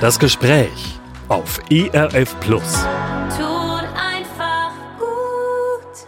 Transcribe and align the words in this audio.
Das 0.00 0.20
Gespräch 0.20 1.00
auf 1.26 1.58
ERF 1.72 2.38
Plus. 2.38 2.86
Tut 3.36 3.84
einfach 3.96 4.70
gut. 4.96 6.06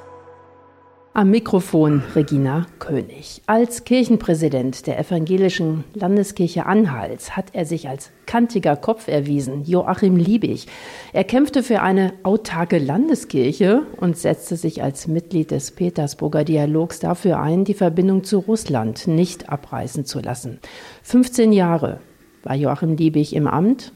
Am 1.13 1.31
Mikrofon 1.31 2.05
Regina 2.15 2.69
König. 2.79 3.43
Als 3.47 3.83
Kirchenpräsident 3.83 4.87
der 4.87 5.01
evangelischen 5.01 5.83
Landeskirche 5.95 6.67
Anhals 6.67 7.37
hat 7.37 7.47
er 7.53 7.65
sich 7.65 7.89
als 7.89 8.13
kantiger 8.27 8.77
Kopf 8.77 9.09
erwiesen, 9.09 9.65
Joachim 9.65 10.15
Liebig. 10.17 10.69
Er 11.13 11.25
kämpfte 11.25 11.65
für 11.65 11.83
eine 11.83 12.13
autarke 12.23 12.79
Landeskirche 12.79 13.83
und 13.97 14.17
setzte 14.17 14.55
sich 14.55 14.85
als 14.85 15.09
Mitglied 15.09 15.51
des 15.51 15.73
Petersburger 15.73 16.45
Dialogs 16.45 17.01
dafür 17.01 17.41
ein, 17.41 17.65
die 17.65 17.75
Verbindung 17.75 18.23
zu 18.23 18.39
Russland 18.39 19.09
nicht 19.09 19.49
abreißen 19.49 20.05
zu 20.05 20.21
lassen. 20.21 20.61
15 21.03 21.51
Jahre 21.53 21.99
war 22.43 22.55
Joachim 22.55 22.97
Liebig 22.97 23.35
im 23.35 23.47
Amt. 23.47 23.93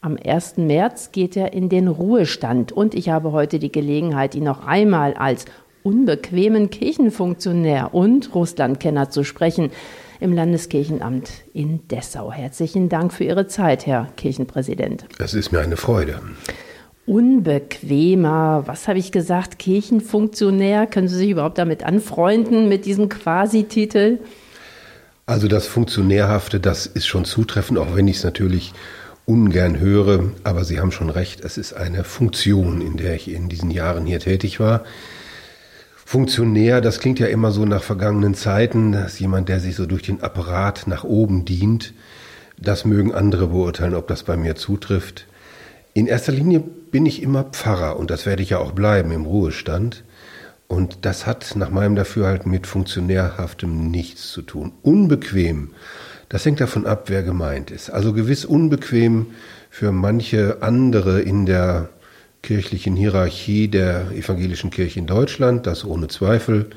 Am 0.00 0.18
1. 0.22 0.58
März 0.58 1.12
geht 1.12 1.36
er 1.36 1.52
in 1.52 1.68
den 1.68 1.88
Ruhestand 1.88 2.72
und 2.72 2.94
ich 2.94 3.08
habe 3.08 3.32
heute 3.32 3.58
die 3.58 3.72
Gelegenheit, 3.72 4.34
ihn 4.34 4.44
noch 4.44 4.66
einmal 4.66 5.14
als 5.14 5.46
unbequemen 5.82 6.70
Kirchenfunktionär 6.70 7.94
und 7.94 8.34
Russlandkenner 8.34 9.10
zu 9.10 9.24
sprechen 9.24 9.70
im 10.20 10.32
Landeskirchenamt 10.32 11.30
in 11.52 11.86
Dessau. 11.88 12.32
Herzlichen 12.32 12.88
Dank 12.88 13.12
für 13.12 13.24
Ihre 13.24 13.46
Zeit, 13.46 13.86
Herr 13.86 14.08
Kirchenpräsident. 14.16 15.06
Es 15.18 15.34
ist 15.34 15.52
mir 15.52 15.60
eine 15.60 15.76
Freude. 15.76 16.20
Unbequemer, 17.06 18.62
was 18.66 18.88
habe 18.88 18.98
ich 18.98 19.12
gesagt, 19.12 19.58
Kirchenfunktionär? 19.58 20.86
Können 20.86 21.08
Sie 21.08 21.16
sich 21.16 21.30
überhaupt 21.30 21.58
damit 21.58 21.84
anfreunden, 21.84 22.68
mit 22.68 22.86
diesem 22.86 23.10
Quasi-Titel? 23.10 24.18
Also 25.26 25.48
das 25.48 25.66
Funktionärhafte, 25.66 26.60
das 26.60 26.84
ist 26.84 27.06
schon 27.06 27.24
zutreffend, 27.24 27.78
auch 27.78 27.96
wenn 27.96 28.08
ich 28.08 28.18
es 28.18 28.24
natürlich 28.24 28.74
ungern 29.24 29.78
höre. 29.78 30.24
Aber 30.44 30.64
Sie 30.64 30.78
haben 30.80 30.92
schon 30.92 31.08
recht, 31.08 31.42
es 31.42 31.56
ist 31.56 31.72
eine 31.72 32.04
Funktion, 32.04 32.82
in 32.82 32.98
der 32.98 33.14
ich 33.14 33.30
in 33.30 33.48
diesen 33.48 33.70
Jahren 33.70 34.04
hier 34.04 34.20
tätig 34.20 34.60
war. 34.60 34.84
Funktionär, 36.04 36.82
das 36.82 37.00
klingt 37.00 37.18
ja 37.18 37.28
immer 37.28 37.50
so 37.50 37.64
nach 37.64 37.82
vergangenen 37.82 38.34
Zeiten, 38.34 38.92
das 38.92 39.14
ist 39.14 39.20
jemand, 39.20 39.48
der 39.48 39.60
sich 39.60 39.74
so 39.74 39.86
durch 39.86 40.02
den 40.02 40.22
Apparat 40.22 40.86
nach 40.86 41.04
oben 41.04 41.46
dient. 41.46 41.94
Das 42.58 42.84
mögen 42.84 43.14
andere 43.14 43.48
beurteilen, 43.48 43.94
ob 43.94 44.06
das 44.06 44.24
bei 44.24 44.36
mir 44.36 44.56
zutrifft. 44.56 45.26
In 45.94 46.06
erster 46.06 46.32
Linie 46.32 46.60
bin 46.60 47.06
ich 47.06 47.22
immer 47.22 47.44
Pfarrer 47.44 47.98
und 47.98 48.10
das 48.10 48.26
werde 48.26 48.42
ich 48.42 48.50
ja 48.50 48.58
auch 48.58 48.72
bleiben 48.72 49.10
im 49.10 49.24
Ruhestand. 49.24 50.04
Und 50.66 51.04
das 51.04 51.26
hat 51.26 51.56
nach 51.56 51.70
meinem 51.70 51.94
Dafürhalten 51.94 52.50
mit 52.50 52.66
Funktionärhaftem 52.66 53.90
nichts 53.90 54.32
zu 54.32 54.42
tun. 54.42 54.72
Unbequem, 54.82 55.70
das 56.28 56.44
hängt 56.44 56.60
davon 56.60 56.86
ab, 56.86 57.04
wer 57.08 57.22
gemeint 57.22 57.70
ist. 57.70 57.90
Also 57.90 58.12
gewiss 58.12 58.44
unbequem 58.44 59.26
für 59.70 59.92
manche 59.92 60.62
andere 60.62 61.20
in 61.20 61.46
der 61.46 61.90
kirchlichen 62.42 62.96
Hierarchie 62.96 63.68
der 63.68 64.10
evangelischen 64.12 64.70
Kirche 64.70 65.00
in 65.00 65.06
Deutschland, 65.06 65.66
das 65.66 65.84
ohne 65.84 66.08
Zweifel. 66.08 66.70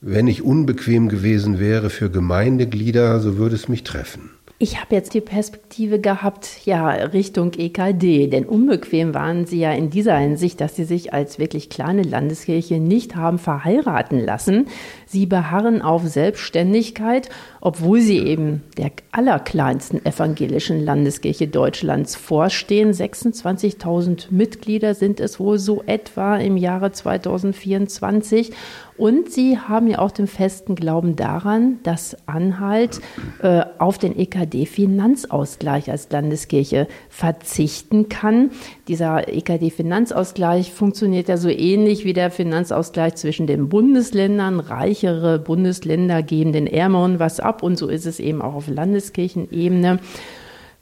Wenn 0.00 0.26
ich 0.26 0.42
unbequem 0.42 1.08
gewesen 1.08 1.58
wäre 1.58 1.90
für 1.90 2.10
Gemeindeglieder, 2.10 3.20
so 3.20 3.38
würde 3.38 3.54
es 3.54 3.68
mich 3.68 3.84
treffen. 3.84 4.30
Ich 4.64 4.80
habe 4.80 4.94
jetzt 4.94 5.12
die 5.12 5.20
Perspektive 5.20 6.00
gehabt, 6.00 6.64
ja, 6.64 6.88
Richtung 6.88 7.52
EKD, 7.52 8.28
denn 8.28 8.46
unbequem 8.46 9.12
waren 9.12 9.44
Sie 9.44 9.58
ja 9.60 9.72
in 9.72 9.90
dieser 9.90 10.16
Hinsicht, 10.16 10.58
dass 10.58 10.74
Sie 10.74 10.84
sich 10.84 11.12
als 11.12 11.38
wirklich 11.38 11.68
kleine 11.68 12.02
Landeskirche 12.02 12.78
nicht 12.78 13.14
haben 13.14 13.38
verheiraten 13.38 14.18
lassen. 14.18 14.68
Sie 15.04 15.26
beharren 15.26 15.82
auf 15.82 16.06
Selbstständigkeit, 16.06 17.28
obwohl 17.60 18.00
Sie 18.00 18.16
eben 18.20 18.62
der 18.78 18.92
allerkleinsten 19.12 20.02
evangelischen 20.06 20.82
Landeskirche 20.82 21.46
Deutschlands 21.46 22.16
vorstehen. 22.16 22.92
26.000 22.92 24.28
Mitglieder 24.30 24.94
sind 24.94 25.20
es 25.20 25.38
wohl 25.38 25.58
so 25.58 25.82
etwa 25.84 26.38
im 26.38 26.56
Jahre 26.56 26.90
2024. 26.90 28.52
Und 28.96 29.32
sie 29.32 29.58
haben 29.58 29.88
ja 29.88 29.98
auch 29.98 30.12
den 30.12 30.28
festen 30.28 30.76
Glauben 30.76 31.16
daran, 31.16 31.80
dass 31.82 32.16
Anhalt 32.26 33.00
äh, 33.42 33.64
auf 33.78 33.98
den 33.98 34.16
EKD-Finanzausgleich 34.16 35.90
als 35.90 36.10
Landeskirche 36.10 36.86
verzichten 37.08 38.08
kann. 38.08 38.52
Dieser 38.86 39.26
EKD-Finanzausgleich 39.28 40.72
funktioniert 40.72 41.28
ja 41.28 41.36
so 41.38 41.48
ähnlich 41.48 42.04
wie 42.04 42.12
der 42.12 42.30
Finanzausgleich 42.30 43.16
zwischen 43.16 43.48
den 43.48 43.68
Bundesländern. 43.68 44.60
Reichere 44.60 45.40
Bundesländer 45.40 46.22
geben 46.22 46.52
den 46.52 46.68
Ärmeren 46.68 47.18
was 47.18 47.40
ab 47.40 47.64
und 47.64 47.76
so 47.76 47.88
ist 47.88 48.06
es 48.06 48.20
eben 48.20 48.42
auch 48.42 48.54
auf 48.54 48.68
Landeskirchenebene. 48.68 49.98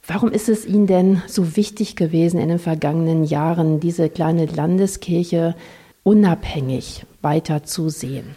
Warum 0.05 0.31
ist 0.31 0.49
es 0.49 0.67
Ihnen 0.67 0.85
denn 0.85 1.23
so 1.25 1.55
wichtig 1.55 1.95
gewesen 1.95 2.39
in 2.39 2.49
den 2.49 2.59
vergangenen 2.59 3.23
Jahren, 3.23 3.79
diese 3.79 4.09
kleine 4.09 4.45
Landeskirche 4.45 5.55
unabhängig 6.03 7.05
weiter 7.23 7.63
zu 7.63 7.89
sehen? 7.89 8.35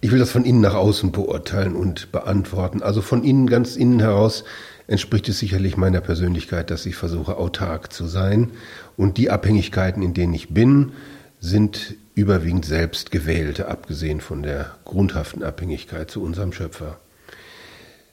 Ich 0.00 0.12
will 0.12 0.20
das 0.20 0.30
von 0.30 0.44
innen 0.44 0.60
nach 0.60 0.74
außen 0.74 1.10
beurteilen 1.10 1.74
und 1.74 2.12
beantworten. 2.12 2.82
Also 2.82 3.02
von 3.02 3.24
innen, 3.24 3.48
ganz 3.48 3.74
innen 3.74 3.98
heraus 3.98 4.44
entspricht 4.86 5.28
es 5.28 5.40
sicherlich 5.40 5.76
meiner 5.76 6.00
Persönlichkeit, 6.00 6.70
dass 6.70 6.86
ich 6.86 6.94
versuche, 6.94 7.36
autark 7.36 7.92
zu 7.92 8.06
sein. 8.06 8.52
Und 8.96 9.16
die 9.18 9.30
Abhängigkeiten, 9.30 10.02
in 10.02 10.14
denen 10.14 10.34
ich 10.34 10.54
bin, 10.54 10.92
sind 11.40 11.96
überwiegend 12.14 12.64
selbst 12.64 13.10
gewählte, 13.10 13.68
abgesehen 13.68 14.20
von 14.20 14.42
der 14.42 14.72
grundhaften 14.84 15.42
Abhängigkeit 15.42 16.10
zu 16.10 16.22
unserem 16.22 16.52
Schöpfer. 16.52 16.98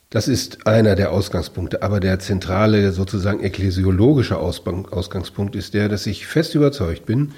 Das 0.10 0.28
ist 0.28 0.68
einer 0.68 0.96
der 0.96 1.12
Ausgangspunkte, 1.12 1.82
aber 1.82 2.00
der 2.00 2.20
zentrale, 2.20 2.92
sozusagen 2.92 3.44
ekklesiologische 3.44 4.38
Ausgangspunkt 4.38 5.56
ist 5.56 5.74
der, 5.74 5.90
dass 5.90 6.06
ich 6.06 6.28
fest 6.28 6.56
überzeugt 6.56 7.06
bin, 7.06 7.34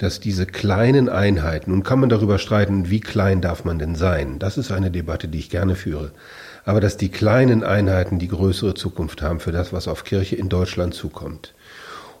dass 0.00 0.18
diese 0.18 0.46
kleinen 0.46 1.10
Einheiten, 1.10 1.72
nun 1.72 1.82
kann 1.82 2.00
man 2.00 2.08
darüber 2.08 2.38
streiten, 2.38 2.88
wie 2.88 3.00
klein 3.00 3.42
darf 3.42 3.64
man 3.64 3.78
denn 3.78 3.94
sein, 3.94 4.38
das 4.38 4.56
ist 4.56 4.72
eine 4.72 4.90
Debatte, 4.90 5.28
die 5.28 5.38
ich 5.38 5.50
gerne 5.50 5.76
führe, 5.76 6.12
aber 6.64 6.80
dass 6.80 6.96
die 6.96 7.10
kleinen 7.10 7.62
Einheiten 7.62 8.18
die 8.18 8.28
größere 8.28 8.72
Zukunft 8.72 9.20
haben 9.20 9.40
für 9.40 9.52
das, 9.52 9.74
was 9.74 9.88
auf 9.88 10.04
Kirche 10.04 10.36
in 10.36 10.48
Deutschland 10.48 10.94
zukommt. 10.94 11.52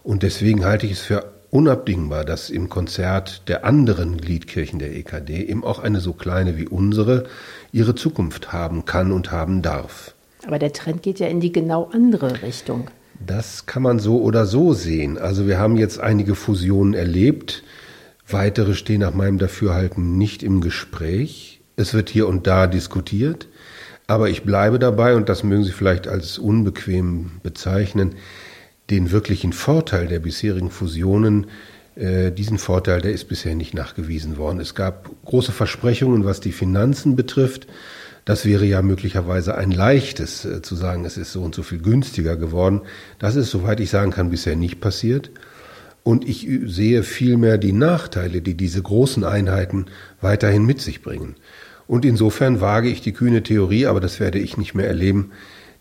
Und 0.02 0.22
deswegen 0.22 0.66
halte 0.66 0.84
ich 0.84 0.92
es 0.92 1.00
für 1.00 1.32
unabdingbar, 1.50 2.26
dass 2.26 2.50
im 2.50 2.68
Konzert 2.68 3.48
der 3.48 3.64
anderen 3.64 4.18
Gliedkirchen 4.18 4.78
der 4.78 4.94
EKD 4.94 5.42
eben 5.42 5.64
auch 5.64 5.78
eine 5.78 6.00
so 6.00 6.12
kleine 6.12 6.58
wie 6.58 6.68
unsere 6.68 7.24
ihre 7.72 7.94
Zukunft 7.94 8.52
haben 8.52 8.84
kann 8.84 9.10
und 9.10 9.32
haben 9.32 9.62
darf. 9.62 10.14
Aber 10.46 10.58
der 10.58 10.72
Trend 10.74 11.02
geht 11.02 11.18
ja 11.18 11.28
in 11.28 11.40
die 11.40 11.52
genau 11.52 11.88
andere 11.92 12.42
Richtung. 12.42 12.90
Das 13.24 13.66
kann 13.66 13.82
man 13.82 13.98
so 13.98 14.22
oder 14.22 14.46
so 14.46 14.72
sehen. 14.72 15.18
Also 15.18 15.46
wir 15.46 15.58
haben 15.58 15.76
jetzt 15.76 16.00
einige 16.00 16.34
Fusionen 16.34 16.94
erlebt. 16.94 17.62
Weitere 18.26 18.74
stehen 18.74 19.00
nach 19.00 19.14
meinem 19.14 19.38
Dafürhalten 19.38 20.16
nicht 20.16 20.42
im 20.42 20.60
Gespräch. 20.60 21.60
Es 21.76 21.92
wird 21.92 22.08
hier 22.08 22.28
und 22.28 22.46
da 22.46 22.66
diskutiert. 22.66 23.46
Aber 24.06 24.28
ich 24.28 24.42
bleibe 24.42 24.78
dabei, 24.78 25.14
und 25.14 25.28
das 25.28 25.44
mögen 25.44 25.64
Sie 25.64 25.70
vielleicht 25.70 26.08
als 26.08 26.38
unbequem 26.38 27.32
bezeichnen, 27.42 28.16
den 28.88 29.12
wirklichen 29.12 29.52
Vorteil 29.52 30.08
der 30.08 30.18
bisherigen 30.18 30.70
Fusionen, 30.70 31.46
äh, 31.94 32.32
diesen 32.32 32.58
Vorteil, 32.58 33.00
der 33.00 33.12
ist 33.12 33.28
bisher 33.28 33.54
nicht 33.54 33.74
nachgewiesen 33.74 34.36
worden. 34.36 34.58
Es 34.58 34.74
gab 34.74 35.10
große 35.26 35.52
Versprechungen, 35.52 36.24
was 36.24 36.40
die 36.40 36.52
Finanzen 36.52 37.14
betrifft. 37.14 37.68
Das 38.30 38.44
wäre 38.44 38.64
ja 38.64 38.80
möglicherweise 38.80 39.56
ein 39.56 39.72
leichtes 39.72 40.44
äh, 40.44 40.62
zu 40.62 40.76
sagen, 40.76 41.04
es 41.04 41.16
ist 41.16 41.32
so 41.32 41.42
und 41.42 41.52
so 41.52 41.64
viel 41.64 41.80
günstiger 41.80 42.36
geworden. 42.36 42.82
Das 43.18 43.34
ist, 43.34 43.50
soweit 43.50 43.80
ich 43.80 43.90
sagen 43.90 44.12
kann, 44.12 44.30
bisher 44.30 44.54
nicht 44.54 44.80
passiert. 44.80 45.32
Und 46.04 46.28
ich 46.28 46.48
sehe 46.66 47.02
vielmehr 47.02 47.58
die 47.58 47.72
Nachteile, 47.72 48.40
die 48.40 48.56
diese 48.56 48.80
großen 48.82 49.24
Einheiten 49.24 49.86
weiterhin 50.20 50.64
mit 50.64 50.80
sich 50.80 51.02
bringen. 51.02 51.34
Und 51.88 52.04
insofern 52.04 52.60
wage 52.60 52.88
ich 52.88 53.00
die 53.00 53.12
kühne 53.12 53.42
Theorie, 53.42 53.86
aber 53.86 53.98
das 53.98 54.20
werde 54.20 54.38
ich 54.38 54.56
nicht 54.56 54.76
mehr 54.76 54.86
erleben, 54.86 55.32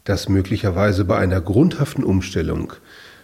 dass 0.04 0.28
möglicherweise 0.28 1.06
bei 1.06 1.20
einer 1.20 1.42
grundhaften 1.42 2.04
Umstellung 2.04 2.74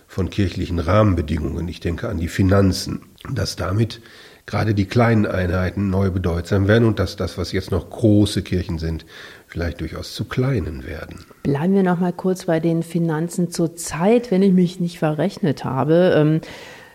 von 0.08 0.30
kirchlichen 0.30 0.78
Rahmenbedingungen, 0.78 1.68
ich 1.68 1.80
denke 1.80 2.10
an 2.10 2.20
die 2.20 2.28
Finanzen, 2.28 3.02
dass 3.34 3.56
damit 3.56 4.02
gerade 4.46 4.74
die 4.74 4.86
kleinen 4.86 5.26
Einheiten 5.26 5.90
neu 5.90 6.12
bedeutsam 6.12 6.68
werden 6.68 6.86
und 6.86 7.00
dass 7.00 7.16
das, 7.16 7.38
was 7.38 7.52
jetzt 7.52 7.72
noch 7.72 7.90
große 7.90 8.44
Kirchen 8.44 8.78
sind, 8.78 9.06
vielleicht 9.48 9.82
durchaus 9.82 10.14
zu 10.14 10.26
kleinen 10.26 10.86
werden. 10.86 11.26
Bleiben 11.44 11.74
wir 11.74 11.84
noch 11.84 12.00
mal 12.00 12.14
kurz 12.14 12.46
bei 12.46 12.60
den 12.60 12.84
Finanzen 12.84 13.50
zur 13.50 13.76
Zeit, 13.76 14.32
wenn 14.32 14.44
ich 14.44 14.54
mich 14.54 14.80
nicht 14.80 15.00
verrechnet 15.00 15.64
habe. 15.64 16.14
Ähm, 16.16 16.42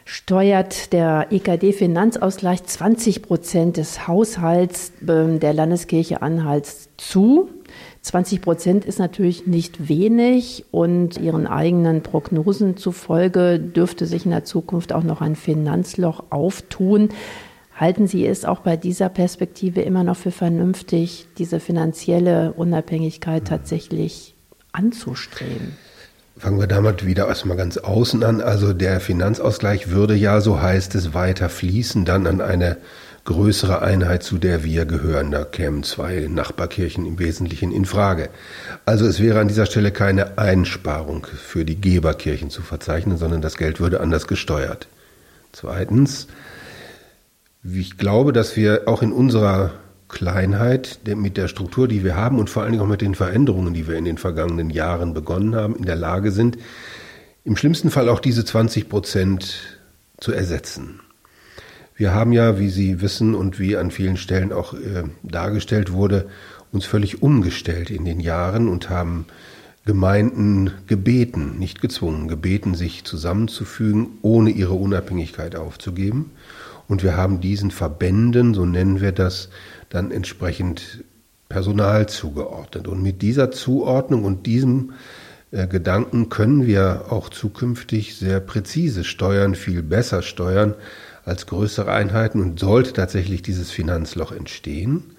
steuert 0.05 0.93
der 0.93 1.29
EKD-Finanzausgleich 1.31 2.65
20 2.65 3.23
Prozent 3.23 3.77
des 3.77 4.09
Haushalts 4.09 4.93
ähm, 5.07 5.41
der 5.41 5.53
Landeskirche 5.53 6.23
Anhalts 6.23 6.89
zu. 6.97 7.49
20 8.03 8.41
Prozent 8.41 8.85
ist 8.87 8.99
natürlich 8.99 9.47
nicht 9.47 9.89
wenig 9.89 10.65
und 10.71 11.19
Ihren 11.19 11.47
eigenen 11.47 12.03
Prognosen 12.03 12.77
zufolge 12.77 13.59
dürfte 13.59 14.07
sich 14.07 14.25
in 14.25 14.31
der 14.31 14.45
Zukunft 14.45 14.93
auch 14.93 15.03
noch 15.03 15.21
ein 15.21 15.37
Finanzloch 15.37 16.25
auftun. 16.31 17.11
Halten 17.77 18.07
Sie 18.07 18.27
es 18.27 18.45
auch 18.45 18.61
bei 18.61 18.77
dieser 18.77 19.11
Perspektive 19.11 19.83
immer 19.83 20.03
noch 20.03 20.17
für 20.17 20.31
vernünftig, 20.31 21.29
diese 21.39 21.61
finanzielle 21.61 22.53
Unabhängigkeit 22.53 23.47
tatsächlich 23.47 24.35
anzustreben? 24.73 25.77
Fangen 26.37 26.59
wir 26.59 26.67
damit 26.67 27.05
wieder 27.05 27.29
erstmal 27.29 27.59
ganz 27.59 27.77
außen 27.77 28.25
an. 28.25 28.41
Also 28.41 28.73
der 28.73 29.01
Finanzausgleich 29.01 29.91
würde 29.91 30.15
ja, 30.15 30.41
so 30.41 30.63
heißt 30.63 30.95
es, 30.95 31.13
weiter 31.13 31.51
fließen, 31.51 32.07
dann 32.07 32.27
an 32.27 32.41
eine 32.41 32.79
größere 33.25 33.83
Einheit, 33.83 34.23
zu 34.23 34.39
der 34.39 34.65
wir 34.65 34.87
gehören. 34.87 35.31
Da 35.31 35.45
kämen 35.45 35.83
zwei 35.83 36.27
Nachbarkirchen 36.29 37.07
im 37.07 37.19
Wesentlichen 37.19 37.73
in 37.73 37.85
Frage. 37.85 38.31
Also 38.85 39.07
es 39.07 39.21
wäre 39.21 39.41
an 39.41 39.49
dieser 39.49 39.67
Stelle 39.67 39.93
keine 39.93 40.39
Einsparung 40.39 41.27
für 41.27 41.65
die 41.65 41.81
Geberkirchen 41.81 42.51
zu 42.51 42.63
verzeichnen, 42.63 43.19
sondern 43.19 43.43
das 43.43 43.57
Geld 43.57 43.81
würde 43.81 44.01
anders 44.01 44.27
gesteuert. 44.27 44.89
Zweitens, 45.53 46.29
ich 47.63 47.99
glaube, 47.99 48.33
dass 48.33 48.57
wir 48.57 48.83
auch 48.87 49.03
in 49.03 49.13
unserer 49.13 49.73
Kleinheit 50.09 51.01
mit 51.07 51.37
der 51.37 51.49
Struktur, 51.49 51.89
die 51.89 52.05
wir 52.05 52.17
haben 52.17 52.39
und 52.39 52.51
vor 52.51 52.63
allen 52.63 52.73
Dingen 52.73 52.83
auch 52.83 52.89
mit 52.89 53.01
den 53.01 53.15
Veränderungen, 53.15 53.75
die 53.75 53.87
wir 53.87 53.97
in 53.97 54.05
den 54.05 54.19
vergangenen 54.19 54.71
Jahren 54.71 55.15
begonnen 55.15 55.55
haben, 55.55 55.77
in 55.77 55.85
der 55.85 55.97
Lage 55.97 56.33
sind, 56.33 56.59
im 57.45 57.57
schlimmsten 57.57 57.91
Fall 57.91 58.09
auch 58.09 58.21
diese 58.21 58.45
20 58.45 58.89
Prozent 58.89 59.79
zu 60.19 60.33
ersetzen. 60.33 61.01
Wir 62.01 62.15
haben 62.15 62.33
ja, 62.33 62.59
wie 62.59 62.71
Sie 62.71 63.03
wissen 63.03 63.35
und 63.35 63.59
wie 63.59 63.77
an 63.77 63.91
vielen 63.91 64.17
Stellen 64.17 64.55
auch 64.55 64.73
äh, 64.73 65.03
dargestellt 65.23 65.93
wurde, 65.93 66.31
uns 66.73 66.87
völlig 66.87 67.23
umgestellt 67.23 67.91
in 67.91 68.07
den 68.07 68.21
Jahren 68.21 68.69
und 68.69 68.89
haben 68.89 69.27
Gemeinden 69.85 70.71
gebeten, 70.87 71.59
nicht 71.59 71.83
gezwungen, 71.83 72.27
gebeten, 72.27 72.75
sich 72.75 73.05
zusammenzufügen, 73.05 74.13
ohne 74.23 74.49
ihre 74.49 74.73
Unabhängigkeit 74.73 75.57
aufzugeben. 75.57 76.31
Und 76.89 77.03
wir 77.03 77.19
haben 77.19 77.43
diesen 77.43 77.71
Verbänden, 77.71 78.55
so 78.55 78.65
nennen 78.65 79.03
wir 79.03 79.13
das, 79.13 79.51
dann 79.91 80.11
entsprechend 80.11 81.05
Personal 81.51 82.09
zugeordnet. 82.09 82.89
Und 82.89 83.03
mit 83.03 83.21
dieser 83.21 83.51
Zuordnung 83.51 84.25
und 84.25 84.47
diesem 84.47 84.95
äh, 85.51 85.67
Gedanken 85.67 86.31
können 86.31 86.65
wir 86.65 87.13
auch 87.13 87.29
zukünftig 87.29 88.17
sehr 88.17 88.41
präzise 88.41 89.05
steuern, 89.05 89.55
viel 89.55 89.83
besser 89.83 90.23
steuern 90.23 90.75
als 91.25 91.47
größere 91.47 91.93
Einheiten. 91.93 92.41
Und 92.41 92.61
sollte 92.61 92.93
tatsächlich 92.93 93.43
dieses 93.43 93.71
Finanzloch 93.71 94.33
entstehen, 94.33 95.15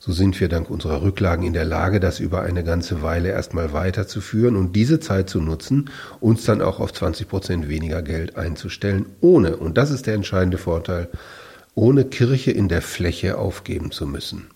so 0.00 0.12
sind 0.12 0.38
wir 0.40 0.48
dank 0.48 0.70
unserer 0.70 1.02
Rücklagen 1.02 1.44
in 1.44 1.52
der 1.52 1.64
Lage, 1.64 1.98
das 1.98 2.20
über 2.20 2.42
eine 2.42 2.62
ganze 2.62 3.02
Weile 3.02 3.30
erstmal 3.30 3.72
weiterzuführen 3.72 4.54
und 4.54 4.76
diese 4.76 5.00
Zeit 5.00 5.28
zu 5.28 5.40
nutzen, 5.40 5.90
uns 6.20 6.44
dann 6.44 6.62
auch 6.62 6.78
auf 6.78 6.92
20 6.92 7.28
Prozent 7.28 7.68
weniger 7.68 8.00
Geld 8.02 8.36
einzustellen, 8.36 9.06
ohne, 9.20 9.56
und 9.56 9.76
das 9.76 9.90
ist 9.90 10.06
der 10.06 10.14
entscheidende 10.14 10.56
Vorteil, 10.56 11.08
ohne 11.74 12.04
Kirche 12.04 12.52
in 12.52 12.68
der 12.68 12.80
Fläche 12.80 13.38
aufgeben 13.38 13.90
zu 13.90 14.06
müssen. 14.06 14.46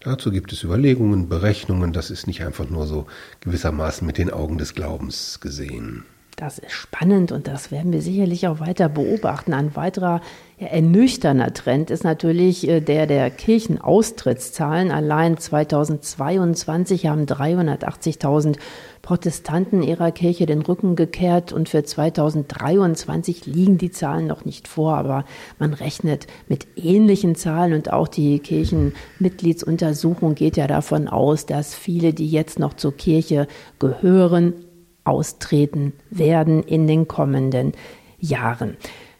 Dazu 0.00 0.30
gibt 0.30 0.52
es 0.52 0.62
Überlegungen, 0.62 1.28
Berechnungen, 1.28 1.92
das 1.92 2.10
ist 2.10 2.26
nicht 2.26 2.44
einfach 2.44 2.68
nur 2.68 2.86
so 2.86 3.06
gewissermaßen 3.40 4.06
mit 4.06 4.18
den 4.18 4.30
Augen 4.30 4.58
des 4.58 4.74
Glaubens 4.74 5.40
gesehen. 5.40 6.04
Das 6.36 6.58
ist 6.58 6.72
spannend 6.72 7.30
und 7.30 7.46
das 7.46 7.70
werden 7.70 7.92
wir 7.92 8.00
sicherlich 8.00 8.48
auch 8.48 8.58
weiter 8.58 8.88
beobachten. 8.88 9.52
Ein 9.52 9.76
weiterer 9.76 10.22
ja, 10.58 10.68
ernüchternder 10.68 11.52
Trend 11.52 11.90
ist 11.90 12.04
natürlich 12.04 12.66
äh, 12.66 12.80
der 12.80 13.06
der 13.06 13.30
Kirchenaustrittszahlen. 13.30 14.90
Allein 14.90 15.36
2022 15.36 17.06
haben 17.06 17.26
380.000 17.26 18.56
Protestanten 19.02 19.82
ihrer 19.82 20.10
Kirche 20.10 20.46
den 20.46 20.62
Rücken 20.62 20.96
gekehrt 20.96 21.52
und 21.52 21.68
für 21.68 21.84
2023 21.84 23.46
liegen 23.46 23.76
die 23.76 23.90
Zahlen 23.90 24.26
noch 24.26 24.44
nicht 24.44 24.68
vor, 24.68 24.96
aber 24.96 25.24
man 25.58 25.74
rechnet 25.74 26.26
mit 26.48 26.66
ähnlichen 26.76 27.34
Zahlen 27.34 27.74
und 27.74 27.92
auch 27.92 28.08
die 28.08 28.38
Kirchenmitgliedsuntersuchung 28.38 30.34
geht 30.34 30.56
ja 30.56 30.66
davon 30.66 31.08
aus, 31.08 31.44
dass 31.46 31.74
viele, 31.74 32.14
die 32.14 32.30
jetzt 32.30 32.58
noch 32.58 32.74
zur 32.74 32.96
Kirche 32.96 33.48
gehören, 33.78 34.54
austreten 35.04 35.92
werden 36.10 36.62
in 36.62 36.86
den 36.86 37.08
kommenden 37.08 37.72
Jahren. 38.18 38.76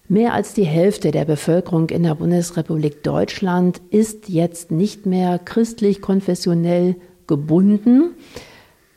Mehr 0.09 0.35
als 0.35 0.53
die 0.53 0.65
Hälfte 0.65 1.11
der 1.11 1.25
Bevölkerung 1.25 1.89
in 1.89 2.03
der 2.03 2.15
Bundesrepublik 2.15 3.03
Deutschland 3.03 3.81
ist 3.91 4.29
jetzt 4.29 4.71
nicht 4.71 5.07
mehr 5.07 5.39
christlich-konfessionell 5.39 6.97
gebunden. 7.27 8.15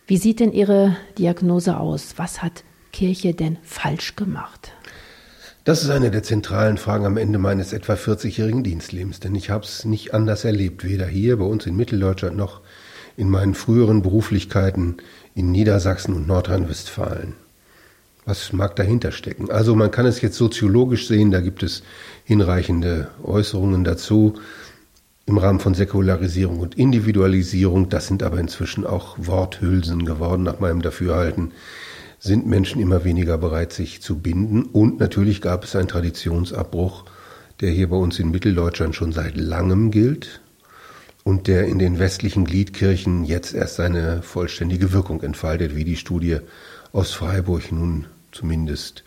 Wie 0.08 0.18
sieht 0.18 0.40
denn 0.40 0.52
Ihre 0.52 0.98
Diagnose 1.18 1.78
aus? 1.78 2.16
Was 2.18 2.44
hat 2.44 2.64
Kirche 2.92 3.34
denn 3.34 3.58
falsch 3.64 4.16
gemacht? 4.16 4.72
Das 5.64 5.81
ist 5.81 5.90
eine 5.90 6.12
der 6.12 6.22
zentralen 6.22 6.78
Fragen 6.78 7.06
am 7.06 7.18
Ende 7.18 7.40
meines 7.40 7.74
etwa 7.74 7.94
40-jährigen 7.94 8.64
Dienstlebens, 8.64 9.20
denn 9.20 9.34
ich 9.34 9.50
habe 9.50 9.64
es 9.64 9.84
nicht 9.84 10.14
anders 10.14 10.46
erlebt, 10.46 10.84
weder 10.84 11.08
hier 11.08 11.38
bei 11.38 11.46
uns 11.46 11.66
in 11.66 11.76
Mitteldeutschland 11.76 12.38
noch 12.38 12.62
in 13.18 13.30
meinen 13.30 13.56
früheren 13.56 14.02
Beruflichkeiten 14.02 14.98
in 15.36 15.52
Niedersachsen 15.52 16.16
und 16.16 16.28
Nordrhein-Westfalen. 16.28 17.34
Was 18.26 18.54
mag 18.54 18.76
dahinter 18.76 19.12
stecken? 19.12 19.52
Also 19.52 19.76
man 19.76 19.92
kann 19.92 20.08
es 20.08 20.22
jetzt 20.22 20.38
soziologisch 20.38 21.08
sehen, 21.08 21.30
da 21.30 21.42
gibt 21.42 21.62
es 21.62 21.84
hinreichende 22.24 23.10
Äußerungen 23.22 23.84
dazu 23.84 24.34
im 25.28 25.38
Rahmen 25.38 25.60
von 25.60 25.74
Säkularisierung 25.74 26.60
und 26.60 26.76
Individualisierung, 26.76 27.90
das 27.90 28.08
sind 28.08 28.24
aber 28.24 28.40
inzwischen 28.40 28.86
auch 28.86 29.18
Worthülsen 29.20 30.06
geworden, 30.06 30.44
nach 30.44 30.60
meinem 30.60 30.82
Dafürhalten, 30.82 31.52
sind 32.20 32.48
Menschen 32.48 32.81
immer 32.81 33.04
weniger 33.04 33.38
bereit, 33.38 33.74
sich 33.74 34.02
zu 34.02 34.20
binden. 34.20 34.64
Und 34.64 35.00
natürlich 35.00 35.42
gab 35.42 35.64
es 35.64 35.76
einen 35.76 35.88
Traditionsabbruch, 35.88 37.06
der 37.62 37.72
hier 37.72 37.90
bei 37.90 37.98
uns 37.98 38.20
in 38.20 38.31
Mitteldeutschland 38.31 38.96
schon 38.96 39.12
seit 39.12 39.36
langem 39.36 39.92
gilt 39.92 40.42
und 41.25 41.48
der 41.48 41.66
in 41.66 41.80
den 41.80 41.98
westlichen 41.98 42.45
Gliedkirchen 42.45 43.25
jetzt 43.25 43.54
erst 43.54 43.75
seine 43.75 44.22
vollständige 44.22 44.94
Wirkung 44.94 45.24
entfaltet, 45.24 45.75
wie 45.75 45.83
die 45.83 45.98
Studie 45.98 46.38
aus 46.94 47.13
Freiburg 47.13 47.72
nun 47.72 48.06
zumindest 48.31 49.04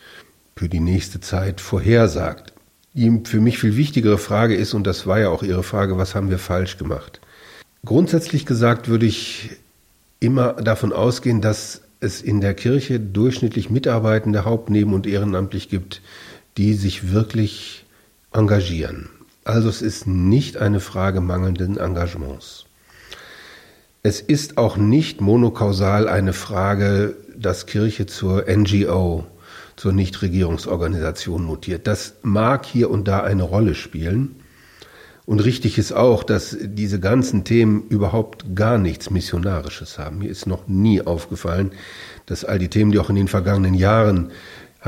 für 0.56 0.68
die 0.68 0.80
nächste 0.80 1.20
Zeit 1.20 1.60
vorhersagt. 1.60 2.52
Die 2.92 3.20
für 3.24 3.40
mich 3.40 3.58
viel 3.58 3.76
wichtigere 3.76 4.18
Frage 4.18 4.56
ist, 4.56 4.74
und 4.74 4.84
das 4.84 5.06
war 5.06 5.20
ja 5.20 5.28
auch 5.28 5.44
Ihre 5.44 5.62
Frage, 5.62 5.96
was 5.96 6.16
haben 6.16 6.30
wir 6.30 6.40
falsch 6.40 6.76
gemacht? 6.76 7.20
Grundsätzlich 7.84 8.44
gesagt 8.44 8.88
würde 8.88 9.06
ich 9.06 9.50
immer 10.18 10.54
davon 10.54 10.92
ausgehen, 10.92 11.40
dass 11.40 11.82
es 12.00 12.20
in 12.20 12.40
der 12.40 12.54
Kirche 12.54 12.98
durchschnittlich 12.98 13.70
Mitarbeitende, 13.70 14.44
hauptneben 14.44 14.92
und 14.92 15.06
ehrenamtlich 15.06 15.68
gibt, 15.68 16.02
die 16.56 16.74
sich 16.74 17.12
wirklich 17.12 17.84
engagieren. 18.32 19.08
Also 19.48 19.70
es 19.70 19.80
ist 19.80 20.06
nicht 20.06 20.58
eine 20.58 20.78
Frage 20.78 21.22
mangelnden 21.22 21.78
Engagements. 21.78 22.66
Es 24.02 24.20
ist 24.20 24.58
auch 24.58 24.76
nicht 24.76 25.22
monokausal 25.22 26.06
eine 26.06 26.34
Frage, 26.34 27.16
dass 27.34 27.64
Kirche 27.64 28.04
zur 28.04 28.44
NGO 28.46 29.24
zur 29.74 29.92
Nichtregierungsorganisation 29.94 31.44
mutiert. 31.44 31.86
Das 31.86 32.16
mag 32.20 32.66
hier 32.66 32.90
und 32.90 33.08
da 33.08 33.22
eine 33.22 33.42
Rolle 33.42 33.74
spielen. 33.74 34.36
Und 35.24 35.40
richtig 35.40 35.78
ist 35.78 35.92
auch, 35.92 36.24
dass 36.24 36.54
diese 36.60 37.00
ganzen 37.00 37.44
Themen 37.44 37.84
überhaupt 37.88 38.54
gar 38.54 38.76
nichts 38.76 39.08
Missionarisches 39.08 39.98
haben. 39.98 40.18
Mir 40.18 40.30
ist 40.30 40.46
noch 40.46 40.68
nie 40.68 41.00
aufgefallen, 41.00 41.72
dass 42.26 42.44
all 42.44 42.58
die 42.58 42.68
Themen, 42.68 42.92
die 42.92 42.98
auch 42.98 43.08
in 43.08 43.16
den 43.16 43.28
vergangenen 43.28 43.74
Jahren 43.74 44.30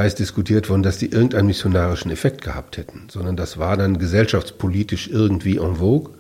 heiß 0.00 0.14
diskutiert 0.14 0.69
wurden, 0.69 0.83
dass 0.83 0.99
die 0.99 1.11
irgendeinen 1.11 1.47
missionarischen 1.47 2.11
Effekt 2.11 2.42
gehabt 2.42 2.76
hätten, 2.76 3.04
sondern 3.09 3.37
das 3.37 3.59
war 3.59 3.76
dann 3.76 3.99
gesellschaftspolitisch 3.99 5.09
irgendwie 5.09 5.59
en 5.59 5.76
vogue 5.76 6.14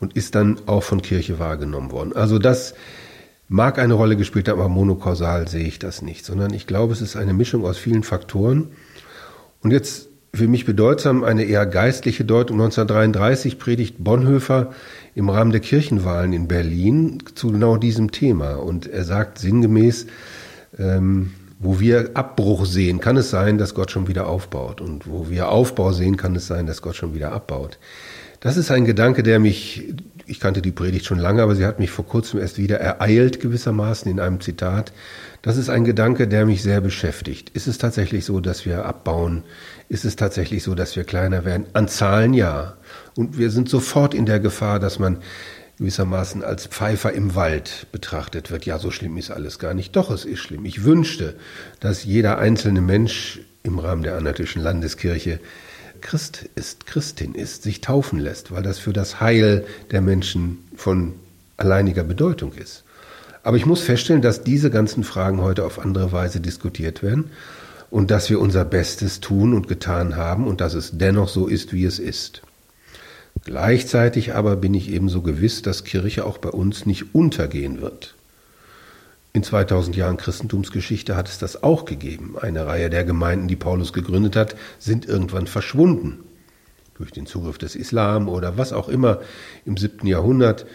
und 0.00 0.16
ist 0.16 0.34
dann 0.34 0.58
auch 0.66 0.82
von 0.82 1.02
Kirche 1.02 1.38
wahrgenommen 1.38 1.90
worden. 1.90 2.12
Also 2.14 2.38
das 2.38 2.74
mag 3.48 3.78
eine 3.78 3.94
Rolle 3.94 4.16
gespielt 4.16 4.48
haben, 4.48 4.60
aber 4.60 4.68
monokausal 4.68 5.48
sehe 5.48 5.66
ich 5.66 5.78
das 5.78 6.02
nicht, 6.02 6.24
sondern 6.24 6.54
ich 6.54 6.66
glaube, 6.66 6.92
es 6.92 7.00
ist 7.00 7.16
eine 7.16 7.32
Mischung 7.32 7.64
aus 7.64 7.78
vielen 7.78 8.02
Faktoren. 8.02 8.68
Und 9.60 9.72
jetzt 9.72 10.08
für 10.32 10.46
mich 10.46 10.64
bedeutsam 10.64 11.24
eine 11.24 11.44
eher 11.44 11.66
geistliche 11.66 12.24
Deutung. 12.24 12.60
1933 12.60 13.58
predigt 13.58 13.96
Bonhoeffer 13.98 14.72
im 15.14 15.28
Rahmen 15.28 15.50
der 15.50 15.60
Kirchenwahlen 15.60 16.32
in 16.32 16.46
Berlin 16.46 17.22
zu 17.34 17.50
genau 17.50 17.76
diesem 17.76 18.12
Thema. 18.12 18.54
Und 18.54 18.86
er 18.86 19.04
sagt 19.04 19.38
sinngemäß, 19.38 20.06
ähm, 20.78 21.32
wo 21.60 21.78
wir 21.78 22.10
Abbruch 22.14 22.64
sehen, 22.64 23.00
kann 23.00 23.16
es 23.16 23.30
sein, 23.30 23.58
dass 23.58 23.74
Gott 23.74 23.90
schon 23.90 24.08
wieder 24.08 24.26
aufbaut. 24.26 24.80
Und 24.80 25.06
wo 25.06 25.28
wir 25.28 25.50
Aufbau 25.50 25.92
sehen, 25.92 26.16
kann 26.16 26.34
es 26.34 26.46
sein, 26.46 26.66
dass 26.66 26.82
Gott 26.82 26.96
schon 26.96 27.14
wieder 27.14 27.32
abbaut. 27.32 27.78
Das 28.40 28.56
ist 28.56 28.70
ein 28.70 28.86
Gedanke, 28.86 29.22
der 29.22 29.38
mich 29.38 29.94
ich 30.30 30.38
kannte 30.38 30.62
die 30.62 30.70
Predigt 30.70 31.06
schon 31.06 31.18
lange, 31.18 31.42
aber 31.42 31.56
sie 31.56 31.66
hat 31.66 31.80
mich 31.80 31.90
vor 31.90 32.06
kurzem 32.06 32.38
erst 32.38 32.56
wieder 32.56 32.78
ereilt 32.78 33.40
gewissermaßen 33.40 34.10
in 34.10 34.20
einem 34.20 34.40
Zitat. 34.40 34.92
Das 35.42 35.56
ist 35.56 35.68
ein 35.68 35.84
Gedanke, 35.84 36.28
der 36.28 36.46
mich 36.46 36.62
sehr 36.62 36.80
beschäftigt. 36.80 37.50
Ist 37.50 37.66
es 37.66 37.78
tatsächlich 37.78 38.24
so, 38.24 38.38
dass 38.38 38.64
wir 38.64 38.84
abbauen? 38.84 39.42
Ist 39.88 40.04
es 40.04 40.14
tatsächlich 40.14 40.62
so, 40.62 40.76
dass 40.76 40.94
wir 40.94 41.02
kleiner 41.02 41.44
werden? 41.44 41.66
An 41.72 41.88
Zahlen 41.88 42.32
ja. 42.32 42.74
Und 43.16 43.38
wir 43.38 43.50
sind 43.50 43.68
sofort 43.68 44.14
in 44.14 44.24
der 44.24 44.38
Gefahr, 44.38 44.78
dass 44.78 45.00
man 45.00 45.18
gewissermaßen 45.80 46.44
als 46.44 46.66
Pfeifer 46.66 47.12
im 47.12 47.34
Wald 47.34 47.86
betrachtet 47.90 48.50
wird. 48.50 48.66
Ja, 48.66 48.78
so 48.78 48.90
schlimm 48.90 49.16
ist 49.16 49.30
alles 49.30 49.58
gar 49.58 49.72
nicht. 49.72 49.96
Doch, 49.96 50.10
es 50.10 50.26
ist 50.26 50.38
schlimm. 50.38 50.66
Ich 50.66 50.84
wünschte, 50.84 51.36
dass 51.80 52.04
jeder 52.04 52.38
einzelne 52.38 52.82
Mensch 52.82 53.40
im 53.62 53.78
Rahmen 53.78 54.02
der 54.02 54.16
Anhaltischen 54.16 54.62
Landeskirche 54.62 55.40
Christ 56.02 56.48
ist, 56.54 56.86
Christin 56.86 57.34
ist, 57.34 57.62
sich 57.62 57.80
taufen 57.80 58.18
lässt, 58.18 58.52
weil 58.52 58.62
das 58.62 58.78
für 58.78 58.92
das 58.92 59.20
Heil 59.20 59.66
der 59.90 60.02
Menschen 60.02 60.58
von 60.76 61.14
alleiniger 61.56 62.04
Bedeutung 62.04 62.52
ist. 62.52 62.84
Aber 63.42 63.56
ich 63.56 63.64
muss 63.64 63.80
feststellen, 63.80 64.22
dass 64.22 64.44
diese 64.44 64.70
ganzen 64.70 65.02
Fragen 65.02 65.40
heute 65.40 65.64
auf 65.64 65.78
andere 65.78 66.12
Weise 66.12 66.40
diskutiert 66.40 67.02
werden 67.02 67.30
und 67.90 68.10
dass 68.10 68.28
wir 68.28 68.38
unser 68.38 68.66
Bestes 68.66 69.20
tun 69.20 69.54
und 69.54 69.66
getan 69.66 70.16
haben 70.16 70.46
und 70.46 70.60
dass 70.60 70.74
es 70.74 70.90
dennoch 70.92 71.28
so 71.28 71.46
ist, 71.46 71.72
wie 71.72 71.86
es 71.86 71.98
ist. 71.98 72.42
Gleichzeitig 73.44 74.34
aber 74.34 74.56
bin 74.56 74.74
ich 74.74 74.90
ebenso 74.90 75.22
gewiss, 75.22 75.62
dass 75.62 75.84
Kirche 75.84 76.26
auch 76.26 76.38
bei 76.38 76.50
uns 76.50 76.86
nicht 76.86 77.14
untergehen 77.14 77.80
wird. 77.80 78.14
In 79.32 79.44
2000 79.44 79.94
Jahren 79.96 80.16
Christentumsgeschichte 80.16 81.14
hat 81.14 81.28
es 81.28 81.38
das 81.38 81.62
auch 81.62 81.84
gegeben. 81.84 82.34
Eine 82.40 82.66
Reihe 82.66 82.90
der 82.90 83.04
Gemeinden, 83.04 83.46
die 83.46 83.56
Paulus 83.56 83.92
gegründet 83.92 84.34
hat, 84.34 84.56
sind 84.78 85.06
irgendwann 85.06 85.46
verschwunden. 85.46 86.18
Durch 86.96 87.12
den 87.12 87.26
Zugriff 87.26 87.56
des 87.56 87.76
Islam 87.76 88.28
oder 88.28 88.58
was 88.58 88.72
auch 88.72 88.88
immer 88.88 89.20
im 89.64 89.76
siebten 89.76 90.06
Jahrhundert. 90.06 90.66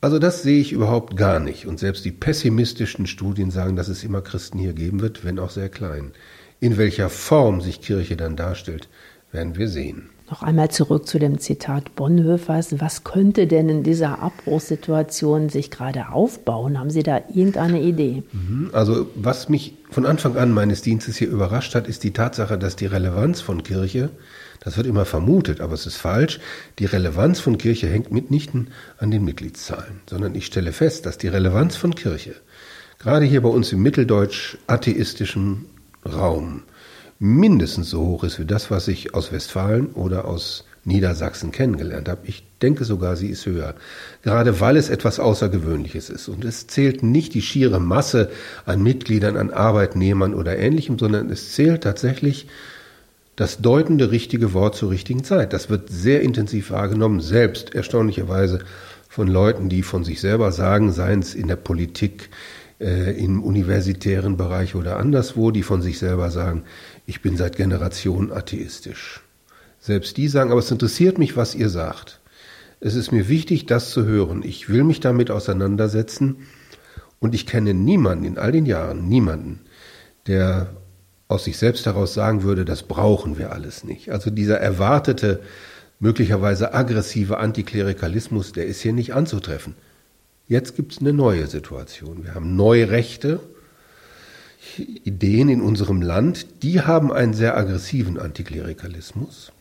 Also 0.00 0.18
das 0.18 0.42
sehe 0.42 0.60
ich 0.60 0.72
überhaupt 0.72 1.16
gar 1.16 1.38
nicht. 1.38 1.66
Und 1.66 1.78
selbst 1.78 2.04
die 2.04 2.10
pessimistischen 2.10 3.06
Studien 3.06 3.52
sagen, 3.52 3.76
dass 3.76 3.86
es 3.86 4.02
immer 4.02 4.20
Christen 4.20 4.58
hier 4.58 4.72
geben 4.72 5.00
wird, 5.00 5.24
wenn 5.24 5.38
auch 5.38 5.50
sehr 5.50 5.68
klein. 5.68 6.12
In 6.58 6.76
welcher 6.76 7.08
Form 7.08 7.60
sich 7.60 7.80
Kirche 7.80 8.16
dann 8.16 8.34
darstellt, 8.34 8.88
werden 9.30 9.56
wir 9.56 9.68
sehen. 9.68 10.10
Noch 10.32 10.42
einmal 10.42 10.70
zurück 10.70 11.06
zu 11.06 11.18
dem 11.18 11.40
Zitat 11.40 11.94
Bonhoeffers. 11.94 12.80
Was 12.80 13.04
könnte 13.04 13.46
denn 13.46 13.68
in 13.68 13.82
dieser 13.82 14.22
Abbruchssituation 14.22 15.50
sich 15.50 15.70
gerade 15.70 16.08
aufbauen? 16.08 16.78
Haben 16.78 16.88
Sie 16.88 17.02
da 17.02 17.20
irgendeine 17.34 17.82
Idee? 17.82 18.22
Mhm. 18.32 18.70
Also 18.72 19.10
was 19.14 19.50
mich 19.50 19.74
von 19.90 20.06
Anfang 20.06 20.38
an 20.38 20.50
meines 20.50 20.80
Dienstes 20.80 21.18
hier 21.18 21.28
überrascht 21.28 21.74
hat, 21.74 21.86
ist 21.86 22.02
die 22.02 22.14
Tatsache, 22.14 22.56
dass 22.56 22.76
die 22.76 22.86
Relevanz 22.86 23.42
von 23.42 23.62
Kirche, 23.62 24.08
das 24.60 24.78
wird 24.78 24.86
immer 24.86 25.04
vermutet, 25.04 25.60
aber 25.60 25.74
es 25.74 25.84
ist 25.84 25.98
falsch, 25.98 26.40
die 26.78 26.86
Relevanz 26.86 27.38
von 27.38 27.58
Kirche 27.58 27.88
hängt 27.88 28.10
mitnichten 28.10 28.68
an 28.96 29.10
den 29.10 29.26
Mitgliedszahlen, 29.26 30.00
sondern 30.08 30.34
ich 30.34 30.46
stelle 30.46 30.72
fest, 30.72 31.04
dass 31.04 31.18
die 31.18 31.28
Relevanz 31.28 31.76
von 31.76 31.94
Kirche, 31.94 32.36
gerade 32.98 33.26
hier 33.26 33.42
bei 33.42 33.50
uns 33.50 33.70
im 33.70 33.82
mitteldeutsch 33.82 34.56
atheistischen 34.66 35.66
Raum, 36.06 36.62
mindestens 37.22 37.88
so 37.88 38.00
hoch 38.04 38.24
ist 38.24 38.40
wie 38.40 38.44
das, 38.44 38.72
was 38.72 38.88
ich 38.88 39.14
aus 39.14 39.30
Westfalen 39.30 39.90
oder 39.92 40.24
aus 40.24 40.64
Niedersachsen 40.84 41.52
kennengelernt 41.52 42.08
habe. 42.08 42.22
Ich 42.24 42.42
denke 42.60 42.84
sogar, 42.84 43.14
sie 43.14 43.28
ist 43.28 43.46
höher. 43.46 43.76
Gerade 44.22 44.58
weil 44.58 44.76
es 44.76 44.88
etwas 44.88 45.20
Außergewöhnliches 45.20 46.10
ist. 46.10 46.26
Und 46.26 46.44
es 46.44 46.66
zählt 46.66 47.04
nicht 47.04 47.34
die 47.34 47.42
schiere 47.42 47.78
Masse 47.78 48.28
an 48.66 48.82
Mitgliedern, 48.82 49.36
an 49.36 49.50
Arbeitnehmern 49.50 50.34
oder 50.34 50.58
ähnlichem, 50.58 50.98
sondern 50.98 51.30
es 51.30 51.52
zählt 51.52 51.84
tatsächlich 51.84 52.48
das 53.36 53.58
deutende 53.58 54.10
richtige 54.10 54.52
Wort 54.52 54.74
zur 54.74 54.90
richtigen 54.90 55.22
Zeit. 55.22 55.52
Das 55.52 55.70
wird 55.70 55.90
sehr 55.90 56.22
intensiv 56.22 56.72
wahrgenommen, 56.72 57.20
selbst 57.20 57.72
erstaunlicherweise 57.72 58.58
von 59.08 59.28
Leuten, 59.28 59.68
die 59.68 59.84
von 59.84 60.02
sich 60.02 60.20
selber 60.20 60.50
sagen, 60.50 60.90
seien 60.90 61.20
es 61.20 61.36
in 61.36 61.46
der 61.46 61.56
Politik, 61.56 62.30
äh, 62.82 63.12
im 63.12 63.42
universitären 63.44 64.36
Bereich 64.36 64.74
oder 64.74 64.96
anderswo, 64.96 65.52
die 65.52 65.62
von 65.62 65.82
sich 65.82 66.00
selber 66.00 66.30
sagen, 66.30 66.64
ich 67.06 67.22
bin 67.22 67.36
seit 67.36 67.56
Generationen 67.56 68.32
atheistisch. 68.32 69.22
Selbst 69.80 70.16
die 70.16 70.28
sagen, 70.28 70.50
aber 70.50 70.60
es 70.60 70.70
interessiert 70.70 71.18
mich, 71.18 71.36
was 71.36 71.54
ihr 71.54 71.68
sagt. 71.68 72.20
Es 72.80 72.94
ist 72.94 73.12
mir 73.12 73.28
wichtig, 73.28 73.66
das 73.66 73.90
zu 73.90 74.04
hören. 74.04 74.42
Ich 74.44 74.68
will 74.68 74.84
mich 74.84 75.00
damit 75.00 75.30
auseinandersetzen. 75.30 76.46
Und 77.18 77.34
ich 77.34 77.46
kenne 77.46 77.74
niemanden 77.74 78.24
in 78.24 78.38
all 78.38 78.52
den 78.52 78.66
Jahren, 78.66 79.08
niemanden, 79.08 79.60
der 80.26 80.70
aus 81.28 81.44
sich 81.44 81.56
selbst 81.56 81.86
heraus 81.86 82.14
sagen 82.14 82.42
würde, 82.42 82.64
das 82.64 82.82
brauchen 82.82 83.38
wir 83.38 83.52
alles 83.52 83.84
nicht. 83.84 84.10
Also 84.10 84.30
dieser 84.30 84.58
erwartete, 84.58 85.40
möglicherweise 86.00 86.74
aggressive 86.74 87.38
Antiklerikalismus, 87.38 88.52
der 88.52 88.66
ist 88.66 88.82
hier 88.82 88.92
nicht 88.92 89.14
anzutreffen. 89.14 89.74
Jetzt 90.48 90.76
gibt 90.76 90.92
es 90.92 90.98
eine 90.98 91.12
neue 91.12 91.46
Situation. 91.46 92.24
Wir 92.24 92.34
haben 92.34 92.56
neue 92.56 92.90
Rechte, 92.90 93.40
Ideen 94.78 95.48
in 95.48 95.60
unserem 95.60 96.02
Land, 96.02 96.62
die 96.62 96.80
haben 96.80 97.12
einen 97.12 97.34
sehr 97.34 97.56
aggressiven 97.56 98.18
Antiklerikalismus. 98.18 99.52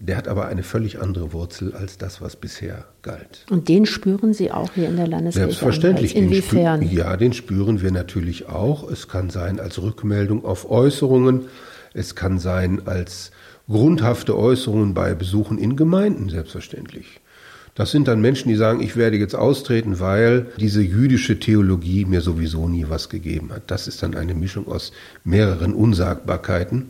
Der 0.00 0.16
hat 0.16 0.28
aber 0.28 0.46
eine 0.46 0.62
völlig 0.62 1.00
andere 1.00 1.32
Wurzel 1.32 1.74
als 1.74 1.98
das, 1.98 2.20
was 2.20 2.36
bisher 2.36 2.84
galt. 3.02 3.44
Und 3.50 3.68
den 3.68 3.84
spüren 3.84 4.32
Sie 4.32 4.52
auch 4.52 4.70
hier 4.74 4.88
in 4.88 4.96
der 4.96 5.08
Landeskirche? 5.08 5.48
Selbstverständlich. 5.48 6.14
Inwiefern? 6.14 6.80
Den 6.80 6.90
ja, 6.90 7.16
den 7.16 7.32
spüren 7.32 7.82
wir 7.82 7.90
natürlich 7.90 8.48
auch. 8.48 8.88
Es 8.88 9.08
kann 9.08 9.28
sein 9.28 9.58
als 9.58 9.82
Rückmeldung 9.82 10.44
auf 10.44 10.70
Äußerungen. 10.70 11.46
Es 11.94 12.14
kann 12.14 12.38
sein 12.38 12.86
als 12.86 13.32
grundhafte 13.68 14.38
Äußerungen 14.38 14.94
bei 14.94 15.14
Besuchen 15.14 15.58
in 15.58 15.74
Gemeinden, 15.74 16.28
selbstverständlich. 16.28 17.20
Das 17.78 17.92
sind 17.92 18.08
dann 18.08 18.20
Menschen, 18.20 18.48
die 18.48 18.56
sagen, 18.56 18.80
ich 18.80 18.96
werde 18.96 19.18
jetzt 19.18 19.36
austreten, 19.36 20.00
weil 20.00 20.46
diese 20.58 20.82
jüdische 20.82 21.38
Theologie 21.38 22.06
mir 22.06 22.22
sowieso 22.22 22.66
nie 22.66 22.86
was 22.88 23.08
gegeben 23.08 23.50
hat. 23.52 23.70
Das 23.70 23.86
ist 23.86 24.02
dann 24.02 24.16
eine 24.16 24.34
Mischung 24.34 24.66
aus 24.66 24.90
mehreren 25.22 25.74
Unsagbarkeiten. 25.74 26.86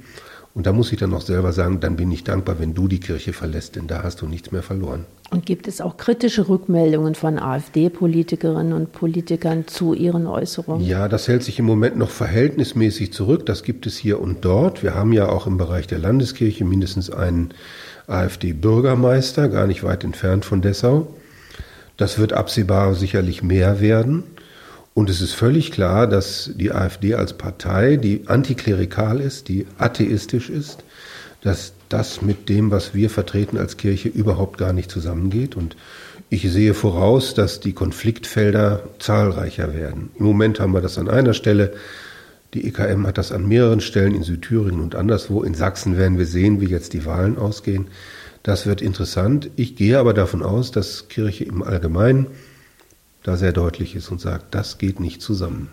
Und 0.54 0.66
da 0.66 0.72
muss 0.72 0.90
ich 0.90 0.98
dann 0.98 1.12
auch 1.12 1.20
selber 1.20 1.52
sagen, 1.52 1.80
dann 1.80 1.96
bin 1.96 2.10
ich 2.10 2.24
dankbar, 2.24 2.58
wenn 2.58 2.72
du 2.72 2.88
die 2.88 3.00
Kirche 3.00 3.34
verlässt, 3.34 3.76
denn 3.76 3.86
da 3.86 4.02
hast 4.02 4.22
du 4.22 4.26
nichts 4.26 4.50
mehr 4.50 4.62
verloren. 4.62 5.04
Und 5.30 5.44
gibt 5.44 5.68
es 5.68 5.82
auch 5.82 5.98
kritische 5.98 6.48
Rückmeldungen 6.48 7.14
von 7.14 7.38
AfD-Politikerinnen 7.38 8.72
und 8.72 8.92
Politikern 8.92 9.66
zu 9.66 9.92
ihren 9.92 10.26
Äußerungen? 10.26 10.86
Ja, 10.86 11.06
das 11.06 11.28
hält 11.28 11.42
sich 11.42 11.58
im 11.58 11.66
Moment 11.66 11.98
noch 11.98 12.08
verhältnismäßig 12.08 13.12
zurück. 13.12 13.44
Das 13.44 13.62
gibt 13.62 13.86
es 13.86 13.98
hier 13.98 14.22
und 14.22 14.42
dort. 14.42 14.82
Wir 14.82 14.94
haben 14.94 15.12
ja 15.12 15.28
auch 15.28 15.46
im 15.46 15.58
Bereich 15.58 15.86
der 15.86 15.98
Landeskirche 15.98 16.64
mindestens 16.64 17.10
einen 17.10 17.50
AfD-Bürgermeister, 18.08 19.48
gar 19.48 19.66
nicht 19.66 19.84
weit 19.84 20.02
entfernt 20.02 20.44
von 20.44 20.62
Dessau. 20.62 21.14
Das 21.96 22.18
wird 22.18 22.32
absehbar 22.32 22.94
sicherlich 22.94 23.42
mehr 23.42 23.80
werden. 23.80 24.24
Und 24.94 25.10
es 25.10 25.20
ist 25.20 25.34
völlig 25.34 25.70
klar, 25.70 26.08
dass 26.08 26.50
die 26.56 26.72
AfD 26.72 27.14
als 27.14 27.34
Partei, 27.34 27.96
die 27.96 28.24
antiklerikal 28.26 29.20
ist, 29.20 29.48
die 29.48 29.66
atheistisch 29.78 30.50
ist, 30.50 30.82
dass 31.42 31.72
das 31.88 32.20
mit 32.20 32.48
dem, 32.48 32.70
was 32.70 32.94
wir 32.94 33.10
vertreten 33.10 33.58
als 33.58 33.76
Kirche, 33.76 34.08
überhaupt 34.08 34.58
gar 34.58 34.72
nicht 34.72 34.90
zusammengeht. 34.90 35.54
Und 35.54 35.76
ich 36.30 36.50
sehe 36.50 36.74
voraus, 36.74 37.34
dass 37.34 37.60
die 37.60 37.74
Konfliktfelder 37.74 38.82
zahlreicher 38.98 39.72
werden. 39.72 40.10
Im 40.18 40.26
Moment 40.26 40.58
haben 40.58 40.72
wir 40.72 40.80
das 40.80 40.98
an 40.98 41.08
einer 41.08 41.34
Stelle. 41.34 41.72
Die 42.54 42.66
EKM 42.66 43.06
hat 43.06 43.18
das 43.18 43.30
an 43.30 43.46
mehreren 43.46 43.80
Stellen 43.80 44.14
in 44.14 44.22
Südthüringen 44.22 44.80
und 44.80 44.94
anderswo. 44.94 45.42
In 45.42 45.54
Sachsen 45.54 45.98
werden 45.98 46.18
wir 46.18 46.26
sehen, 46.26 46.60
wie 46.60 46.66
jetzt 46.66 46.94
die 46.94 47.04
Wahlen 47.04 47.36
ausgehen. 47.36 47.88
Das 48.42 48.66
wird 48.66 48.80
interessant. 48.80 49.50
Ich 49.56 49.76
gehe 49.76 49.98
aber 49.98 50.14
davon 50.14 50.42
aus, 50.42 50.70
dass 50.70 51.08
Kirche 51.08 51.44
im 51.44 51.62
Allgemeinen 51.62 52.28
da 53.22 53.36
sehr 53.36 53.52
deutlich 53.52 53.94
ist 53.94 54.10
und 54.10 54.20
sagt, 54.20 54.54
das 54.54 54.78
geht 54.78 55.00
nicht 55.00 55.20
zusammen. 55.20 55.68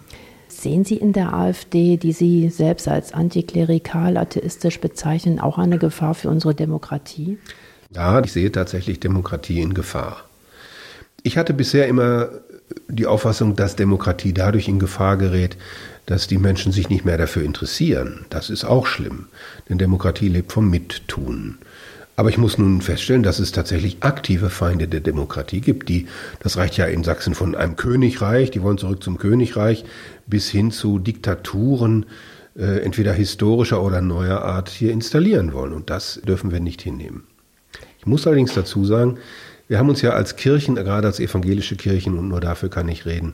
Sehen 0.49 0.83
Sie 0.83 0.95
in 0.97 1.13
der 1.13 1.33
AfD, 1.33 1.97
die 1.97 2.11
Sie 2.11 2.49
selbst 2.49 2.87
als 2.87 3.13
antiklerikal, 3.13 4.17
atheistisch 4.17 4.79
bezeichnen, 4.79 5.39
auch 5.39 5.57
eine 5.57 5.77
Gefahr 5.77 6.15
für 6.15 6.29
unsere 6.29 6.55
Demokratie? 6.55 7.37
Ja, 7.93 8.21
ich 8.21 8.31
sehe 8.31 8.51
tatsächlich 8.51 8.99
Demokratie 8.99 9.61
in 9.61 9.73
Gefahr. 9.73 10.25
Ich 11.23 11.37
hatte 11.37 11.53
bisher 11.53 11.87
immer 11.87 12.29
die 12.87 13.05
Auffassung, 13.05 13.55
dass 13.55 13.75
Demokratie 13.75 14.33
dadurch 14.33 14.67
in 14.67 14.79
Gefahr 14.79 15.17
gerät, 15.17 15.57
dass 16.05 16.27
die 16.27 16.37
Menschen 16.37 16.71
sich 16.71 16.89
nicht 16.89 17.05
mehr 17.05 17.17
dafür 17.17 17.43
interessieren. 17.43 18.25
Das 18.29 18.49
ist 18.49 18.63
auch 18.63 18.87
schlimm, 18.87 19.27
denn 19.69 19.77
Demokratie 19.77 20.29
lebt 20.29 20.51
vom 20.51 20.69
Mittun. 20.69 21.57
Aber 22.17 22.29
ich 22.29 22.37
muss 22.37 22.57
nun 22.57 22.81
feststellen, 22.81 23.23
dass 23.23 23.39
es 23.39 23.51
tatsächlich 23.51 23.97
aktive 23.99 24.49
Feinde 24.49 24.87
der 24.87 25.01
Demokratie 25.01 25.59
gibt, 25.59 25.89
die, 25.89 26.07
das 26.39 26.55
reicht 26.55 26.77
ja 26.77 26.85
in 26.85 27.03
Sachsen 27.03 27.35
von 27.35 27.55
einem 27.55 27.75
Königreich, 27.75 28.51
die 28.51 28.61
wollen 28.61 28.77
zurück 28.77 29.03
zum 29.03 29.17
Königreich, 29.17 29.83
bis 30.25 30.49
hin 30.49 30.71
zu 30.71 30.97
Diktaturen, 30.97 32.05
äh, 32.57 32.79
entweder 32.79 33.11
historischer 33.11 33.83
oder 33.83 33.99
neuer 33.99 34.41
Art 34.41 34.69
hier 34.69 34.93
installieren 34.93 35.51
wollen. 35.51 35.73
Und 35.73 35.89
das 35.89 36.21
dürfen 36.25 36.51
wir 36.51 36.61
nicht 36.61 36.81
hinnehmen. 36.81 37.23
Ich 37.99 38.05
muss 38.05 38.25
allerdings 38.25 38.53
dazu 38.53 38.85
sagen, 38.85 39.17
wir 39.67 39.77
haben 39.77 39.89
uns 39.89 40.01
ja 40.01 40.11
als 40.11 40.37
Kirchen, 40.37 40.75
gerade 40.75 41.07
als 41.07 41.19
evangelische 41.19 41.75
Kirchen, 41.75 42.17
und 42.17 42.29
nur 42.29 42.39
dafür 42.39 42.69
kann 42.69 42.87
ich 42.87 43.05
reden, 43.05 43.33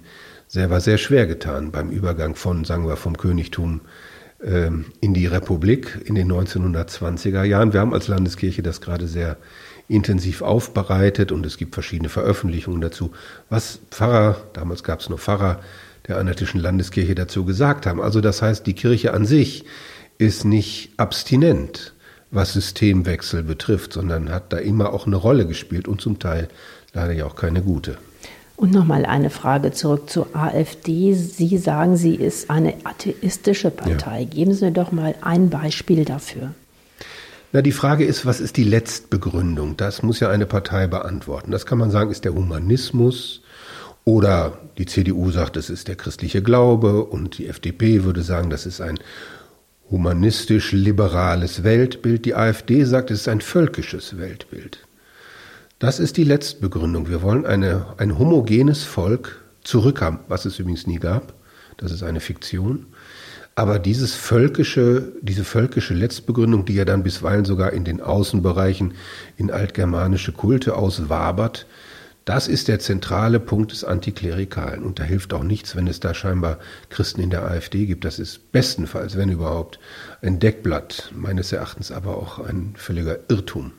selber 0.52 0.82
sehr 0.82 0.98
schwer 0.98 1.28
getan 1.28 1.72
beim 1.72 1.90
Übergang 1.92 2.36
von, 2.36 2.66
sagen 2.66 2.86
wir, 2.86 2.98
vom 2.98 3.16
Königtum 3.16 3.80
ähm, 4.44 4.86
in 5.00 5.14
die 5.14 5.26
Republik 5.26 6.02
in 6.04 6.16
den 6.16 6.30
1920er 6.30 7.44
Jahren. 7.44 7.72
Wir 7.72 7.80
haben 7.80 7.94
als 7.94 8.10
Landeskirche 8.10 8.62
das 8.62 8.82
gerade 8.82 9.08
sehr 9.08 9.38
intensiv 9.88 10.42
aufbereitet 10.42 11.32
und 11.32 11.46
es 11.46 11.58
gibt 11.58 11.74
verschiedene 11.74 12.10
Veröffentlichungen 12.10 12.82
dazu, 12.82 13.14
was 13.50 13.80
Pfarrer, 13.92 14.36
damals 14.52 14.84
gab 14.84 15.00
es 15.00 15.08
nur 15.08 15.20
Pfarrer 15.20 15.62
der 16.10 16.18
Anhaltischen 16.18 16.60
Landeskirche 16.60 17.16
dazu 17.16 17.46
gesagt 17.46 17.86
haben. 17.86 18.02
Also 18.02 18.20
das 18.20 18.42
heißt, 18.42 18.68
die 18.68 18.74
Kirche 18.74 19.14
an 19.14 19.26
sich 19.26 19.64
ist 20.18 20.44
nicht 20.44 20.92
abstinent, 20.98 21.94
was 22.30 22.52
Systemwechsel 22.52 23.44
betrifft, 23.44 23.94
sondern 23.94 24.30
hat 24.30 24.52
da 24.52 24.58
immer 24.58 24.92
auch 24.92 25.08
eine 25.08 25.16
Rolle 25.16 25.48
gespielt 25.48 25.88
und 25.88 26.02
zum 26.02 26.20
Teil 26.20 26.50
leider 26.92 27.14
ja 27.14 27.26
auch 27.26 27.36
keine 27.36 27.62
gute. 27.62 27.98
Und 28.62 28.74
nochmal 28.74 29.08
eine 29.08 29.32
Frage 29.32 29.72
zurück 29.72 30.08
zur 30.08 30.36
AfD. 30.36 31.16
Sie 31.16 31.58
sagen, 31.58 31.98
sie 31.98 32.14
ist 32.14 32.52
eine 32.52 32.76
atheistische 32.84 33.72
Partei. 33.72 34.20
Ja. 34.20 34.28
Geben 34.28 34.54
Sie 34.54 34.72
doch 34.72 34.92
mal 34.92 35.16
ein 35.22 35.50
Beispiel 35.50 36.06
dafür. 36.06 36.54
Na, 37.54 37.64
die 37.64 37.72
Frage 37.72 38.06
ist, 38.06 38.24
was 38.28 38.40
ist 38.40 38.58
die 38.58 38.64
Letztbegründung? 38.64 39.78
Das 39.78 40.04
muss 40.04 40.20
ja 40.20 40.30
eine 40.30 40.46
Partei 40.46 40.86
beantworten. 40.86 41.50
Das 41.50 41.66
kann 41.66 41.80
man 41.80 41.90
sagen, 41.90 42.12
ist 42.12 42.24
der 42.24 42.36
Humanismus 42.36 43.42
Oder 44.06 44.60
die 44.78 44.86
CDU 44.86 45.32
sagt, 45.32 45.58
es 45.58 45.72
ist 45.72 45.88
der 45.88 45.96
christliche 45.96 46.44
Glaube 46.44 47.04
und 47.04 47.40
die 47.40 47.48
FDP 47.48 48.04
würde 48.04 48.22
sagen, 48.22 48.52
das 48.52 48.68
ist 48.68 48.80
ein 48.80 49.00
humanistisch-liberales 49.90 51.64
Weltbild. 51.64 52.26
Die 52.26 52.36
AfD 52.36 52.84
sagt, 52.84 53.10
es 53.10 53.22
ist 53.22 53.28
ein 53.28 53.42
völkisches 53.42 54.20
Weltbild. 54.20 54.86
Das 55.82 56.00
ist 56.00 56.18
die 56.18 56.24
Letztbegründung. 56.24 57.10
Wir 57.10 57.24
wollen 57.24 57.44
eine, 57.44 57.88
ein 57.98 58.20
homogenes 58.20 58.84
Volk 58.84 59.42
zurückhaben, 59.64 60.20
was 60.28 60.46
es 60.46 60.60
übrigens 60.60 60.86
nie 60.86 61.00
gab. 61.00 61.34
Das 61.78 61.92
ist 61.92 62.04
eine 62.04 62.20
Fiktion. 62.20 62.86
Aber 63.56 63.80
dieses 63.80 64.14
völkische, 64.14 65.12
diese 65.24 65.44
völkische 65.44 65.96
Letztbegründung, 65.96 66.66
die 66.66 66.76
ja 66.76 66.86
dann 66.86 67.02
bisweilen 67.02 67.46
sogar 67.46 67.74
in 67.74 67.84
den 67.84 68.00
Außenbereichen 68.00 68.94
in 69.38 69.50
altgermanische 69.50 70.34
Kulte 70.34 70.76
auswabert, 70.76 71.66
das 72.26 72.48
ist 72.48 72.68
der 72.68 72.78
zentrale 72.78 73.40
Punkt 73.40 73.72
des 73.72 73.84
Antiklerikalen. 73.84 74.84
Und 74.84 75.00
da 75.00 75.04
hilft 75.04 75.34
auch 75.34 75.44
nichts, 75.44 75.76
wenn 75.76 75.88
es 75.88 76.00
da 76.00 76.14
scheinbar 76.14 76.60
Christen 76.92 77.22
in 77.22 77.32
der 77.32 77.50
AfD 77.50 77.88
gibt. 77.88 78.06
Das 78.06 78.20
ist 78.20 78.52
bestenfalls, 78.52 79.18
wenn 79.18 79.30
überhaupt, 79.30 79.80
ein 80.22 80.38
Deckblatt, 80.38 81.12
meines 81.16 81.52
Erachtens 81.52 81.92
aber 81.92 82.18
auch 82.18 82.38
ein 82.38 82.76
völliger 82.78 83.18
Irrtum. 83.30 83.72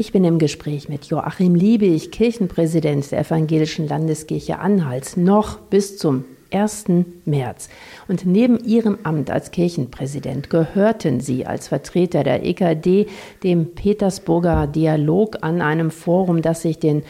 Ich 0.00 0.12
bin 0.12 0.24
im 0.24 0.38
Gespräch 0.38 0.88
mit 0.88 1.04
Joachim 1.04 1.54
Liebig, 1.54 2.10
Kirchenpräsident 2.10 3.12
der 3.12 3.20
Evangelischen 3.20 3.86
Landeskirche 3.86 4.58
Anhalt, 4.58 5.18
noch 5.18 5.58
bis 5.58 5.98
zum 5.98 6.24
1. 6.50 6.86
März. 7.26 7.68
Und 8.08 8.24
neben 8.24 8.64
Ihrem 8.64 8.96
Amt 9.02 9.30
als 9.30 9.50
Kirchenpräsident 9.50 10.48
gehörten 10.48 11.20
Sie 11.20 11.44
als 11.44 11.68
Vertreter 11.68 12.24
der 12.24 12.46
EKD 12.46 13.08
dem 13.42 13.74
Petersburger 13.74 14.66
Dialog 14.66 15.36
an 15.42 15.60
einem 15.60 15.90
Forum, 15.90 16.40
das 16.40 16.62
sich 16.62 16.78
den 16.78 17.02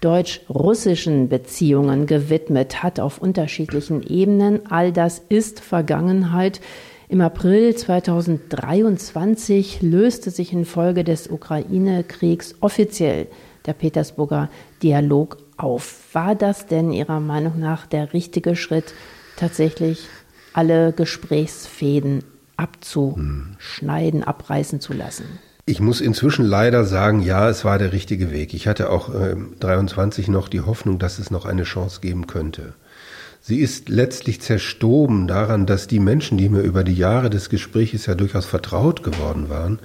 deutsch-russischen 0.00 1.28
Beziehungen 1.28 2.06
gewidmet 2.06 2.84
hat 2.84 3.00
auf 3.00 3.18
unterschiedlichen 3.18 4.04
Ebenen. 4.04 4.70
All 4.70 4.92
das 4.92 5.20
ist 5.28 5.58
Vergangenheit. 5.58 6.60
Im 7.08 7.20
April 7.20 7.76
2023 7.76 9.80
löste 9.80 10.32
sich 10.32 10.52
infolge 10.52 11.04
des 11.04 11.28
Ukraine-Kriegs 11.28 12.56
offiziell 12.60 13.28
der 13.64 13.74
Petersburger 13.74 14.50
Dialog 14.82 15.36
auf. 15.56 16.00
War 16.12 16.34
das 16.34 16.66
denn 16.66 16.90
Ihrer 16.90 17.20
Meinung 17.20 17.60
nach 17.60 17.86
der 17.86 18.12
richtige 18.12 18.56
Schritt, 18.56 18.92
tatsächlich 19.36 20.08
alle 20.52 20.92
Gesprächsfäden 20.92 22.24
abzuschneiden, 22.56 24.24
abreißen 24.24 24.80
zu 24.80 24.92
lassen? 24.92 25.26
Ich 25.64 25.80
muss 25.80 26.00
inzwischen 26.00 26.44
leider 26.44 26.84
sagen, 26.84 27.22
ja, 27.22 27.48
es 27.48 27.64
war 27.64 27.78
der 27.78 27.92
richtige 27.92 28.32
Weg. 28.32 28.52
Ich 28.52 28.66
hatte 28.66 28.90
auch 28.90 29.14
äh, 29.14 29.36
23 29.60 30.26
noch 30.26 30.48
die 30.48 30.60
Hoffnung, 30.60 30.98
dass 30.98 31.20
es 31.20 31.30
noch 31.30 31.44
eine 31.44 31.64
Chance 31.64 32.00
geben 32.00 32.26
könnte. 32.26 32.74
Sie 33.48 33.60
ist 33.60 33.88
letztlich 33.88 34.40
zerstoben 34.40 35.28
daran, 35.28 35.66
dass 35.66 35.86
die 35.86 36.00
Menschen, 36.00 36.36
die 36.36 36.48
mir 36.48 36.62
über 36.62 36.82
die 36.82 36.96
Jahre 36.96 37.30
des 37.30 37.48
Gespräches 37.48 38.06
ja 38.06 38.16
durchaus 38.16 38.44
vertraut 38.44 39.04
geworden 39.04 39.48
waren, 39.48 39.78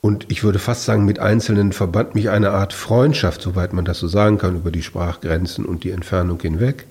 und 0.00 0.26
ich 0.28 0.42
würde 0.42 0.58
fast 0.58 0.86
sagen, 0.86 1.04
mit 1.04 1.20
Einzelnen 1.20 1.72
verband 1.72 2.16
mich 2.16 2.30
eine 2.30 2.50
Art 2.50 2.72
Freundschaft, 2.72 3.42
soweit 3.42 3.72
man 3.72 3.84
das 3.84 4.00
so 4.00 4.08
sagen 4.08 4.38
kann, 4.38 4.56
über 4.56 4.72
die 4.72 4.82
Sprachgrenzen 4.82 5.66
und 5.66 5.84
die 5.84 5.92
Entfernung 5.92 6.40
hinweg, 6.40 6.86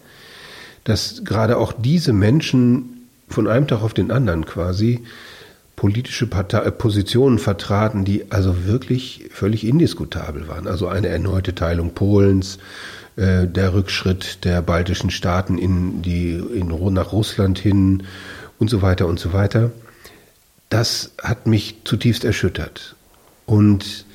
dass 0.86 1.25
gerade 1.25 1.58
auch 1.58 1.74
diese 1.77 2.13
Menschen 2.13 3.08
von 3.27 3.50
einem 3.50 3.68
Tag 3.68 3.82
auf 3.82 3.94
den 3.94 4.10
anderen 4.10 4.46
quasi 4.46 5.03
politische 5.75 6.27
Partei, 6.27 6.60
äh, 6.60 6.72
Positionen 6.72 7.39
vertraten, 7.39 8.06
die 8.06 8.32
also 8.32 8.65
wirklich 8.68 9.27
völlig 9.32 9.65
indiskutabel 9.65 10.48
waren. 10.48 10.65
Also 10.65 10.88
eine 10.88 11.10
erneute 11.10 11.56
Teilung 11.56 11.94
Polens, 11.94 12.58
äh, 13.20 13.48
der 13.48 13.74
Rückschritt 13.74 14.46
der 14.46 14.62
baltischen 14.62 15.12
Staaten 15.12 15.58
in 15.58 16.02
die, 16.02 16.32
in, 16.32 16.68
nach 16.94 17.12
Russland 17.12 17.60
hin 17.60 18.04
und 18.60 18.70
so 18.70 18.82
weiter 18.82 19.08
und 19.08 19.20
so 19.20 19.34
weiter. 19.34 19.72
Das 20.70 21.12
hat 21.22 21.46
mich 21.46 21.82
zutiefst 21.84 22.24
erschüttert. 22.24 22.96
Und 23.46 24.06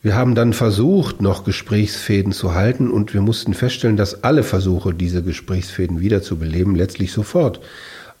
wir 0.00 0.14
haben 0.14 0.34
dann 0.34 0.52
versucht, 0.54 1.20
noch 1.20 1.44
Gesprächsfäden 1.44 2.32
zu 2.32 2.54
halten 2.54 2.90
und 2.90 3.12
wir 3.12 3.20
mussten 3.20 3.52
feststellen, 3.52 3.96
dass 3.96 4.24
alle 4.24 4.44
Versuche, 4.44 4.94
diese 4.94 5.22
Gesprächsfäden 5.22 6.00
wiederzubeleben, 6.00 6.74
letztlich 6.74 7.12
sofort 7.12 7.60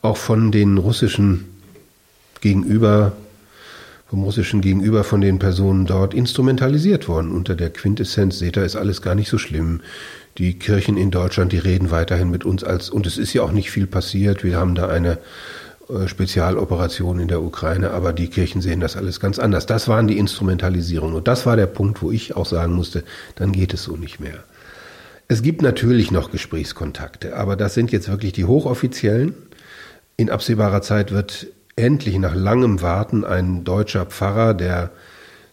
auch 0.02 0.18
von 0.18 0.52
den 0.52 0.76
russischen 0.76 1.46
Gegenüber, 2.40 3.12
vom 4.06 4.22
russischen 4.22 4.60
Gegenüber 4.60 5.02
von 5.02 5.20
den 5.20 5.38
Personen 5.38 5.84
dort 5.84 6.14
instrumentalisiert 6.14 7.08
worden. 7.08 7.32
Unter 7.32 7.56
der 7.56 7.70
Quintessenz, 7.70 8.38
seht 8.38 8.56
ihr, 8.56 8.64
ist 8.64 8.76
alles 8.76 9.02
gar 9.02 9.14
nicht 9.14 9.28
so 9.28 9.38
schlimm. 9.38 9.80
Die 10.38 10.58
Kirchen 10.58 10.96
in 10.96 11.10
Deutschland, 11.10 11.52
die 11.52 11.58
reden 11.58 11.90
weiterhin 11.90 12.30
mit 12.30 12.44
uns 12.44 12.62
als, 12.62 12.88
und 12.88 13.06
es 13.06 13.18
ist 13.18 13.32
ja 13.32 13.42
auch 13.42 13.52
nicht 13.52 13.70
viel 13.70 13.86
passiert. 13.86 14.44
Wir 14.44 14.58
haben 14.58 14.74
da 14.74 14.88
eine 14.88 15.18
äh, 15.88 16.06
Spezialoperation 16.06 17.18
in 17.18 17.26
der 17.26 17.42
Ukraine, 17.42 17.90
aber 17.90 18.12
die 18.12 18.28
Kirchen 18.28 18.60
sehen 18.60 18.80
das 18.80 18.96
alles 18.96 19.18
ganz 19.18 19.40
anders. 19.40 19.66
Das 19.66 19.88
waren 19.88 20.06
die 20.06 20.18
Instrumentalisierungen. 20.18 21.16
Und 21.16 21.26
das 21.26 21.44
war 21.44 21.56
der 21.56 21.66
Punkt, 21.66 22.00
wo 22.00 22.12
ich 22.12 22.36
auch 22.36 22.46
sagen 22.46 22.74
musste, 22.74 23.02
dann 23.34 23.50
geht 23.50 23.74
es 23.74 23.82
so 23.82 23.96
nicht 23.96 24.20
mehr. 24.20 24.44
Es 25.26 25.42
gibt 25.42 25.62
natürlich 25.62 26.12
noch 26.12 26.30
Gesprächskontakte, 26.30 27.36
aber 27.36 27.56
das 27.56 27.74
sind 27.74 27.90
jetzt 27.90 28.08
wirklich 28.08 28.32
die 28.32 28.44
hochoffiziellen. 28.44 29.34
In 30.16 30.30
absehbarer 30.30 30.82
Zeit 30.82 31.10
wird 31.10 31.48
endlich 31.76 32.18
nach 32.18 32.34
langem 32.34 32.80
Warten 32.80 33.24
ein 33.24 33.64
deutscher 33.64 34.06
Pfarrer 34.06 34.54
der 34.54 34.90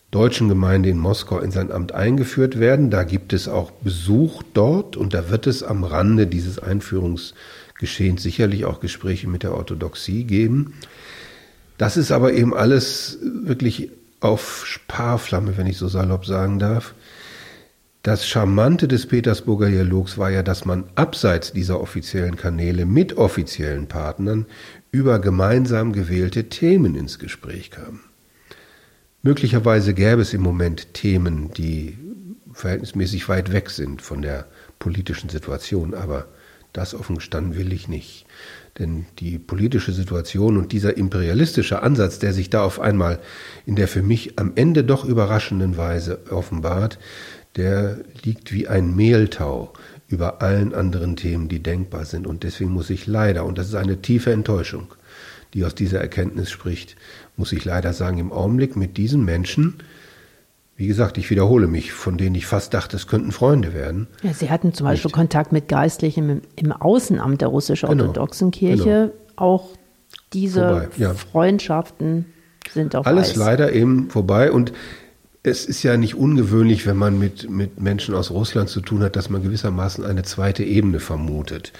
deutschen 0.09 0.47
Gemeinde 0.47 0.89
in 0.89 0.97
Moskau 0.97 1.39
in 1.39 1.51
sein 1.51 1.71
Amt 1.71 1.91
eingeführt 1.91 2.59
werden. 2.59 2.89
Da 2.89 3.03
gibt 3.03 3.33
es 3.33 3.49
auch 3.49 3.71
Besuch 3.71 4.41
dort 4.53 4.95
und 4.95 5.13
da 5.13 5.29
wird 5.29 5.47
es 5.47 5.63
am 5.63 5.83
Rande 5.83 6.27
dieses 6.27 6.59
Einführungsgeschehens 6.59 8.23
sicherlich 8.23 8.63
auch 8.65 8.79
Gespräche 8.79 9.27
mit 9.27 9.43
der 9.43 9.53
Orthodoxie 9.53 10.23
geben. 10.23 10.75
Das 11.77 11.97
ist 11.97 12.11
aber 12.11 12.31
eben 12.33 12.53
alles 12.53 13.17
wirklich 13.21 13.89
auf 14.21 14.65
Sparflamme, 14.65 15.57
wenn 15.57 15.67
ich 15.67 15.77
so 15.77 15.89
salopp 15.89 16.25
sagen 16.25 16.57
darf. 16.59 16.93
Das 18.03 18.27
Charmante 18.27 18.89
des 18.89 19.07
Petersburger 19.07 19.69
Dialogs 19.69 20.17
war 20.17 20.29
ja, 20.29 20.43
dass 20.43 20.65
man 20.65 20.83
abseits 20.95 21.53
dieser 21.53 21.79
offiziellen 21.79 22.35
Kanäle 22.35 22.85
mit 22.85 23.15
offiziellen 23.15 23.87
Partnern 23.87 24.45
über 24.91 25.19
gemeinsam 25.19 25.93
gewählte 25.93 26.49
Themen 26.49 26.95
ins 26.95 27.17
Gespräch 27.17 27.71
kam. 27.71 28.01
Möglicherweise 29.21 29.93
gäbe 29.93 30.21
es 30.21 30.33
im 30.33 30.41
Moment 30.41 30.93
Themen, 30.93 31.53
die 31.53 31.97
verhältnismäßig 32.51 33.29
weit 33.29 33.53
weg 33.53 33.69
sind 33.69 34.01
von 34.01 34.21
der 34.21 34.47
politischen 34.79 35.29
Situation, 35.29 35.93
aber 35.93 36.25
das 36.73 36.95
offen 36.95 37.15
gestanden 37.15 37.55
will 37.55 37.71
ich 37.71 37.87
nicht. 37.87 38.25
Denn 38.79 39.05
die 39.19 39.39
politische 39.39 39.93
Situation 39.93 40.57
und 40.57 40.73
dieser 40.73 40.97
imperialistische 40.97 41.83
Ansatz, 41.83 42.19
der 42.19 42.33
sich 42.33 42.49
da 42.49 42.63
auf 42.63 42.81
einmal 42.81 43.19
in 43.65 43.77
der 43.77 43.87
für 43.87 44.01
mich 44.01 44.39
am 44.39 44.51
Ende 44.55 44.83
doch 44.83 45.05
überraschenden 45.05 45.77
Weise 45.77 46.19
offenbart, 46.31 46.97
der 47.55 47.97
liegt 48.23 48.51
wie 48.51 48.67
ein 48.67 48.95
Mehltau 48.95 49.73
über 50.07 50.41
allen 50.41 50.73
anderen 50.73 51.15
Themen, 51.15 51.49
die 51.49 51.61
denkbar 51.61 52.05
sind. 52.05 52.27
Und 52.27 52.43
deswegen 52.43 52.71
muss 52.71 52.89
ich 52.89 53.07
leider, 53.07 53.45
und 53.45 53.57
das 53.57 53.67
ist 53.67 53.75
eine 53.75 54.01
tiefe 54.01 54.31
Enttäuschung, 54.31 54.87
die 55.53 55.65
aus 55.65 55.75
dieser 55.75 56.01
Erkenntnis 56.01 56.49
spricht, 56.49 56.95
muss 57.37 57.51
ich 57.51 57.65
leider 57.65 57.93
sagen, 57.93 58.17
im 58.17 58.31
Augenblick 58.31 58.75
mit 58.75 58.97
diesen 58.97 59.23
Menschen, 59.25 59.75
wie 60.75 60.87
gesagt, 60.87 61.17
ich 61.17 61.29
wiederhole 61.29 61.67
mich, 61.67 61.93
von 61.93 62.17
denen 62.17 62.35
ich 62.35 62.47
fast 62.47 62.73
dachte, 62.73 62.95
es 62.95 63.07
könnten 63.07 63.31
Freunde 63.31 63.73
werden. 63.73 64.07
Ja, 64.23 64.33
Sie 64.33 64.49
hatten 64.49 64.73
zum 64.73 64.85
Beispiel 64.87 65.11
Kontakt 65.11 65.51
mit 65.51 65.67
Geistlichen 65.67 66.41
im, 66.55 66.71
Außenamt 66.71 67.41
der 67.41 67.49
russisch-orthodoxen 67.49 68.49
genau, 68.49 68.57
Kirche. 68.59 68.83
Genau. 68.83 69.13
Auch 69.35 69.69
diese 70.33 70.89
ja. 70.97 71.13
Freundschaften 71.13 72.25
sind 72.71 72.95
auch 72.95 73.05
alles 73.05 73.29
weiß. 73.31 73.35
leider 73.35 73.73
eben 73.73 74.09
vorbei 74.09 74.51
und 74.51 74.73
es 75.43 75.65
ist 75.65 75.83
ja 75.83 75.97
nicht 75.97 76.15
ungewöhnlich, 76.15 76.85
wenn 76.85 76.95
man 76.95 77.19
mit, 77.19 77.49
mit 77.49 77.81
Menschen 77.81 78.15
aus 78.15 78.31
Russland 78.31 78.69
zu 78.69 78.79
tun 78.79 79.03
hat, 79.03 79.17
dass 79.17 79.29
man 79.29 79.43
gewissermaßen 79.43 80.05
eine 80.05 80.23
zweite 80.23 80.63
Ebene 80.63 81.01
vermutet. 81.01 81.73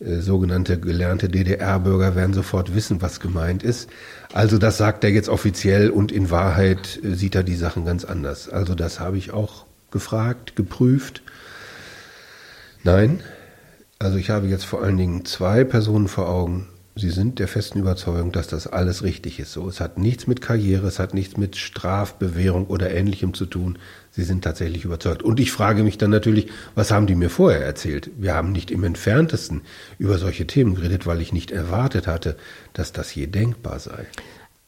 Äh, 0.00 0.20
sogenannte 0.20 0.80
gelernte 0.80 1.28
DDR-Bürger 1.28 2.16
werden 2.16 2.32
sofort 2.32 2.74
wissen, 2.74 3.02
was 3.02 3.20
gemeint 3.20 3.62
ist. 3.62 3.90
Also 4.32 4.56
das 4.56 4.78
sagt 4.78 5.04
er 5.04 5.10
jetzt 5.10 5.28
offiziell 5.28 5.90
und 5.90 6.12
in 6.12 6.30
Wahrheit 6.30 6.98
äh, 7.04 7.14
sieht 7.14 7.34
er 7.34 7.42
die 7.42 7.56
Sachen 7.56 7.84
ganz 7.84 8.06
anders. 8.06 8.48
Also 8.48 8.74
das 8.74 9.00
habe 9.00 9.18
ich 9.18 9.32
auch 9.32 9.66
gefragt, 9.90 10.56
geprüft. 10.56 11.22
Nein, 12.84 13.20
also 13.98 14.16
ich 14.16 14.30
habe 14.30 14.46
jetzt 14.46 14.64
vor 14.64 14.82
allen 14.82 14.96
Dingen 14.96 15.24
zwei 15.26 15.64
Personen 15.64 16.08
vor 16.08 16.28
Augen, 16.28 16.68
Sie 16.96 17.10
sind 17.10 17.40
der 17.40 17.48
festen 17.48 17.80
Überzeugung, 17.80 18.30
dass 18.30 18.46
das 18.46 18.68
alles 18.68 19.02
richtig 19.02 19.40
ist. 19.40 19.52
So, 19.52 19.68
es 19.68 19.80
hat 19.80 19.98
nichts 19.98 20.28
mit 20.28 20.40
Karriere, 20.40 20.86
es 20.86 21.00
hat 21.00 21.12
nichts 21.12 21.36
mit 21.36 21.56
Strafbewährung 21.56 22.66
oder 22.68 22.92
Ähnlichem 22.92 23.34
zu 23.34 23.46
tun. 23.46 23.78
Sie 24.12 24.22
sind 24.22 24.44
tatsächlich 24.44 24.84
überzeugt. 24.84 25.24
Und 25.24 25.40
ich 25.40 25.50
frage 25.50 25.82
mich 25.82 25.98
dann 25.98 26.10
natürlich, 26.10 26.50
was 26.76 26.92
haben 26.92 27.08
die 27.08 27.16
mir 27.16 27.30
vorher 27.30 27.64
erzählt? 27.64 28.10
Wir 28.16 28.34
haben 28.34 28.52
nicht 28.52 28.70
im 28.70 28.84
entferntesten 28.84 29.62
über 29.98 30.18
solche 30.18 30.46
Themen 30.46 30.76
geredet, 30.76 31.04
weil 31.04 31.20
ich 31.20 31.32
nicht 31.32 31.50
erwartet 31.50 32.06
hatte, 32.06 32.36
dass 32.74 32.92
das 32.92 33.12
je 33.12 33.26
denkbar 33.26 33.80
sei. 33.80 34.06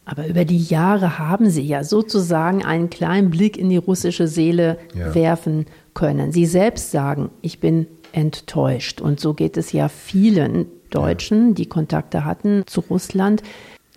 Aber 0.05 0.27
über 0.27 0.45
die 0.45 0.62
Jahre 0.62 1.19
haben 1.19 1.49
Sie 1.49 1.62
ja 1.62 1.85
sozusagen 1.85 2.65
einen 2.65 2.91
kleinen 2.91 3.31
Blick 3.31 3.57
in 3.57 3.71
die 3.71 3.77
russische 3.77 4.27
Seele 4.27 4.79
ja. 4.95 5.15
werfen 5.15 5.67
können. 5.95 6.33
Sie 6.33 6.47
selbst 6.47 6.91
sagen, 6.91 7.31
ich 7.41 7.61
bin 7.61 7.87
enttäuscht. 8.11 9.01
Und 9.01 9.21
so 9.21 9.35
geht 9.35 9.57
es 9.57 9.71
ja 9.73 9.89
vielen 9.89 10.67
Deutschen, 10.97 11.55
die 11.55 11.67
Kontakte 11.67 12.25
hatten 12.25 12.65
zu 12.67 12.81
Russland, 12.81 13.43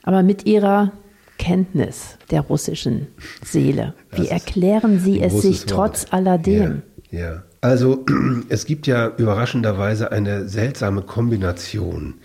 aber 0.04 0.22
mit 0.22 0.46
ihrer 0.46 0.92
Kenntnis 1.38 2.18
der 2.30 2.42
russischen 2.42 3.08
Seele. 3.44 3.94
Wie 4.12 4.28
erklären 4.28 5.00
Sie 5.00 5.22
es 5.22 5.42
sich 5.42 5.66
trotz 5.66 6.08
alledem? 6.12 6.82
Ja, 7.10 7.20
ja. 7.20 7.44
Also 7.62 8.06
es 8.50 8.66
gibt 8.66 8.86
ja 8.88 9.08
überraschenderweise 9.18 10.12
eine 10.12 10.48
seltsame 10.50 11.02
Kombination 11.02 12.16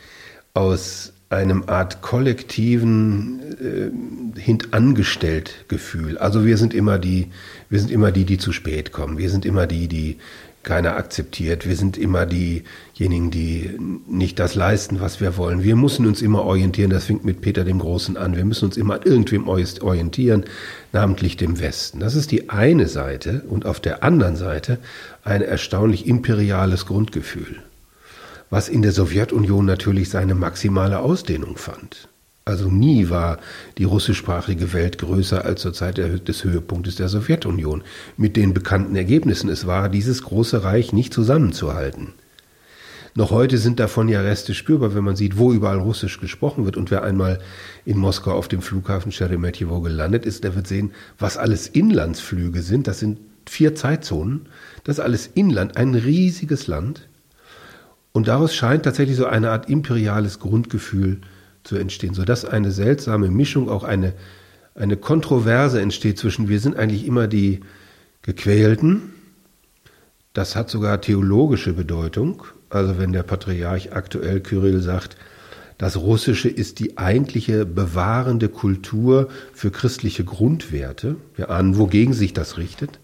aus 0.54 1.12
einem 1.30 1.64
Art 1.66 2.02
kollektiven 2.02 3.40
äh, 3.60 4.40
hintangestellt 4.40 5.64
Gefühl. 5.68 6.18
Also 6.18 6.44
wir 6.44 6.56
sind 6.56 6.74
immer 6.74 6.98
die, 6.98 7.30
wir 7.68 7.80
sind 7.80 7.90
immer 7.90 8.12
die, 8.12 8.24
die 8.24 8.38
zu 8.38 8.52
spät 8.52 8.92
kommen. 8.92 9.18
Wir 9.18 9.30
sind 9.30 9.44
immer 9.44 9.66
die, 9.66 9.88
die 9.88 10.18
keiner 10.64 10.96
akzeptiert. 10.96 11.66
Wir 11.66 11.76
sind 11.76 11.96
immer 11.96 12.26
diejenigen, 12.26 13.30
die 13.30 13.78
nicht 14.08 14.38
das 14.38 14.54
leisten, 14.54 15.00
was 15.00 15.20
wir 15.20 15.36
wollen. 15.36 15.62
Wir 15.62 15.76
müssen 15.76 16.06
uns 16.06 16.22
immer 16.22 16.42
orientieren. 16.42 16.90
Das 16.90 17.04
fängt 17.04 17.24
mit 17.24 17.40
Peter 17.40 17.64
dem 17.64 17.78
Großen 17.78 18.16
an. 18.16 18.36
Wir 18.36 18.44
müssen 18.44 18.64
uns 18.64 18.76
immer 18.76 19.06
irgendwem 19.06 19.46
orientieren, 19.46 20.44
namentlich 20.92 21.36
dem 21.36 21.60
Westen. 21.60 22.00
Das 22.00 22.16
ist 22.16 22.32
die 22.32 22.50
eine 22.50 22.88
Seite 22.88 23.44
und 23.48 23.66
auf 23.66 23.80
der 23.80 24.02
anderen 24.02 24.36
Seite 24.36 24.78
ein 25.22 25.42
erstaunlich 25.42 26.06
imperiales 26.06 26.86
Grundgefühl, 26.86 27.62
was 28.50 28.68
in 28.68 28.82
der 28.82 28.92
Sowjetunion 28.92 29.64
natürlich 29.64 30.08
seine 30.10 30.34
maximale 30.34 30.98
Ausdehnung 30.98 31.56
fand. 31.56 32.08
Also 32.46 32.68
nie 32.68 33.08
war 33.08 33.38
die 33.78 33.84
russischsprachige 33.84 34.74
Welt 34.74 34.98
größer 34.98 35.46
als 35.46 35.62
zur 35.62 35.72
Zeit 35.72 35.96
des 35.96 36.44
Höhepunktes 36.44 36.96
der 36.96 37.08
Sowjetunion. 37.08 37.82
Mit 38.18 38.36
den 38.36 38.52
bekannten 38.52 38.96
Ergebnissen. 38.96 39.48
Es 39.48 39.66
war 39.66 39.88
dieses 39.88 40.22
große 40.22 40.62
Reich 40.62 40.92
nicht 40.92 41.14
zusammenzuhalten. 41.14 42.12
Noch 43.14 43.30
heute 43.30 43.56
sind 43.56 43.80
davon 43.80 44.08
ja 44.08 44.20
Reste 44.20 44.54
spürbar, 44.54 44.94
wenn 44.94 45.04
man 45.04 45.16
sieht, 45.16 45.38
wo 45.38 45.52
überall 45.52 45.78
Russisch 45.78 46.20
gesprochen 46.20 46.66
wird. 46.66 46.76
Und 46.76 46.90
wer 46.90 47.02
einmal 47.02 47.38
in 47.86 47.96
Moskau 47.96 48.32
auf 48.32 48.48
dem 48.48 48.60
Flughafen 48.60 49.12
Sheremetyevo 49.12 49.80
gelandet 49.80 50.26
ist, 50.26 50.44
der 50.44 50.54
wird 50.54 50.66
sehen, 50.66 50.92
was 51.18 51.38
alles 51.38 51.68
Inlandsflüge 51.68 52.60
sind. 52.60 52.88
Das 52.88 52.98
sind 52.98 53.20
vier 53.46 53.74
Zeitzonen. 53.74 54.48
Das 54.82 54.98
ist 54.98 55.04
alles 55.04 55.28
Inland, 55.28 55.78
ein 55.78 55.94
riesiges 55.94 56.66
Land. 56.66 57.08
Und 58.12 58.28
daraus 58.28 58.54
scheint 58.54 58.84
tatsächlich 58.84 59.16
so 59.16 59.26
eine 59.26 59.50
Art 59.50 59.70
imperiales 59.70 60.40
Grundgefühl 60.40 61.20
zu 61.64 61.76
entstehen, 61.76 62.14
sodass 62.14 62.44
eine 62.44 62.70
seltsame 62.70 63.28
Mischung, 63.30 63.68
auch 63.68 63.84
eine, 63.84 64.12
eine 64.74 64.96
Kontroverse 64.96 65.80
entsteht 65.80 66.18
zwischen, 66.18 66.48
wir 66.48 66.60
sind 66.60 66.76
eigentlich 66.76 67.06
immer 67.06 67.26
die 67.26 67.60
Gequälten, 68.22 69.12
das 70.32 70.56
hat 70.56 70.70
sogar 70.70 71.00
theologische 71.00 71.72
Bedeutung, 71.72 72.44
also 72.70 72.98
wenn 72.98 73.12
der 73.12 73.22
Patriarch 73.22 73.92
aktuell 73.92 74.40
Kyrill 74.40 74.80
sagt, 74.80 75.16
das 75.78 75.96
Russische 75.96 76.48
ist 76.48 76.78
die 76.78 76.98
eigentliche 76.98 77.66
bewahrende 77.66 78.48
Kultur 78.48 79.28
für 79.52 79.70
christliche 79.70 80.24
Grundwerte. 80.24 81.16
Wir 81.34 81.50
ahnen, 81.50 81.78
wogegen 81.78 82.14
sich 82.14 82.32
das 82.32 82.58
richtet. 82.58 83.00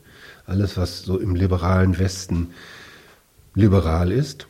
Alles, 0.47 0.77
was 0.77 1.03
so 1.03 1.19
im 1.19 1.35
liberalen 1.35 1.99
Westen 1.99 2.51
liberal 3.55 4.13
ist. 4.13 4.47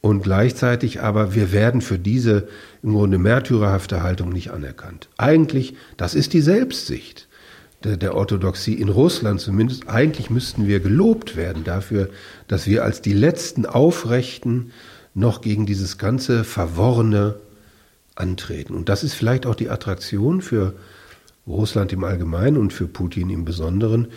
Und 0.00 0.22
gleichzeitig 0.22 1.00
aber, 1.00 1.34
wir 1.34 1.52
werden 1.52 1.80
für 1.80 1.98
diese 1.98 2.48
im 2.82 2.92
Grunde 2.92 3.18
märtyrerhafte 3.18 4.02
Haltung 4.02 4.30
nicht 4.30 4.50
anerkannt. 4.50 5.08
Eigentlich, 5.16 5.74
das 5.96 6.14
ist 6.14 6.32
die 6.32 6.40
Selbstsicht 6.40 7.26
der, 7.84 7.96
der, 7.96 8.14
Orthodoxie 8.14 8.74
in 8.74 8.88
Russland 8.88 9.40
zumindest. 9.40 9.88
Eigentlich 9.88 10.30
müssten 10.30 10.66
wir 10.66 10.80
gelobt 10.80 11.36
werden 11.36 11.64
dafür, 11.64 12.10
dass 12.46 12.66
wir 12.66 12.84
als 12.84 13.02
die 13.02 13.12
letzten 13.12 13.66
Aufrechten 13.66 14.70
noch 15.14 15.40
gegen 15.40 15.66
dieses 15.66 15.98
ganze 15.98 16.44
Verworrene 16.44 17.36
antreten. 18.14 18.74
Und 18.74 18.88
das 18.88 19.02
ist 19.02 19.14
vielleicht 19.14 19.46
auch 19.46 19.54
die 19.54 19.68
Attraktion 19.70 20.42
für 20.42 20.74
Russland 21.46 21.92
im 21.92 22.04
Allgemeinen 22.04 22.56
und 22.56 22.72
für 22.72 22.86
Putin 22.86 23.30
im 23.30 23.44
Besonderen, 23.44 24.08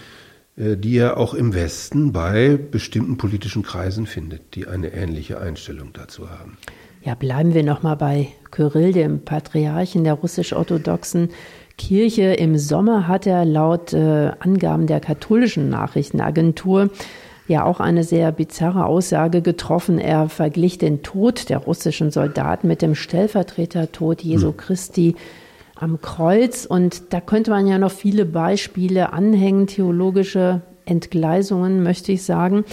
die 0.55 0.97
er 0.97 1.17
auch 1.17 1.33
im 1.33 1.53
Westen 1.53 2.11
bei 2.11 2.57
bestimmten 2.57 3.17
politischen 3.17 3.63
Kreisen 3.63 4.05
findet, 4.05 4.55
die 4.55 4.67
eine 4.67 4.93
ähnliche 4.93 5.39
Einstellung 5.39 5.91
dazu 5.93 6.29
haben. 6.29 6.57
Ja, 7.03 7.15
bleiben 7.15 7.53
wir 7.53 7.63
noch 7.63 7.81
mal 7.81 7.95
bei 7.95 8.27
Kyrill, 8.51 8.91
dem 8.91 9.21
Patriarchen 9.21 10.03
der 10.03 10.13
russisch-orthodoxen 10.13 11.29
Kirche. 11.77 12.33
Im 12.33 12.57
Sommer 12.57 13.07
hat 13.07 13.25
er 13.25 13.43
laut 13.43 13.93
äh, 13.93 14.31
Angaben 14.39 14.85
der 14.85 14.99
katholischen 14.99 15.69
Nachrichtenagentur 15.69 16.91
ja 17.47 17.65
auch 17.65 17.79
eine 17.79 18.03
sehr 18.03 18.31
bizarre 18.31 18.85
Aussage 18.85 19.41
getroffen. 19.41 19.99
Er 19.99 20.29
verglich 20.29 20.77
den 20.77 21.01
Tod 21.01 21.49
der 21.49 21.57
russischen 21.57 22.11
Soldaten 22.11 22.67
mit 22.67 22.81
dem 22.81 22.95
Stellvertretertod 22.95 24.21
Jesu 24.21 24.49
hm. 24.49 24.57
Christi 24.57 25.15
am 25.81 25.99
Kreuz. 26.01 26.65
Und 26.65 27.13
da 27.13 27.19
könnte 27.19 27.51
man 27.51 27.67
ja 27.67 27.77
noch 27.77 27.91
viele 27.91 28.25
Beispiele 28.25 29.13
anhängen, 29.13 29.67
theologische 29.67 30.61
Entgleisungen, 30.85 31.83
möchte 31.83 32.11
ich 32.11 32.23
sagen. 32.23 32.63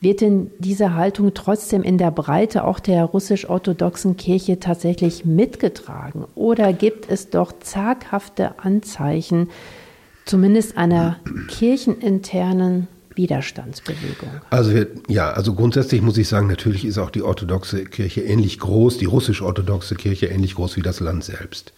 Wird 0.00 0.20
denn 0.20 0.50
diese 0.58 0.94
Haltung 0.94 1.32
trotzdem 1.32 1.82
in 1.82 1.96
der 1.96 2.10
Breite 2.10 2.64
auch 2.64 2.80
der 2.80 3.04
russisch-orthodoxen 3.04 4.16
Kirche 4.16 4.60
tatsächlich 4.60 5.24
mitgetragen? 5.24 6.26
Oder 6.34 6.72
gibt 6.72 7.10
es 7.10 7.30
doch 7.30 7.52
zaghafte 7.60 8.58
Anzeichen, 8.58 9.48
zumindest 10.26 10.76
einer 10.76 11.16
kircheninternen 11.48 12.88
Widerstandsbewegung? 13.14 14.28
Also 14.50 14.84
ja, 15.08 15.30
also 15.30 15.54
grundsätzlich 15.54 16.02
muss 16.02 16.18
ich 16.18 16.28
sagen, 16.28 16.46
natürlich 16.46 16.84
ist 16.84 16.98
auch 16.98 17.10
die 17.10 17.22
orthodoxe 17.22 17.84
Kirche 17.86 18.20
ähnlich 18.20 18.58
groß, 18.58 18.98
die 18.98 19.06
russisch-orthodoxe 19.06 19.94
Kirche 19.94 20.26
ähnlich 20.26 20.56
groß 20.56 20.76
wie 20.76 20.82
das 20.82 21.00
Land 21.00 21.24
selbst. 21.24 21.72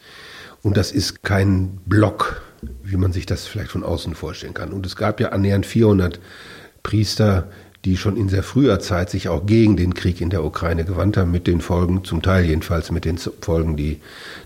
Und 0.63 0.77
das 0.77 0.93
ist 0.93 1.23
kein 1.23 1.79
Block, 1.87 2.43
wie 2.83 2.97
man 2.97 3.13
sich 3.13 3.27
das 3.27 3.47
vielleicht 3.47 3.71
von 3.71 3.85
außen 3.85 4.15
vorstellen 4.15 4.55
kann. 4.55 4.73
Und 4.73 4.87
es 4.87 4.97
gab 4.97 5.21
ja 5.21 5.29
annähernd 5.31 5.67
400 5.67 6.21
Priester, 6.83 7.49
die 7.85 7.97
schon 7.97 8.17
in 8.17 8.29
sehr 8.29 8.43
früher 8.43 8.81
Zeit 8.81 9.09
sich 9.09 9.29
auch 9.29 9.47
gegen 9.47 9.77
den 9.77 9.95
Krieg 9.95 10.21
in 10.21 10.31
der 10.31 10.45
Ukraine 10.45 10.85
gewandt 10.85 11.17
haben, 11.17 11.31
mit 11.31 11.47
den 11.47 11.61
Folgen, 11.61 12.03
zum 12.05 12.23
Teil 12.23 12.45
jedenfalls 12.45 12.91
mit 12.91 13.05
den 13.05 13.19
Folgen, 13.19 13.77
die 13.77 14.01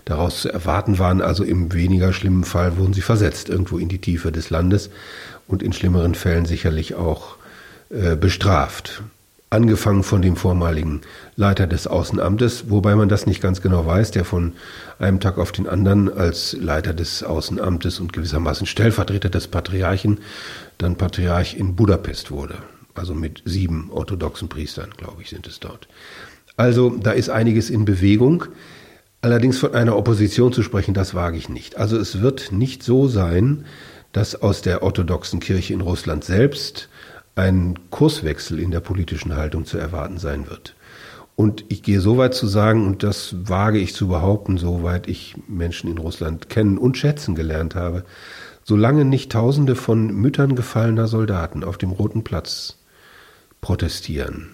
daraus 0.05 0.41
zu 0.41 0.49
erwarten 0.49 0.99
waren. 0.99 1.21
Also 1.21 1.43
im 1.43 1.73
weniger 1.73 2.13
schlimmen 2.13 2.43
Fall 2.43 2.77
wurden 2.77 2.93
sie 2.93 3.01
versetzt 3.01 3.49
irgendwo 3.49 3.79
in 3.79 3.89
die 3.89 3.99
Tiefe 3.99 4.31
des 4.31 4.49
Landes 4.51 4.91
und 5.47 5.63
in 5.63 5.73
schlimmeren 5.73 6.13
Fällen 6.13 6.45
sicherlich 6.45 6.93
auch 6.93 7.37
äh, 7.89 8.15
bestraft 8.15 9.01
angefangen 9.53 10.03
von 10.03 10.21
dem 10.21 10.35
vormaligen 10.35 11.01
Leiter 11.35 11.67
des 11.67 11.85
Außenamtes, 11.87 12.69
wobei 12.69 12.95
man 12.95 13.07
das 13.07 13.27
nicht 13.27 13.41
ganz 13.41 13.61
genau 13.61 13.85
weiß, 13.85 14.11
der 14.11 14.25
von 14.25 14.53
einem 14.99 15.19
Tag 15.19 15.37
auf 15.37 15.51
den 15.51 15.67
anderen 15.67 16.11
als 16.11 16.57
Leiter 16.59 16.93
des 16.93 17.23
Außenamtes 17.23 17.99
und 17.99 18.13
gewissermaßen 18.13 18.65
Stellvertreter 18.65 19.29
des 19.29 19.47
Patriarchen 19.47 20.19
dann 20.79 20.97
Patriarch 20.97 21.55
in 21.55 21.75
Budapest 21.75 22.31
wurde. 22.31 22.55
Also 22.95 23.13
mit 23.13 23.43
sieben 23.45 23.89
orthodoxen 23.91 24.49
Priestern, 24.49 24.89
glaube 24.97 25.21
ich, 25.21 25.29
sind 25.29 25.47
es 25.47 25.59
dort. 25.59 25.87
Also 26.57 26.89
da 26.89 27.11
ist 27.11 27.29
einiges 27.29 27.69
in 27.69 27.85
Bewegung. 27.85 28.45
Allerdings 29.21 29.57
von 29.57 29.73
einer 29.73 29.95
Opposition 29.95 30.51
zu 30.51 30.63
sprechen, 30.63 30.93
das 30.93 31.13
wage 31.13 31.37
ich 31.37 31.47
nicht. 31.47 31.77
Also 31.77 31.97
es 31.97 32.21
wird 32.21 32.51
nicht 32.51 32.83
so 32.83 33.07
sein, 33.07 33.65
dass 34.11 34.35
aus 34.35 34.61
der 34.61 34.83
orthodoxen 34.83 35.39
Kirche 35.39 35.73
in 35.73 35.81
Russland 35.81 36.23
selbst 36.23 36.89
ein 37.35 37.79
Kurswechsel 37.89 38.59
in 38.59 38.71
der 38.71 38.79
politischen 38.79 39.35
Haltung 39.35 39.65
zu 39.65 39.77
erwarten 39.77 40.17
sein 40.17 40.49
wird. 40.49 40.75
Und 41.35 41.65
ich 41.69 41.81
gehe 41.81 41.99
so 41.99 42.17
weit 42.17 42.35
zu 42.35 42.45
sagen, 42.45 42.85
und 42.85 43.01
das 43.01 43.35
wage 43.49 43.79
ich 43.79 43.95
zu 43.95 44.07
behaupten, 44.07 44.57
soweit 44.57 45.07
ich 45.07 45.35
Menschen 45.47 45.89
in 45.89 45.97
Russland 45.97 46.47
kennen 46.49 46.77
und 46.77 46.97
schätzen 46.97 47.33
gelernt 47.33 47.73
habe, 47.73 48.03
solange 48.63 49.03
nicht 49.03 49.31
Tausende 49.31 49.75
von 49.75 50.13
Müttern 50.13 50.55
gefallener 50.55 51.07
Soldaten 51.07 51.63
auf 51.63 51.77
dem 51.77 51.91
Roten 51.91 52.23
Platz 52.23 52.77
protestieren, 53.61 54.49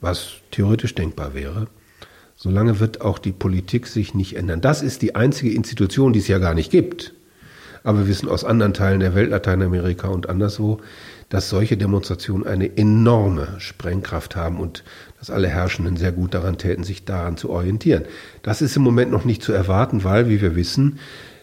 was 0.00 0.28
theoretisch 0.50 0.94
denkbar 0.94 1.34
wäre, 1.34 1.66
solange 2.36 2.80
wird 2.80 3.02
auch 3.02 3.18
die 3.18 3.32
Politik 3.32 3.86
sich 3.86 4.14
nicht 4.14 4.36
ändern. 4.36 4.62
Das 4.62 4.80
ist 4.80 5.02
die 5.02 5.14
einzige 5.14 5.54
Institution, 5.54 6.14
die 6.14 6.20
es 6.20 6.28
ja 6.28 6.38
gar 6.38 6.54
nicht 6.54 6.70
gibt. 6.70 7.12
Aber 7.82 7.98
wir 7.98 8.08
wissen 8.08 8.30
aus 8.30 8.44
anderen 8.44 8.72
Teilen 8.72 9.00
der 9.00 9.14
Welt, 9.14 9.30
Lateinamerika 9.30 10.08
und 10.08 10.30
anderswo, 10.30 10.80
dass 11.34 11.48
solche 11.48 11.76
Demonstrationen 11.76 12.46
eine 12.46 12.76
enorme 12.76 13.56
Sprengkraft 13.58 14.36
haben 14.36 14.60
und 14.60 14.84
dass 15.18 15.30
alle 15.30 15.48
Herrschenden 15.48 15.96
sehr 15.96 16.12
gut 16.12 16.32
daran 16.32 16.58
täten, 16.58 16.84
sich 16.84 17.06
daran 17.06 17.36
zu 17.36 17.50
orientieren. 17.50 18.04
Das 18.42 18.62
ist 18.62 18.76
im 18.76 18.82
Moment 18.82 19.10
noch 19.10 19.24
nicht 19.24 19.42
zu 19.42 19.52
erwarten, 19.52 20.04
weil, 20.04 20.28
wie 20.28 20.40
wir 20.40 20.54
wissen, 20.54 21.00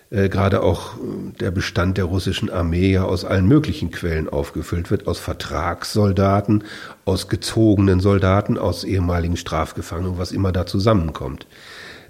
äh, 0.09 0.29
gerade 0.29 0.63
auch 0.63 0.95
äh, 0.95 0.99
der 1.41 1.51
Bestand 1.51 1.97
der 1.97 2.05
russischen 2.05 2.49
Armee 2.49 2.93
ja 2.93 3.03
aus 3.03 3.25
allen 3.25 3.49
möglichen 3.49 3.91
Quellen 3.91 4.29
aufgefüllt 4.29 4.91
wird, 4.91 5.07
aus 5.07 5.19
Vertragssoldaten, 5.19 6.63
aus 7.03 7.27
gezogenen 7.27 7.99
Soldaten, 7.99 8.57
aus 8.57 8.85
ehemaligen 8.85 9.35
Strafgefangenen, 9.35 10.17
was 10.17 10.31
immer 10.31 10.53
da 10.53 10.65
zusammenkommt. 10.65 11.47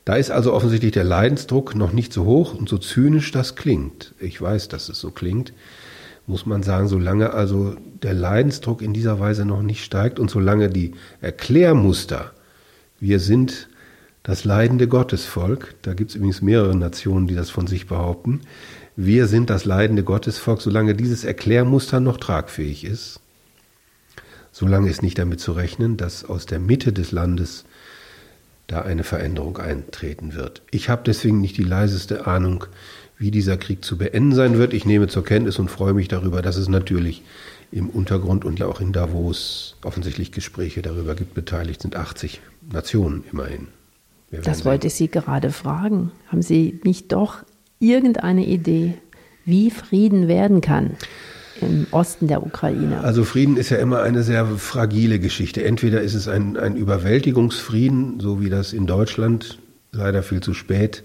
Da 0.06 0.18
ist 0.18 0.30
also 0.30 0.54
offensichtlich 0.54 0.92
der 0.92 1.04
Leidensdruck 1.04 1.74
noch 1.74 1.94
nicht 1.94 2.14
so 2.14 2.26
hoch 2.26 2.54
und 2.54 2.70
so 2.70 2.78
zynisch 2.78 3.32
das 3.32 3.56
klingt. 3.56 4.14
Ich 4.20 4.40
weiß, 4.40 4.68
dass 4.68 4.88
es 4.88 5.00
so 5.00 5.10
klingt 5.10 5.52
muss 6.32 6.46
man 6.46 6.64
sagen, 6.64 6.88
solange 6.88 7.34
also 7.34 7.76
der 8.02 8.14
Leidensdruck 8.14 8.82
in 8.82 8.94
dieser 8.94 9.20
Weise 9.20 9.46
noch 9.46 9.62
nicht 9.62 9.84
steigt 9.84 10.18
und 10.18 10.32
solange 10.32 10.70
die 10.70 10.94
Erklärmuster, 11.20 12.32
wir 13.00 13.20
sind 13.20 13.68
das 14.24 14.46
leidende 14.46 14.88
Gottesvolk, 14.88 15.76
da 15.82 15.94
gibt 15.94 16.12
es 16.12 16.16
übrigens 16.16 16.42
mehrere 16.42 16.76
Nationen, 16.76 17.28
die 17.28 17.36
das 17.36 17.50
von 17.50 17.68
sich 17.68 17.86
behaupten, 17.86 18.42
wir 18.96 19.28
sind 19.28 19.50
das 19.50 19.66
leidende 19.66 20.04
Gottesvolk, 20.04 20.62
solange 20.62 20.96
dieses 20.96 21.26
Erklärmuster 21.26 22.00
noch 22.00 22.18
tragfähig 22.18 22.86
ist, 22.86 23.20
solange 24.54 24.90
ist 24.90 25.04
nicht 25.04 25.20
damit 25.20 25.42
zu 25.42 25.52
rechnen, 25.52 25.98
dass 25.98 26.24
aus 26.24 26.46
der 26.46 26.60
Mitte 26.60 26.94
des 26.94 27.12
Landes 27.12 27.66
da 28.68 28.82
eine 28.84 29.04
Veränderung 29.04 29.58
eintreten 29.58 30.34
wird. 30.34 30.62
Ich 30.72 30.88
habe 30.88 31.02
deswegen 31.06 31.42
nicht 31.42 31.58
die 31.58 31.64
leiseste 31.64 32.26
Ahnung, 32.26 32.66
wie 33.22 33.30
dieser 33.30 33.56
Krieg 33.56 33.86
zu 33.86 34.00
beenden 34.00 34.34
sein 34.34 34.58
wird. 34.58 34.74
Ich 34.74 34.86
nehme 34.86 35.08
zur 35.08 35.24
Kenntnis 35.24 35.60
und 35.60 35.70
freue 35.70 35.94
mich 35.94 36.08
darüber, 36.08 36.42
dass 36.42 36.56
es 36.58 36.68
natürlich 36.68 37.22
im 37.72 37.88
Untergrund 37.88 38.44
und 38.44 38.58
ja 38.58 38.66
auch 38.66 38.82
in 38.82 38.94
Davos 38.94 39.78
offensichtlich 39.84 40.32
Gespräche 40.32 40.82
darüber 40.82 41.14
gibt. 41.14 41.36
Beteiligt 41.36 41.84
sind 41.84 41.96
80 41.96 42.42
Nationen 42.72 43.24
immerhin. 43.32 43.68
Das 44.44 44.66
wollte 44.66 44.88
ich 44.88 44.96
Sie 44.96 45.08
gerade 45.08 45.52
fragen. 45.52 46.12
Haben 46.30 46.42
Sie 46.42 46.80
nicht 46.84 47.12
doch 47.12 47.44
irgendeine 47.80 48.46
Idee, 48.46 48.96
wie 49.46 49.70
Frieden 49.70 50.28
werden 50.28 50.62
kann? 50.62 50.98
im 51.60 51.86
Osten 51.92 52.28
der 52.28 52.44
Ukraine. 52.44 53.02
Also 53.02 53.24
Frieden 53.24 53.56
ist 53.56 53.70
ja 53.70 53.78
immer 53.78 54.02
eine 54.02 54.24
sehr 54.24 54.48
fragile 54.48 55.20
Geschichte. 55.20 55.64
Entweder 55.64 56.02
ist 56.02 56.16
es 56.16 56.28
ein, 56.28 56.58
ein 56.58 56.76
Überwältigungsfrieden, 56.76 58.20
so 58.20 58.42
wie 58.42 58.50
das 58.50 58.74
in 58.74 58.88
Deutschland 58.88 59.60
leider 59.92 60.24
viel 60.24 60.40
zu 60.40 60.56
spät 60.56 61.04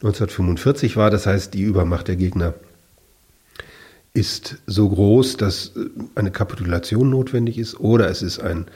1945 0.00 0.96
war. 0.96 1.10
Das 1.10 1.26
heißt, 1.26 1.54
die 1.54 1.62
Übermacht 1.62 2.08
der 2.08 2.16
Gegner 2.16 2.54
ist 4.14 4.58
so 4.66 4.88
groß, 4.88 5.36
dass 5.36 5.72
eine 6.14 6.30
Kapitulation 6.30 7.10
notwendig 7.10 7.58
ist. 7.58 7.78
Oder 7.78 8.08
es 8.08 8.22
ist 8.22 8.40
ein 8.40 8.66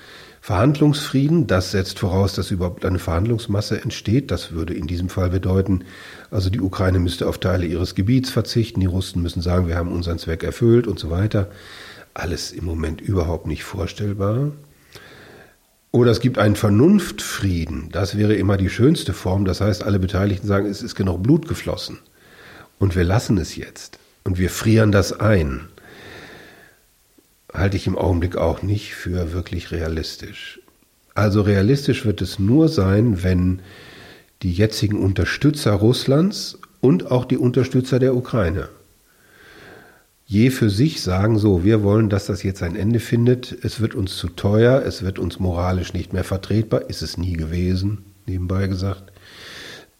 Verhandlungsfrieden. 0.40 1.46
Das 1.46 1.70
setzt 1.70 2.00
voraus, 2.00 2.34
dass 2.34 2.50
überhaupt 2.50 2.84
eine 2.84 2.98
Verhandlungsmasse 2.98 3.80
entsteht. 3.80 4.30
Das 4.30 4.52
würde 4.52 4.74
in 4.74 4.88
diesem 4.88 5.08
Fall 5.08 5.30
bedeuten, 5.30 5.84
also 6.30 6.50
die 6.50 6.60
Ukraine 6.60 6.98
müsste 6.98 7.28
auf 7.28 7.38
Teile 7.38 7.66
ihres 7.66 7.94
Gebiets 7.94 8.30
verzichten, 8.30 8.80
die 8.80 8.86
Russen 8.86 9.22
müssen 9.22 9.40
sagen, 9.40 9.68
wir 9.68 9.76
haben 9.76 9.92
unseren 9.92 10.18
Zweck 10.18 10.42
erfüllt 10.42 10.86
und 10.86 10.98
so 10.98 11.10
weiter. 11.10 11.48
Alles 12.14 12.50
im 12.52 12.64
Moment 12.64 13.00
überhaupt 13.00 13.46
nicht 13.46 13.62
vorstellbar. 13.62 14.50
Oder 15.92 16.10
es 16.10 16.20
gibt 16.20 16.38
einen 16.38 16.56
Vernunftfrieden. 16.56 17.90
Das 17.92 18.16
wäre 18.16 18.34
immer 18.34 18.56
die 18.56 18.70
schönste 18.70 19.12
Form. 19.12 19.44
Das 19.44 19.60
heißt, 19.60 19.84
alle 19.84 20.00
Beteiligten 20.00 20.48
sagen, 20.48 20.66
es 20.66 20.82
ist 20.82 20.96
genug 20.96 21.22
Blut 21.22 21.46
geflossen. 21.46 21.98
Und 22.78 22.96
wir 22.96 23.04
lassen 23.04 23.38
es 23.38 23.54
jetzt. 23.54 23.98
Und 24.24 24.38
wir 24.38 24.50
frieren 24.50 24.90
das 24.90 25.12
ein 25.20 25.68
halte 27.52 27.76
ich 27.76 27.86
im 27.86 27.98
Augenblick 27.98 28.36
auch 28.36 28.62
nicht 28.62 28.94
für 28.94 29.32
wirklich 29.32 29.70
realistisch. 29.70 30.60
Also 31.14 31.42
realistisch 31.42 32.04
wird 32.04 32.22
es 32.22 32.38
nur 32.38 32.68
sein, 32.68 33.22
wenn 33.22 33.60
die 34.42 34.52
jetzigen 34.52 34.98
Unterstützer 34.98 35.72
Russlands 35.72 36.58
und 36.80 37.10
auch 37.10 37.24
die 37.24 37.36
Unterstützer 37.36 37.98
der 37.98 38.16
Ukraine 38.16 38.68
je 40.32 40.48
für 40.48 40.70
sich 40.70 41.02
sagen, 41.02 41.38
so, 41.38 41.62
wir 41.62 41.82
wollen, 41.82 42.08
dass 42.08 42.24
das 42.24 42.42
jetzt 42.42 42.62
ein 42.62 42.74
Ende 42.74 43.00
findet, 43.00 43.54
es 43.62 43.80
wird 43.80 43.94
uns 43.94 44.16
zu 44.16 44.28
teuer, 44.30 44.82
es 44.82 45.02
wird 45.02 45.18
uns 45.18 45.38
moralisch 45.38 45.92
nicht 45.92 46.14
mehr 46.14 46.24
vertretbar, 46.24 46.88
ist 46.88 47.02
es 47.02 47.18
nie 47.18 47.34
gewesen, 47.34 47.98
nebenbei 48.26 48.66
gesagt. 48.66 49.12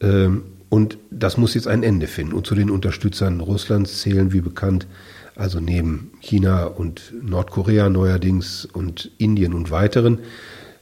Ähm, 0.01 0.45
und 0.71 0.97
das 1.11 1.37
muss 1.37 1.53
jetzt 1.53 1.69
ein 1.69 1.83
Ende 1.83 2.07
finden. 2.07 2.33
Und 2.33 2.47
zu 2.47 2.55
den 2.55 2.71
Unterstützern 2.71 3.41
Russlands 3.41 4.01
zählen, 4.01 4.33
wie 4.33 4.41
bekannt, 4.41 4.87
also 5.37 5.61
neben 5.61 6.13
China 6.21 6.65
und 6.65 7.13
Nordkorea 7.23 7.91
neuerdings 7.91 8.65
und 8.65 9.11
Indien 9.19 9.53
und 9.53 9.71
weiteren, 9.71 10.21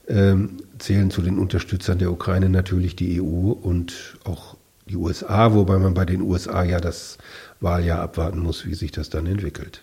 ähm, 0.07 0.59
zählen 0.79 1.11
zu 1.11 1.23
den 1.23 1.41
Unterstützern 1.41 1.99
der 1.99 2.13
Ukraine 2.13 2.51
natürlich 2.51 2.95
die 2.95 3.21
EU 3.21 3.51
und 3.51 4.17
auch 4.23 4.57
die 4.89 4.97
USA, 4.97 5.55
wobei 5.55 5.79
man 5.79 5.95
bei 5.95 6.05
den 6.05 6.23
USA 6.23 6.63
ja 6.63 6.79
das 6.81 7.19
Wahljahr 7.61 8.01
abwarten 8.01 8.41
muss, 8.41 8.67
wie 8.67 8.75
sich 8.75 8.91
das 8.91 9.11
dann 9.11 9.27
entwickelt. 9.27 9.83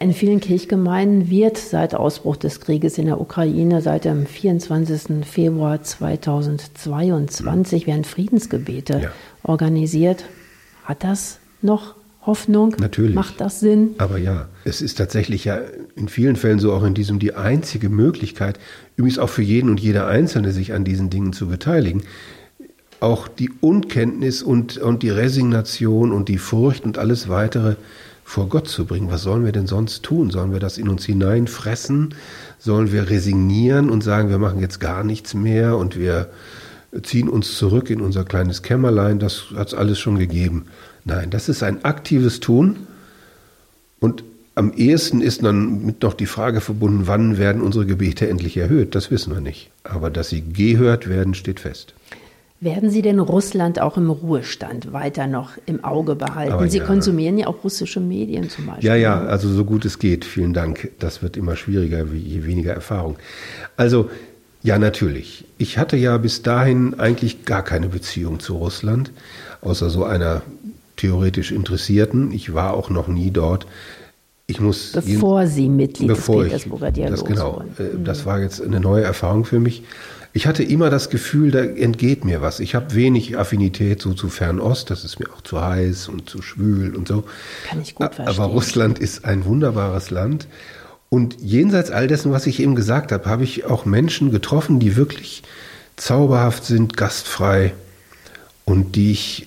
In 0.00 0.12
vielen 0.12 0.40
Kirchgemeinden 0.40 1.30
wird 1.30 1.56
seit 1.56 1.94
Ausbruch 1.94 2.36
des 2.36 2.60
Krieges 2.60 2.98
in 2.98 3.06
der 3.06 3.20
Ukraine 3.20 3.80
seit 3.80 4.04
dem 4.04 4.26
24. 4.26 5.24
Februar 5.24 5.82
2022 5.82 7.86
werden 7.86 8.04
Friedensgebete 8.04 9.02
ja. 9.04 9.12
organisiert. 9.44 10.24
Hat 10.84 11.04
das 11.04 11.38
noch 11.62 11.94
Hoffnung? 12.26 12.74
Natürlich. 12.78 13.14
Macht 13.14 13.40
das 13.40 13.60
Sinn? 13.60 13.94
Aber 13.98 14.18
ja, 14.18 14.48
es 14.64 14.82
ist 14.82 14.96
tatsächlich 14.96 15.44
ja 15.44 15.60
in 15.94 16.08
vielen 16.08 16.36
Fällen 16.36 16.58
so, 16.58 16.72
auch 16.72 16.82
in 16.82 16.94
diesem 16.94 17.18
die 17.18 17.34
einzige 17.34 17.88
Möglichkeit, 17.88 18.58
übrigens 18.96 19.18
auch 19.18 19.28
für 19.28 19.42
jeden 19.42 19.70
und 19.70 19.78
jede 19.78 20.06
Einzelne, 20.06 20.52
sich 20.52 20.72
an 20.72 20.84
diesen 20.84 21.08
Dingen 21.08 21.32
zu 21.32 21.48
beteiligen. 21.48 22.02
Auch 23.04 23.28
die 23.28 23.50
Unkenntnis 23.60 24.42
und, 24.42 24.78
und 24.78 25.02
die 25.02 25.10
Resignation 25.10 26.10
und 26.10 26.30
die 26.30 26.38
Furcht 26.38 26.86
und 26.86 26.96
alles 26.96 27.28
weitere 27.28 27.76
vor 28.24 28.48
Gott 28.48 28.66
zu 28.66 28.86
bringen. 28.86 29.10
Was 29.10 29.20
sollen 29.20 29.44
wir 29.44 29.52
denn 29.52 29.66
sonst 29.66 30.04
tun? 30.04 30.30
Sollen 30.30 30.52
wir 30.52 30.58
das 30.58 30.78
in 30.78 30.88
uns 30.88 31.04
hineinfressen? 31.04 32.14
Sollen 32.58 32.92
wir 32.92 33.10
resignieren 33.10 33.90
und 33.90 34.02
sagen, 34.02 34.30
wir 34.30 34.38
machen 34.38 34.58
jetzt 34.58 34.80
gar 34.80 35.04
nichts 35.04 35.34
mehr 35.34 35.76
und 35.76 35.98
wir 35.98 36.30
ziehen 37.02 37.28
uns 37.28 37.58
zurück 37.58 37.90
in 37.90 38.00
unser 38.00 38.24
kleines 38.24 38.62
Kämmerlein? 38.62 39.18
Das 39.18 39.48
hat 39.54 39.68
es 39.68 39.74
alles 39.74 39.98
schon 39.98 40.18
gegeben. 40.18 40.64
Nein, 41.04 41.28
das 41.28 41.50
ist 41.50 41.62
ein 41.62 41.84
aktives 41.84 42.40
Tun 42.40 42.86
und 44.00 44.24
am 44.54 44.72
ehesten 44.72 45.20
ist 45.20 45.44
dann 45.44 45.84
mit 45.84 46.02
noch 46.02 46.14
die 46.14 46.24
Frage 46.24 46.62
verbunden, 46.62 47.02
wann 47.06 47.36
werden 47.36 47.60
unsere 47.60 47.84
Gebete 47.84 48.30
endlich 48.30 48.56
erhöht? 48.56 48.94
Das 48.94 49.10
wissen 49.10 49.34
wir 49.34 49.42
nicht. 49.42 49.70
Aber 49.82 50.08
dass 50.08 50.30
sie 50.30 50.40
gehört 50.40 51.06
werden, 51.06 51.34
steht 51.34 51.60
fest. 51.60 51.92
Werden 52.64 52.88
Sie 52.88 53.02
denn 53.02 53.18
Russland 53.20 53.78
auch 53.78 53.98
im 53.98 54.08
Ruhestand 54.08 54.94
weiter 54.94 55.26
noch 55.26 55.50
im 55.66 55.84
Auge 55.84 56.14
behalten? 56.14 56.54
Aber 56.54 56.66
Sie 56.66 56.78
ja. 56.78 56.84
konsumieren 56.84 57.36
ja 57.36 57.46
auch 57.46 57.62
russische 57.62 58.00
Medien 58.00 58.48
zum 58.48 58.64
Beispiel. 58.64 58.88
Ja, 58.88 58.96
ja, 58.96 59.20
also 59.20 59.50
so 59.50 59.66
gut 59.66 59.84
es 59.84 59.98
geht. 59.98 60.24
Vielen 60.24 60.54
Dank. 60.54 60.90
Das 60.98 61.22
wird 61.22 61.36
immer 61.36 61.56
schwieriger, 61.56 62.06
je 62.06 62.44
weniger 62.44 62.72
Erfahrung. 62.72 63.16
Also, 63.76 64.08
ja, 64.62 64.78
natürlich. 64.78 65.44
Ich 65.58 65.76
hatte 65.76 65.98
ja 65.98 66.16
bis 66.16 66.40
dahin 66.40 66.98
eigentlich 66.98 67.44
gar 67.44 67.62
keine 67.62 67.90
Beziehung 67.90 68.40
zu 68.40 68.56
Russland, 68.56 69.12
außer 69.60 69.90
so 69.90 70.04
einer 70.04 70.40
theoretisch 70.96 71.52
Interessierten. 71.52 72.32
Ich 72.32 72.54
war 72.54 72.72
auch 72.72 72.88
noch 72.88 73.08
nie 73.08 73.30
dort. 73.30 73.66
Ich 74.46 74.60
muss 74.60 74.92
bevor 74.92 75.46
Sie 75.46 75.68
Mitglied 75.68 76.08
bevor 76.08 76.44
des 76.44 76.52
Petersburger 76.52 76.92
Dialogs 76.92 77.20
das 77.20 77.28
genau, 77.28 77.56
wurden. 77.56 78.00
Äh, 78.00 78.04
das 78.04 78.24
war 78.24 78.40
jetzt 78.40 78.62
eine 78.62 78.80
neue 78.80 79.04
Erfahrung 79.04 79.44
für 79.44 79.60
mich. 79.60 79.82
Ich 80.36 80.48
hatte 80.48 80.64
immer 80.64 80.90
das 80.90 81.10
Gefühl, 81.10 81.52
da 81.52 81.60
entgeht 81.60 82.24
mir 82.24 82.42
was. 82.42 82.58
Ich 82.58 82.74
habe 82.74 82.92
wenig 82.96 83.38
Affinität 83.38 84.02
so 84.02 84.14
zu 84.14 84.28
Fernost, 84.28 84.90
das 84.90 85.04
ist 85.04 85.20
mir 85.20 85.32
auch 85.32 85.42
zu 85.42 85.62
heiß 85.62 86.08
und 86.08 86.28
zu 86.28 86.42
schwül 86.42 86.96
und 86.96 87.06
so. 87.06 87.22
Kann 87.68 87.80
ich 87.80 87.94
gut 87.94 88.16
verstehen. 88.16 88.42
Aber 88.42 88.52
Russland 88.52 88.98
ist 88.98 89.24
ein 89.24 89.44
wunderbares 89.44 90.10
Land. 90.10 90.48
Und 91.08 91.36
jenseits 91.40 91.92
all 91.92 92.08
dessen, 92.08 92.32
was 92.32 92.48
ich 92.48 92.58
eben 92.58 92.74
gesagt 92.74 93.12
habe, 93.12 93.26
habe 93.26 93.44
ich 93.44 93.66
auch 93.66 93.84
Menschen 93.84 94.32
getroffen, 94.32 94.80
die 94.80 94.96
wirklich 94.96 95.44
zauberhaft 95.94 96.64
sind, 96.64 96.96
gastfrei 96.96 97.72
und 98.64 98.96
die 98.96 99.12
ich 99.12 99.46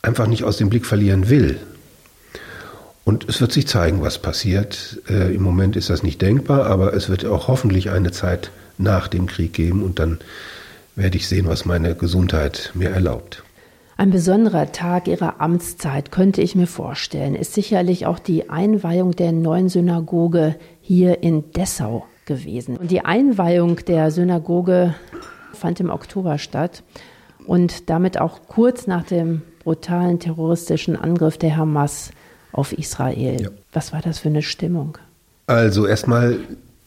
einfach 0.00 0.26
nicht 0.26 0.44
aus 0.44 0.56
dem 0.56 0.70
Blick 0.70 0.86
verlieren 0.86 1.28
will. 1.28 1.60
Und 3.04 3.28
es 3.28 3.42
wird 3.42 3.52
sich 3.52 3.66
zeigen, 3.66 4.00
was 4.00 4.22
passiert. 4.22 5.02
Äh, 5.06 5.34
Im 5.34 5.42
Moment 5.42 5.76
ist 5.76 5.90
das 5.90 6.02
nicht 6.02 6.22
denkbar, 6.22 6.64
aber 6.64 6.94
es 6.94 7.10
wird 7.10 7.26
auch 7.26 7.48
hoffentlich 7.48 7.90
eine 7.90 8.10
Zeit 8.10 8.50
nach 8.78 9.08
dem 9.08 9.26
Krieg 9.26 9.52
geben 9.52 9.82
und 9.82 9.98
dann 9.98 10.18
werde 10.96 11.16
ich 11.16 11.28
sehen, 11.28 11.46
was 11.46 11.64
meine 11.64 11.94
Gesundheit 11.94 12.70
mir 12.74 12.90
erlaubt. 12.90 13.42
Ein 13.96 14.10
besonderer 14.10 14.72
Tag 14.72 15.06
Ihrer 15.06 15.40
Amtszeit 15.40 16.10
könnte 16.10 16.42
ich 16.42 16.56
mir 16.56 16.66
vorstellen, 16.66 17.36
ist 17.36 17.54
sicherlich 17.54 18.06
auch 18.06 18.18
die 18.18 18.50
Einweihung 18.50 19.12
der 19.12 19.30
neuen 19.30 19.68
Synagoge 19.68 20.56
hier 20.80 21.22
in 21.22 21.52
Dessau 21.52 22.04
gewesen. 22.26 22.76
Und 22.76 22.90
die 22.90 23.04
Einweihung 23.04 23.76
der 23.86 24.10
Synagoge 24.10 24.94
fand 25.52 25.78
im 25.78 25.90
Oktober 25.90 26.38
statt 26.38 26.82
und 27.46 27.88
damit 27.88 28.18
auch 28.18 28.40
kurz 28.48 28.88
nach 28.88 29.04
dem 29.04 29.42
brutalen 29.62 30.18
terroristischen 30.18 30.96
Angriff 30.96 31.38
der 31.38 31.56
Hamas 31.56 32.10
auf 32.52 32.72
Israel. 32.72 33.42
Ja. 33.42 33.48
Was 33.72 33.92
war 33.92 34.02
das 34.02 34.18
für 34.18 34.28
eine 34.28 34.42
Stimmung? 34.42 34.98
Also 35.46 35.86
erstmal 35.86 36.38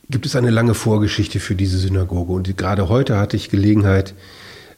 gibt 0.09 0.25
es 0.25 0.35
eine 0.35 0.49
lange 0.49 0.73
Vorgeschichte 0.73 1.39
für 1.39 1.55
diese 1.55 1.77
Synagoge. 1.77 2.33
Und 2.33 2.57
gerade 2.57 2.89
heute 2.89 3.17
hatte 3.17 3.35
ich 3.35 3.49
Gelegenheit, 3.49 4.13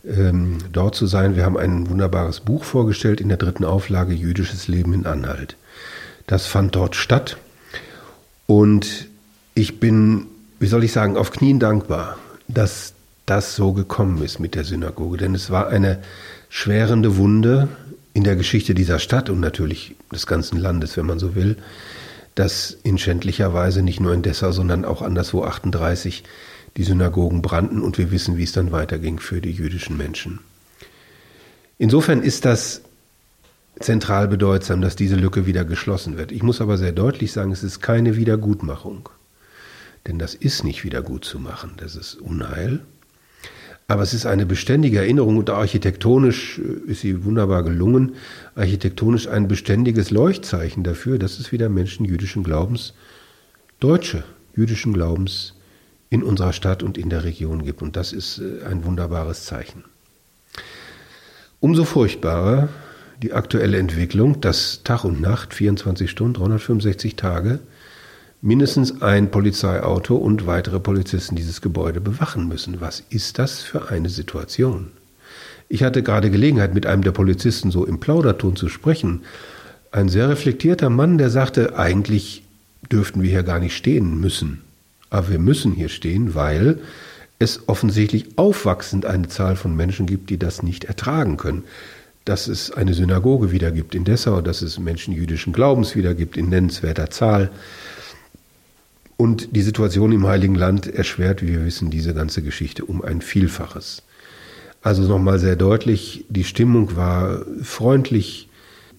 ähm, 0.08 0.60
dort 0.72 0.96
zu 0.96 1.08
sein. 1.08 1.36
Wir 1.36 1.46
haben 1.46 1.58
ein 1.58 1.90
wunderbares 1.90 2.40
Buch 2.40 2.64
vorgestellt 2.64 3.22
in 3.22 3.30
der 3.30 3.38
dritten 3.38 3.66
Auflage 3.66 4.14
Jüdisches 4.14 4.68
Leben 4.68 4.94
in 4.94 5.06
Anhalt. 5.06 5.58
Das 6.26 6.46
fand 6.46 6.76
dort 6.76 6.96
statt. 6.96 7.38
Und 8.48 9.08
ich 9.56 9.80
bin, 9.80 10.28
wie 10.60 10.68
soll 10.68 10.84
ich 10.84 10.92
sagen, 10.92 11.18
auf 11.18 11.32
Knien 11.32 11.60
dankbar, 11.60 12.18
dass 12.48 12.94
das 13.26 13.56
so 13.56 13.74
gekommen 13.74 14.24
ist 14.24 14.40
mit 14.40 14.56
der 14.56 14.64
Synagoge. 14.64 15.18
Denn 15.18 15.36
es 15.36 15.52
war 15.52 15.68
eine 15.68 16.00
schwerende 16.50 17.18
Wunde 17.18 17.68
in 18.14 18.24
der 18.24 18.36
Geschichte 18.36 18.74
dieser 18.74 19.00
Stadt 19.00 19.30
und 19.30 19.40
natürlich 19.40 19.96
des 20.12 20.26
ganzen 20.26 20.58
Landes, 20.60 20.98
wenn 20.98 21.06
man 21.06 21.20
so 21.20 21.36
will 21.36 21.58
dass 22.40 22.78
in 22.84 22.98
schändlicher 22.98 23.54
Weise 23.54 23.82
nicht 23.82 24.00
nur 24.00 24.14
in 24.14 24.22
Dessau, 24.22 24.54
sondern 24.54 24.86
auch 24.86 25.02
anderswo 25.02 25.44
38 25.44 26.24
die 26.78 26.84
Synagogen 26.84 27.42
brannten 27.42 27.82
und 27.82 27.98
wir 27.98 28.12
wissen, 28.12 28.38
wie 28.38 28.44
es 28.44 28.54
dann 28.54 28.72
weiterging 28.72 29.20
für 29.20 29.42
die 29.42 29.52
jüdischen 29.52 29.98
Menschen. 29.98 30.40
Insofern 31.78 32.22
ist 32.22 32.46
das 32.46 32.82
zentral 33.82 34.30
bedeutsam, 34.30 34.80
dass 34.80 34.96
diese 34.96 35.18
Lücke 35.18 35.48
wieder 35.48 35.66
geschlossen 35.66 36.18
wird. 36.18 36.32
Ich 36.32 36.42
muss 36.42 36.62
aber 36.62 36.78
sehr 36.78 36.94
deutlich 36.94 37.34
sagen, 37.34 37.52
es 37.52 37.62
ist 37.62 37.82
keine 37.82 38.16
Wiedergutmachung. 38.16 39.10
Denn 40.08 40.18
das 40.18 40.34
ist 40.34 40.64
nicht 40.64 40.86
wieder 40.86 41.02
gut 41.02 41.26
zu 41.26 41.40
machen, 41.40 41.74
das 41.76 41.98
ist 41.98 42.16
Unheil. 42.16 42.80
Aber 43.90 44.04
es 44.04 44.14
ist 44.14 44.28
eine 44.28 44.46
beständige 44.46 45.00
Erinnerung 45.00 45.38
und 45.38 45.50
architektonisch 45.50 46.60
äh, 46.60 46.92
ist 46.92 47.02
sie 47.02 47.26
wunderbar 47.26 47.64
gelungen. 47.64 48.14
Architektonisch 48.56 49.28
ein 49.28 49.48
beständiges 49.48 50.12
Leuchtzeichen 50.12 50.84
dafür, 50.84 51.18
dass 51.18 51.40
es 51.40 51.52
wieder 51.52 51.70
Menschen 51.70 52.06
jüdischen 52.06 52.44
Glaubens, 52.44 52.94
Deutsche 53.80 54.24
jüdischen 54.56 54.94
Glaubens 54.94 55.56
in 56.12 56.22
unserer 56.22 56.54
Stadt 56.54 56.84
und 56.84 57.00
in 57.00 57.10
der 57.10 57.24
Region 57.24 57.66
gibt. 57.66 57.82
Und 57.82 57.96
das 57.96 58.14
ist 58.14 58.38
äh, 58.38 58.64
ein 58.64 58.86
wunderbares 58.86 59.46
Zeichen. 59.46 59.84
Umso 61.60 61.84
furchtbarer 61.84 62.70
die 63.24 63.34
aktuelle 63.34 63.80
Entwicklung, 63.80 64.40
dass 64.40 64.84
Tag 64.84 65.04
und 65.04 65.20
Nacht, 65.20 65.56
24 65.56 66.12
Stunden, 66.12 66.36
365 66.36 67.16
Tage, 67.16 67.60
mindestens 68.42 69.02
ein 69.02 69.32
Polizeiauto 69.32 70.16
und 70.16 70.48
weitere 70.48 70.80
Polizisten 70.80 71.36
dieses 71.36 71.62
Gebäude 71.62 72.00
bewachen 72.02 72.48
müssen. 72.48 72.82
Was 72.82 73.04
ist 73.10 73.40
das 73.40 73.62
für 73.62 73.90
eine 73.90 74.10
Situation? 74.10 74.92
Ich 75.68 75.84
hatte 75.84 76.02
gerade 76.02 76.32
Gelegenheit, 76.32 76.74
mit 76.74 76.86
einem 76.86 77.04
der 77.04 77.12
Polizisten 77.12 77.70
so 77.70 77.86
im 77.86 78.00
Plauderton 78.00 78.56
zu 78.56 78.70
sprechen. 78.70 79.22
Ein 79.92 80.10
sehr 80.10 80.30
reflektierter 80.30 80.90
Mann, 80.90 81.18
der 81.18 81.30
sagte, 81.30 81.78
eigentlich 81.78 82.44
dürften 82.92 83.22
wir 83.22 83.30
hier 83.30 83.44
gar 83.44 83.60
nicht 83.60 83.76
stehen 83.76 84.20
müssen. 84.20 84.62
Aber 85.10 85.30
wir 85.30 85.40
müssen 85.40 85.74
hier 85.74 85.90
stehen, 85.90 86.34
weil 86.34 86.80
es 87.40 87.68
offensichtlich 87.68 88.38
aufwachsend 88.38 89.06
eine 89.06 89.28
Zahl 89.28 89.56
von 89.56 89.76
Menschen 89.76 90.06
gibt, 90.06 90.30
die 90.30 90.38
das 90.38 90.64
nicht 90.64 90.86
ertragen 90.86 91.38
können. 91.38 91.64
Dass 92.26 92.48
es 92.48 92.72
eine 92.72 92.94
Synagoge 92.94 93.52
wieder 93.52 93.72
gibt 93.72 93.96
in 93.96 94.06
Dessau, 94.06 94.42
dass 94.42 94.62
es 94.62 94.80
Menschen 94.80 95.14
jüdischen 95.14 95.54
Glaubens 95.54 95.96
wieder 95.96 96.14
gibt 96.14 96.38
in 96.38 96.50
nennenswerter 96.50 97.10
Zahl. 97.10 97.50
Und 99.20 99.54
die 99.54 99.64
Situation 99.64 100.14
im 100.14 100.26
Heiligen 100.26 100.56
Land 100.56 100.88
erschwert, 100.88 101.42
wie 101.42 101.50
wir 101.50 101.66
wissen, 101.66 101.90
diese 101.90 102.14
ganze 102.14 102.42
Geschichte 102.42 102.86
um 102.86 103.02
ein 103.02 103.22
Vielfaches. 103.22 104.02
Also 104.82 105.02
nochmal 105.02 105.40
sehr 105.40 105.58
deutlich, 105.58 106.24
die 106.30 106.46
Stimmung 106.46 106.96
war 106.96 107.42
freundlich, 107.62 108.48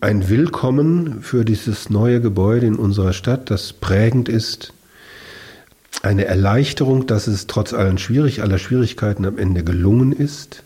ein 0.03 0.29
Willkommen 0.29 1.23
für 1.23 1.47
dieses 1.47 1.89
neue 1.89 2.21
Gebäude 2.21 2.67
in 2.67 2.77
unserer 2.77 3.15
Stadt, 3.15 3.51
das 3.51 3.73
prägend 3.73 4.29
ist, 4.29 4.75
eine 6.03 6.27
Erleichterung, 6.27 7.07
dass 7.07 7.27
es 7.27 7.47
trotz 7.47 7.73
allen 7.73 7.97
Schwierig, 7.97 8.43
aller 8.43 8.59
Schwierigkeiten 8.59 9.25
am 9.25 9.39
Ende 9.39 9.65
gelungen 9.65 10.13
ist. 10.13 10.65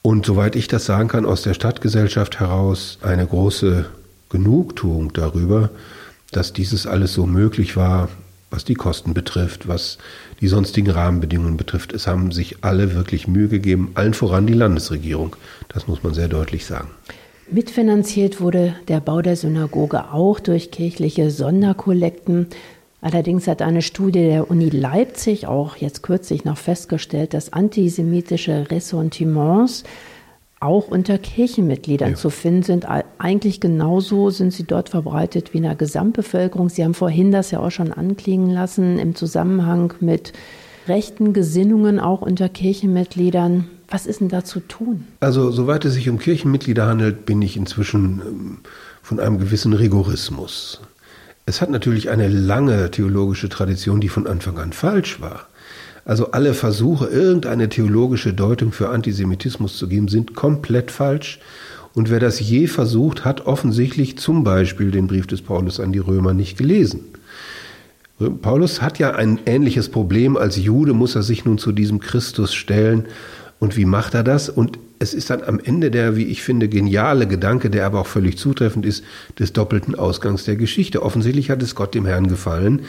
Und 0.00 0.24
soweit 0.24 0.56
ich 0.56 0.68
das 0.68 0.86
sagen 0.86 1.08
kann, 1.08 1.26
aus 1.26 1.42
der 1.42 1.52
Stadtgesellschaft 1.52 2.40
heraus 2.40 2.96
eine 3.02 3.26
große 3.26 3.84
Genugtuung 4.30 5.12
darüber, 5.12 5.68
dass 6.32 6.52
dieses 6.52 6.86
alles 6.86 7.12
so 7.12 7.26
möglich 7.26 7.76
war, 7.76 8.08
was 8.50 8.64
die 8.64 8.74
Kosten 8.74 9.14
betrifft, 9.14 9.68
was 9.68 9.98
die 10.40 10.48
sonstigen 10.48 10.90
Rahmenbedingungen 10.90 11.56
betrifft. 11.56 11.92
Es 11.92 12.06
haben 12.06 12.32
sich 12.32 12.62
alle 12.62 12.94
wirklich 12.94 13.26
Mühe 13.26 13.48
gegeben, 13.48 13.92
allen 13.94 14.14
voran 14.14 14.46
die 14.46 14.52
Landesregierung. 14.52 15.36
Das 15.68 15.86
muss 15.86 16.02
man 16.02 16.12
sehr 16.14 16.28
deutlich 16.28 16.66
sagen. 16.66 16.88
Mitfinanziert 17.50 18.40
wurde 18.40 18.74
der 18.88 19.00
Bau 19.00 19.22
der 19.22 19.36
Synagoge 19.36 20.12
auch 20.12 20.40
durch 20.40 20.70
kirchliche 20.70 21.30
Sonderkollekten. 21.30 22.46
Allerdings 23.00 23.46
hat 23.48 23.62
eine 23.62 23.82
Studie 23.82 24.22
der 24.22 24.50
Uni 24.50 24.70
Leipzig 24.70 25.46
auch 25.46 25.76
jetzt 25.76 26.02
kürzlich 26.02 26.44
noch 26.44 26.56
festgestellt, 26.56 27.34
dass 27.34 27.52
antisemitische 27.52 28.70
Ressentiments 28.70 29.82
auch 30.62 30.88
unter 30.88 31.18
Kirchenmitgliedern 31.18 32.10
ja. 32.10 32.16
zu 32.16 32.30
finden 32.30 32.62
sind. 32.62 32.86
Eigentlich 33.18 33.60
genauso 33.60 34.30
sind 34.30 34.52
sie 34.52 34.64
dort 34.64 34.88
verbreitet 34.88 35.52
wie 35.52 35.58
in 35.58 35.64
der 35.64 35.74
Gesamtbevölkerung. 35.74 36.68
Sie 36.68 36.84
haben 36.84 36.94
vorhin 36.94 37.32
das 37.32 37.50
ja 37.50 37.60
auch 37.60 37.70
schon 37.70 37.92
anklingen 37.92 38.50
lassen 38.50 38.98
im 38.98 39.14
Zusammenhang 39.14 39.94
mit 40.00 40.32
rechten 40.88 41.32
Gesinnungen 41.32 42.00
auch 42.00 42.22
unter 42.22 42.48
Kirchenmitgliedern. 42.48 43.68
Was 43.88 44.06
ist 44.06 44.20
denn 44.20 44.28
da 44.28 44.44
zu 44.44 44.60
tun? 44.60 45.06
Also, 45.20 45.50
soweit 45.50 45.84
es 45.84 45.94
sich 45.94 46.08
um 46.08 46.18
Kirchenmitglieder 46.18 46.86
handelt, 46.86 47.26
bin 47.26 47.42
ich 47.42 47.56
inzwischen 47.56 48.22
ähm, 48.24 48.58
von 49.02 49.20
einem 49.20 49.38
gewissen 49.38 49.74
Rigorismus. 49.74 50.80
Es 51.44 51.60
hat 51.60 51.70
natürlich 51.70 52.08
eine 52.08 52.28
lange 52.28 52.90
theologische 52.90 53.48
Tradition, 53.48 54.00
die 54.00 54.08
von 54.08 54.26
Anfang 54.26 54.58
an 54.58 54.72
falsch 54.72 55.20
war. 55.20 55.48
Also 56.04 56.32
alle 56.32 56.54
Versuche, 56.54 57.06
irgendeine 57.06 57.68
theologische 57.68 58.32
Deutung 58.34 58.72
für 58.72 58.88
Antisemitismus 58.88 59.76
zu 59.76 59.88
geben, 59.88 60.08
sind 60.08 60.34
komplett 60.34 60.90
falsch. 60.90 61.38
Und 61.94 62.10
wer 62.10 62.20
das 62.20 62.40
je 62.40 62.66
versucht, 62.66 63.24
hat 63.24 63.46
offensichtlich 63.46 64.18
zum 64.18 64.44
Beispiel 64.44 64.90
den 64.90 65.06
Brief 65.06 65.26
des 65.26 65.42
Paulus 65.42 65.78
an 65.78 65.92
die 65.92 65.98
Römer 65.98 66.34
nicht 66.34 66.56
gelesen. 66.58 67.00
Paulus 68.40 68.82
hat 68.82 68.98
ja 68.98 69.14
ein 69.14 69.40
ähnliches 69.46 69.88
Problem. 69.88 70.36
Als 70.36 70.56
Jude 70.56 70.92
muss 70.92 71.14
er 71.14 71.22
sich 71.22 71.44
nun 71.44 71.58
zu 71.58 71.72
diesem 71.72 72.00
Christus 72.00 72.54
stellen. 72.54 73.06
Und 73.58 73.76
wie 73.76 73.84
macht 73.84 74.14
er 74.14 74.24
das? 74.24 74.48
Und 74.48 74.78
es 74.98 75.14
ist 75.14 75.30
dann 75.30 75.42
am 75.42 75.60
Ende 75.60 75.90
der, 75.90 76.16
wie 76.16 76.24
ich 76.24 76.42
finde, 76.42 76.68
geniale 76.68 77.26
Gedanke, 77.26 77.70
der 77.70 77.86
aber 77.86 78.00
auch 78.00 78.06
völlig 78.06 78.38
zutreffend 78.38 78.86
ist, 78.86 79.04
des 79.38 79.52
doppelten 79.52 79.94
Ausgangs 79.94 80.44
der 80.44 80.56
Geschichte. 80.56 81.02
Offensichtlich 81.02 81.50
hat 81.50 81.62
es 81.62 81.74
Gott 81.74 81.94
dem 81.94 82.06
Herrn 82.06 82.28
gefallen, 82.28 82.82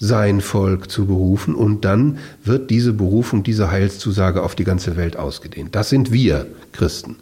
sein 0.00 0.40
Volk 0.40 0.90
zu 0.90 1.04
berufen 1.04 1.54
und 1.54 1.84
dann 1.84 2.18
wird 2.42 2.70
diese 2.70 2.94
Berufung, 2.94 3.42
diese 3.42 3.70
Heilszusage 3.70 4.42
auf 4.42 4.54
die 4.54 4.64
ganze 4.64 4.96
Welt 4.96 5.16
ausgedehnt. 5.16 5.74
Das 5.74 5.90
sind 5.90 6.10
wir 6.10 6.46
Christen. 6.72 7.16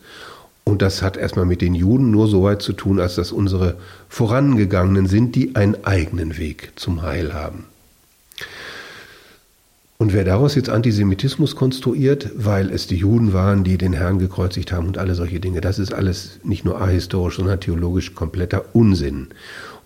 Und 0.63 0.81
das 0.81 1.03
hat 1.03 1.17
erstmal 1.17 1.47
mit 1.47 1.61
den 1.61 1.75
Juden 1.75 2.11
nur 2.11 2.29
so 2.29 2.45
weit 2.45 2.63
zu 2.63 2.73
tun, 2.73 3.01
als 3.01 3.17
dass 3.17 3.33
unsere 3.33 3.77
Vorangegangenen 4.09 5.07
sind, 5.07 5.35
die 5.35 5.57
einen 5.57 5.85
eigenen 5.85 6.39
Weg 6.39 6.73
zum 6.77 7.03
Heil 7.03 7.35
haben. 7.35 7.65
Und 9.97 10.13
wer 10.13 10.23
daraus 10.23 10.55
jetzt 10.55 10.69
Antisemitismus 10.69 11.57
konstruiert, 11.57 12.31
weil 12.37 12.71
es 12.71 12.87
die 12.87 12.97
Juden 12.97 13.33
waren, 13.33 13.65
die 13.65 13.79
den 13.79 13.93
Herrn 13.93 14.21
gekreuzigt 14.21 14.71
haben 14.71 14.87
und 14.87 14.99
alle 14.99 15.17
solche 15.17 15.41
Dinge, 15.41 15.61
das 15.61 15.81
ist 15.81 15.93
alles 15.93 16.39
nicht 16.45 16.65
nur 16.65 16.81
ahistorisch, 16.81 17.37
sondern 17.37 17.59
theologisch 17.59 18.15
kompletter 18.15 18.67
Unsinn. 18.75 19.29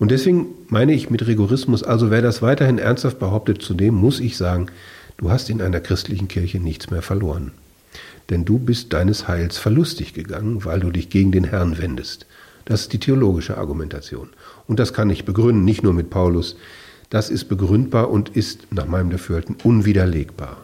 Und 0.03 0.11
deswegen 0.11 0.47
meine 0.67 0.95
ich 0.95 1.11
mit 1.11 1.25
Rigorismus, 1.29 1.85
also 1.85 2.11
wer 2.11 2.23
das 2.23 2.43
weiterhin 2.43 2.79
ernsthaft 2.79 3.21
behauptet, 3.21 3.63
zu 3.63 3.73
dem 3.73 3.95
muss 3.95 4.19
ich 4.19 4.37
sagen, 4.37 4.67
du 5.17 5.31
hast 5.31 5.49
in 5.49 5.63
einer 5.63 5.79
christlichen 5.79 6.27
Kirche 6.27 6.59
nichts 6.59 6.91
mehr 6.91 7.03
verloren. 7.03 7.53
Denn 8.29 8.45
du 8.45 8.59
bist 8.59 8.93
deines 8.93 9.29
Heils 9.29 9.59
verlustig 9.59 10.13
gegangen, 10.13 10.65
weil 10.65 10.81
du 10.81 10.91
dich 10.91 11.09
gegen 11.09 11.31
den 11.31 11.45
Herrn 11.45 11.79
wendest. 11.79 12.27
Das 12.65 12.81
ist 12.81 12.93
die 12.93 12.99
theologische 12.99 13.59
Argumentation. 13.59 14.31
Und 14.67 14.81
das 14.81 14.93
kann 14.93 15.09
ich 15.09 15.25
begründen, 15.25 15.65
nicht 15.65 15.85
nur 15.85 15.93
mit 15.93 16.11
Paulus, 16.11 16.57
das 17.09 17.31
ist 17.31 17.45
begründbar 17.45 18.11
und 18.11 18.31
ist 18.31 18.73
nach 18.73 18.87
meinem 18.87 19.11
Dafürhalten 19.11 19.55
unwiderlegbar. 19.63 20.57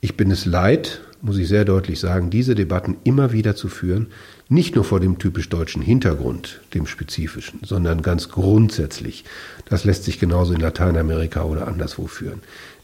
Ich 0.00 0.16
bin 0.16 0.30
es 0.30 0.46
leid, 0.46 1.02
muss 1.22 1.38
ich 1.38 1.48
sehr 1.48 1.64
deutlich 1.64 2.00
sagen, 2.00 2.30
diese 2.30 2.56
Debatten 2.56 2.96
immer 3.04 3.32
wieder 3.32 3.54
zu 3.54 3.68
führen, 3.68 4.08
nicht 4.48 4.74
nur 4.74 4.84
vor 4.84 4.98
dem 4.98 5.18
typisch 5.18 5.48
deutschen 5.48 5.80
Hintergrund, 5.80 6.60
dem 6.74 6.86
spezifischen, 6.86 7.60
sondern 7.64 8.02
ganz 8.02 8.28
grundsätzlich. 8.28 9.24
Das 9.66 9.84
lässt 9.84 10.04
sich 10.04 10.18
genauso 10.18 10.52
in 10.52 10.60
Lateinamerika 10.60 11.44
oder 11.44 11.68
anderswo 11.68 12.08
führen. 12.08 12.40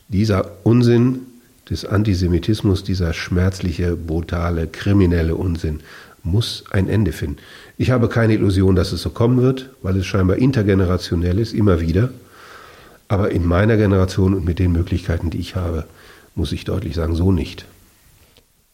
Dieser 0.06 0.52
Unsinn 0.62 1.20
des 1.68 1.84
Antisemitismus, 1.84 2.84
dieser 2.84 3.12
schmerzliche, 3.12 3.96
brutale, 3.96 4.68
kriminelle 4.68 5.34
Unsinn 5.34 5.80
muss 6.22 6.64
ein 6.70 6.88
Ende 6.88 7.12
finden. 7.12 7.38
Ich 7.76 7.90
habe 7.90 8.08
keine 8.08 8.34
Illusion, 8.34 8.76
dass 8.76 8.92
es 8.92 9.02
so 9.02 9.10
kommen 9.10 9.42
wird, 9.42 9.70
weil 9.82 9.96
es 9.96 10.06
scheinbar 10.06 10.36
intergenerationell 10.36 11.38
ist, 11.38 11.52
immer 11.52 11.80
wieder. 11.80 12.10
Aber 13.08 13.30
in 13.30 13.46
meiner 13.46 13.76
Generation 13.76 14.34
und 14.34 14.44
mit 14.44 14.58
den 14.58 14.72
Möglichkeiten, 14.72 15.30
die 15.30 15.38
ich 15.38 15.56
habe, 15.56 15.86
muss 16.34 16.52
ich 16.52 16.64
deutlich 16.64 16.94
sagen, 16.94 17.14
so 17.14 17.32
nicht. 17.32 17.66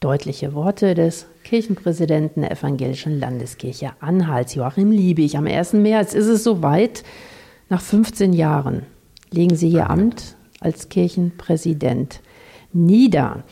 Deutliche 0.05 0.53
Worte 0.53 0.93
des 0.93 1.25
Kirchenpräsidenten 1.45 2.43
der 2.43 2.53
Evangelischen 2.53 3.19
Landeskirche 3.19 3.93
Anhalts, 4.01 4.55
Joachim 4.55 4.91
Liebig. 4.91 5.39
Am 5.39 5.47
1. 5.47 5.73
März 5.73 6.13
ist 6.13 6.27
es 6.27 6.45
soweit. 6.45 7.05
Nach 7.71 7.81
15 7.81 8.35
Jahren 8.35 8.83
legen 9.31 9.57
Sie 9.57 9.71
Ihr 9.71 9.89
Amt 9.89 10.37
als 10.61 10.91
Kirchenpräsident 10.91 12.21
nieder. 12.75 13.45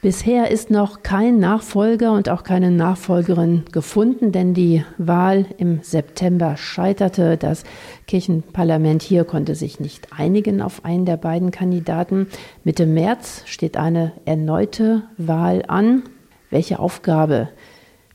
Bisher 0.00 0.52
ist 0.52 0.70
noch 0.70 1.02
kein 1.02 1.40
Nachfolger 1.40 2.12
und 2.12 2.28
auch 2.28 2.44
keine 2.44 2.70
Nachfolgerin 2.70 3.64
gefunden, 3.72 4.30
denn 4.30 4.54
die 4.54 4.84
Wahl 4.96 5.44
im 5.58 5.82
September 5.82 6.56
scheiterte. 6.56 7.36
Das 7.36 7.64
Kirchenparlament 8.10 9.04
hier 9.04 9.22
konnte 9.22 9.54
sich 9.54 9.78
nicht 9.78 10.08
einigen 10.10 10.62
auf 10.62 10.84
einen 10.84 11.06
der 11.06 11.16
beiden 11.16 11.52
Kandidaten. 11.52 12.26
Mitte 12.64 12.84
März 12.84 13.44
steht 13.46 13.76
eine 13.76 14.10
erneute 14.24 15.04
Wahl 15.16 15.62
an. 15.68 16.02
Welche 16.50 16.80
Aufgabe 16.80 17.50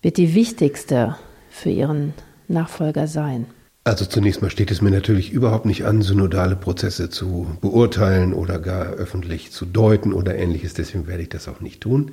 wird 0.01 0.17
die 0.17 0.35
wichtigste 0.35 1.15
für 1.49 1.69
Ihren 1.69 2.13
Nachfolger 2.49 3.07
sein? 3.07 3.45
Also 3.85 4.03
zunächst 4.03 4.41
mal 4.41 4.49
steht 4.49 4.69
es 4.69 4.81
mir 4.81 4.91
natürlich 4.91 5.31
überhaupt 5.31 5.65
nicht 5.65 5.85
an, 5.85 6.01
synodale 6.01 6.57
Prozesse 6.57 7.09
zu 7.09 7.47
beurteilen 7.61 8.33
oder 8.33 8.59
gar 8.59 8.87
öffentlich 8.87 9.53
zu 9.53 9.65
deuten 9.65 10.11
oder 10.11 10.35
ähnliches. 10.35 10.73
Deswegen 10.73 11.07
werde 11.07 11.23
ich 11.23 11.29
das 11.29 11.47
auch 11.47 11.61
nicht 11.61 11.79
tun. 11.79 12.11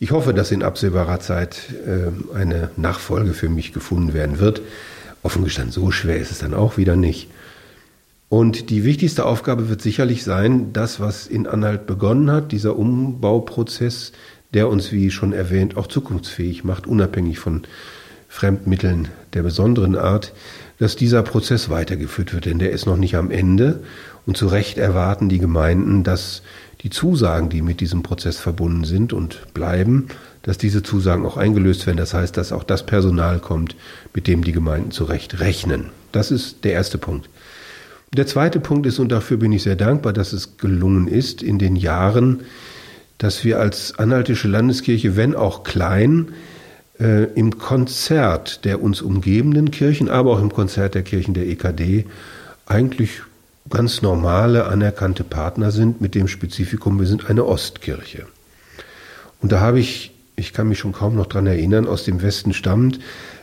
Ich 0.00 0.10
hoffe, 0.10 0.34
dass 0.34 0.50
in 0.50 0.64
absehbarer 0.64 1.20
Zeit 1.20 1.74
äh, 1.86 2.34
eine 2.34 2.72
Nachfolge 2.76 3.34
für 3.34 3.48
mich 3.48 3.72
gefunden 3.72 4.14
werden 4.14 4.40
wird. 4.40 4.62
Offen 5.22 5.44
gestanden, 5.44 5.72
so 5.72 5.90
schwer 5.90 6.18
ist 6.18 6.30
es 6.30 6.38
dann 6.38 6.54
auch 6.54 6.76
wieder 6.76 6.96
nicht. 6.96 7.28
Und 8.28 8.70
die 8.70 8.84
wichtigste 8.84 9.26
Aufgabe 9.26 9.68
wird 9.68 9.82
sicherlich 9.82 10.22
sein, 10.22 10.72
das, 10.72 11.00
was 11.00 11.26
in 11.26 11.46
Anhalt 11.46 11.86
begonnen 11.86 12.30
hat, 12.30 12.52
dieser 12.52 12.76
Umbauprozess, 12.76 14.12
der 14.54 14.68
uns, 14.68 14.92
wie 14.92 15.10
schon 15.10 15.32
erwähnt, 15.32 15.76
auch 15.76 15.88
zukunftsfähig 15.88 16.64
macht, 16.64 16.86
unabhängig 16.86 17.38
von 17.38 17.62
Fremdmitteln 18.28 19.08
der 19.34 19.42
besonderen 19.42 19.96
Art, 19.96 20.32
dass 20.78 20.94
dieser 20.94 21.24
Prozess 21.24 21.68
weitergeführt 21.68 22.32
wird, 22.32 22.46
denn 22.46 22.60
der 22.60 22.70
ist 22.70 22.86
noch 22.86 22.96
nicht 22.96 23.16
am 23.16 23.32
Ende. 23.32 23.82
Und 24.24 24.36
zu 24.36 24.46
Recht 24.46 24.78
erwarten 24.78 25.28
die 25.28 25.40
Gemeinden, 25.40 26.04
dass 26.04 26.42
die 26.82 26.90
Zusagen, 26.90 27.48
die 27.48 27.62
mit 27.62 27.80
diesem 27.80 28.02
Prozess 28.04 28.38
verbunden 28.38 28.84
sind 28.84 29.12
und 29.12 29.52
bleiben, 29.52 30.06
dass 30.42 30.58
diese 30.58 30.82
Zusagen 30.82 31.26
auch 31.26 31.36
eingelöst 31.36 31.86
werden. 31.86 31.98
Das 31.98 32.14
heißt, 32.14 32.36
dass 32.36 32.52
auch 32.52 32.64
das 32.64 32.86
Personal 32.86 33.38
kommt, 33.38 33.76
mit 34.14 34.26
dem 34.26 34.44
die 34.44 34.52
Gemeinden 34.52 34.90
zu 34.90 35.04
Recht 35.04 35.40
rechnen. 35.40 35.86
Das 36.12 36.30
ist 36.30 36.64
der 36.64 36.72
erste 36.72 36.98
Punkt. 36.98 37.28
Der 38.12 38.26
zweite 38.26 38.58
Punkt 38.58 38.86
ist, 38.86 38.98
und 38.98 39.10
dafür 39.10 39.36
bin 39.36 39.52
ich 39.52 39.62
sehr 39.62 39.76
dankbar, 39.76 40.12
dass 40.12 40.32
es 40.32 40.56
gelungen 40.56 41.06
ist, 41.06 41.42
in 41.42 41.58
den 41.58 41.76
Jahren, 41.76 42.40
dass 43.18 43.44
wir 43.44 43.60
als 43.60 43.98
Anhaltische 43.98 44.48
Landeskirche, 44.48 45.16
wenn 45.16 45.36
auch 45.36 45.62
klein, 45.62 46.32
äh, 46.98 47.24
im 47.34 47.58
Konzert 47.58 48.64
der 48.64 48.82
uns 48.82 49.00
umgebenden 49.00 49.70
Kirchen, 49.70 50.08
aber 50.08 50.32
auch 50.32 50.40
im 50.40 50.52
Konzert 50.52 50.94
der 50.94 51.02
Kirchen 51.02 51.34
der 51.34 51.46
EKD 51.46 52.06
eigentlich 52.66 53.22
ganz 53.68 54.02
normale, 54.02 54.66
anerkannte 54.66 55.22
Partner 55.22 55.70
sind 55.70 56.00
mit 56.00 56.14
dem 56.14 56.28
Spezifikum, 56.28 56.98
wir 56.98 57.06
sind 57.06 57.28
eine 57.28 57.46
Ostkirche. 57.46 58.26
Und 59.40 59.52
da 59.52 59.60
habe 59.60 59.80
ich, 59.80 60.09
ich 60.40 60.52
kann 60.52 60.68
mich 60.68 60.78
schon 60.78 60.92
kaum 60.92 61.14
noch 61.14 61.26
dran 61.26 61.46
erinnern, 61.46 61.86
aus 61.86 62.04
dem 62.04 62.22
Westen 62.22 62.52
stammend, 62.52 62.98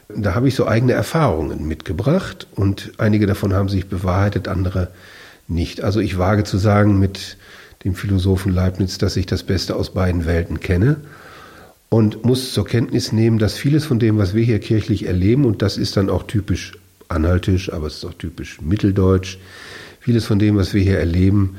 da 0.09 0.35
habe 0.35 0.47
ich 0.47 0.55
so 0.55 0.67
eigene 0.67 0.93
Erfahrungen 0.93 1.67
mitgebracht 1.67 2.47
und 2.55 2.91
einige 2.97 3.27
davon 3.27 3.53
haben 3.53 3.69
sich 3.69 3.87
bewahrheitet, 3.87 4.47
andere 4.47 4.89
nicht. 5.47 5.81
Also 5.81 5.99
ich 5.99 6.17
wage 6.17 6.43
zu 6.43 6.57
sagen 6.57 6.97
mit 6.99 7.37
dem 7.83 7.93
Philosophen 7.93 8.53
Leibniz, 8.53 8.97
dass 8.97 9.17
ich 9.17 9.25
das 9.25 9.43
Beste 9.43 9.75
aus 9.75 9.93
beiden 9.93 10.25
Welten 10.25 10.59
kenne 10.59 10.97
und 11.89 12.25
muss 12.25 12.53
zur 12.53 12.65
Kenntnis 12.65 13.11
nehmen, 13.11 13.37
dass 13.37 13.57
vieles 13.57 13.85
von 13.85 13.99
dem, 13.99 14.17
was 14.17 14.33
wir 14.33 14.43
hier 14.43 14.59
kirchlich 14.59 15.05
erleben, 15.05 15.45
und 15.45 15.61
das 15.61 15.77
ist 15.77 15.97
dann 15.97 16.09
auch 16.09 16.23
typisch 16.23 16.73
anhaltisch, 17.09 17.71
aber 17.71 17.87
es 17.87 17.97
ist 17.97 18.05
auch 18.05 18.13
typisch 18.13 18.61
mitteldeutsch, 18.61 19.37
vieles 19.99 20.25
von 20.25 20.39
dem, 20.39 20.57
was 20.57 20.73
wir 20.73 20.81
hier 20.81 20.99
erleben, 20.99 21.57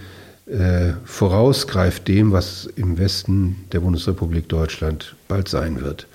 äh, 0.51 0.95
vorausgreift 1.05 2.09
dem, 2.09 2.33
was 2.33 2.69
im 2.77 2.99
Westen 2.99 3.57
der 3.73 3.81
Bundesrepublik 3.81 4.49
Deutschland 4.49 5.15
bald 5.29 5.49
sein 5.49 5.81
wird. 5.81 6.07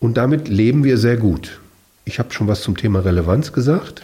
Und 0.00 0.16
damit 0.16 0.48
leben 0.48 0.84
wir 0.84 0.98
sehr 0.98 1.16
gut. 1.16 1.60
Ich 2.04 2.18
habe 2.18 2.32
schon 2.32 2.48
was 2.48 2.62
zum 2.62 2.76
Thema 2.76 3.00
Relevanz 3.00 3.52
gesagt, 3.52 4.02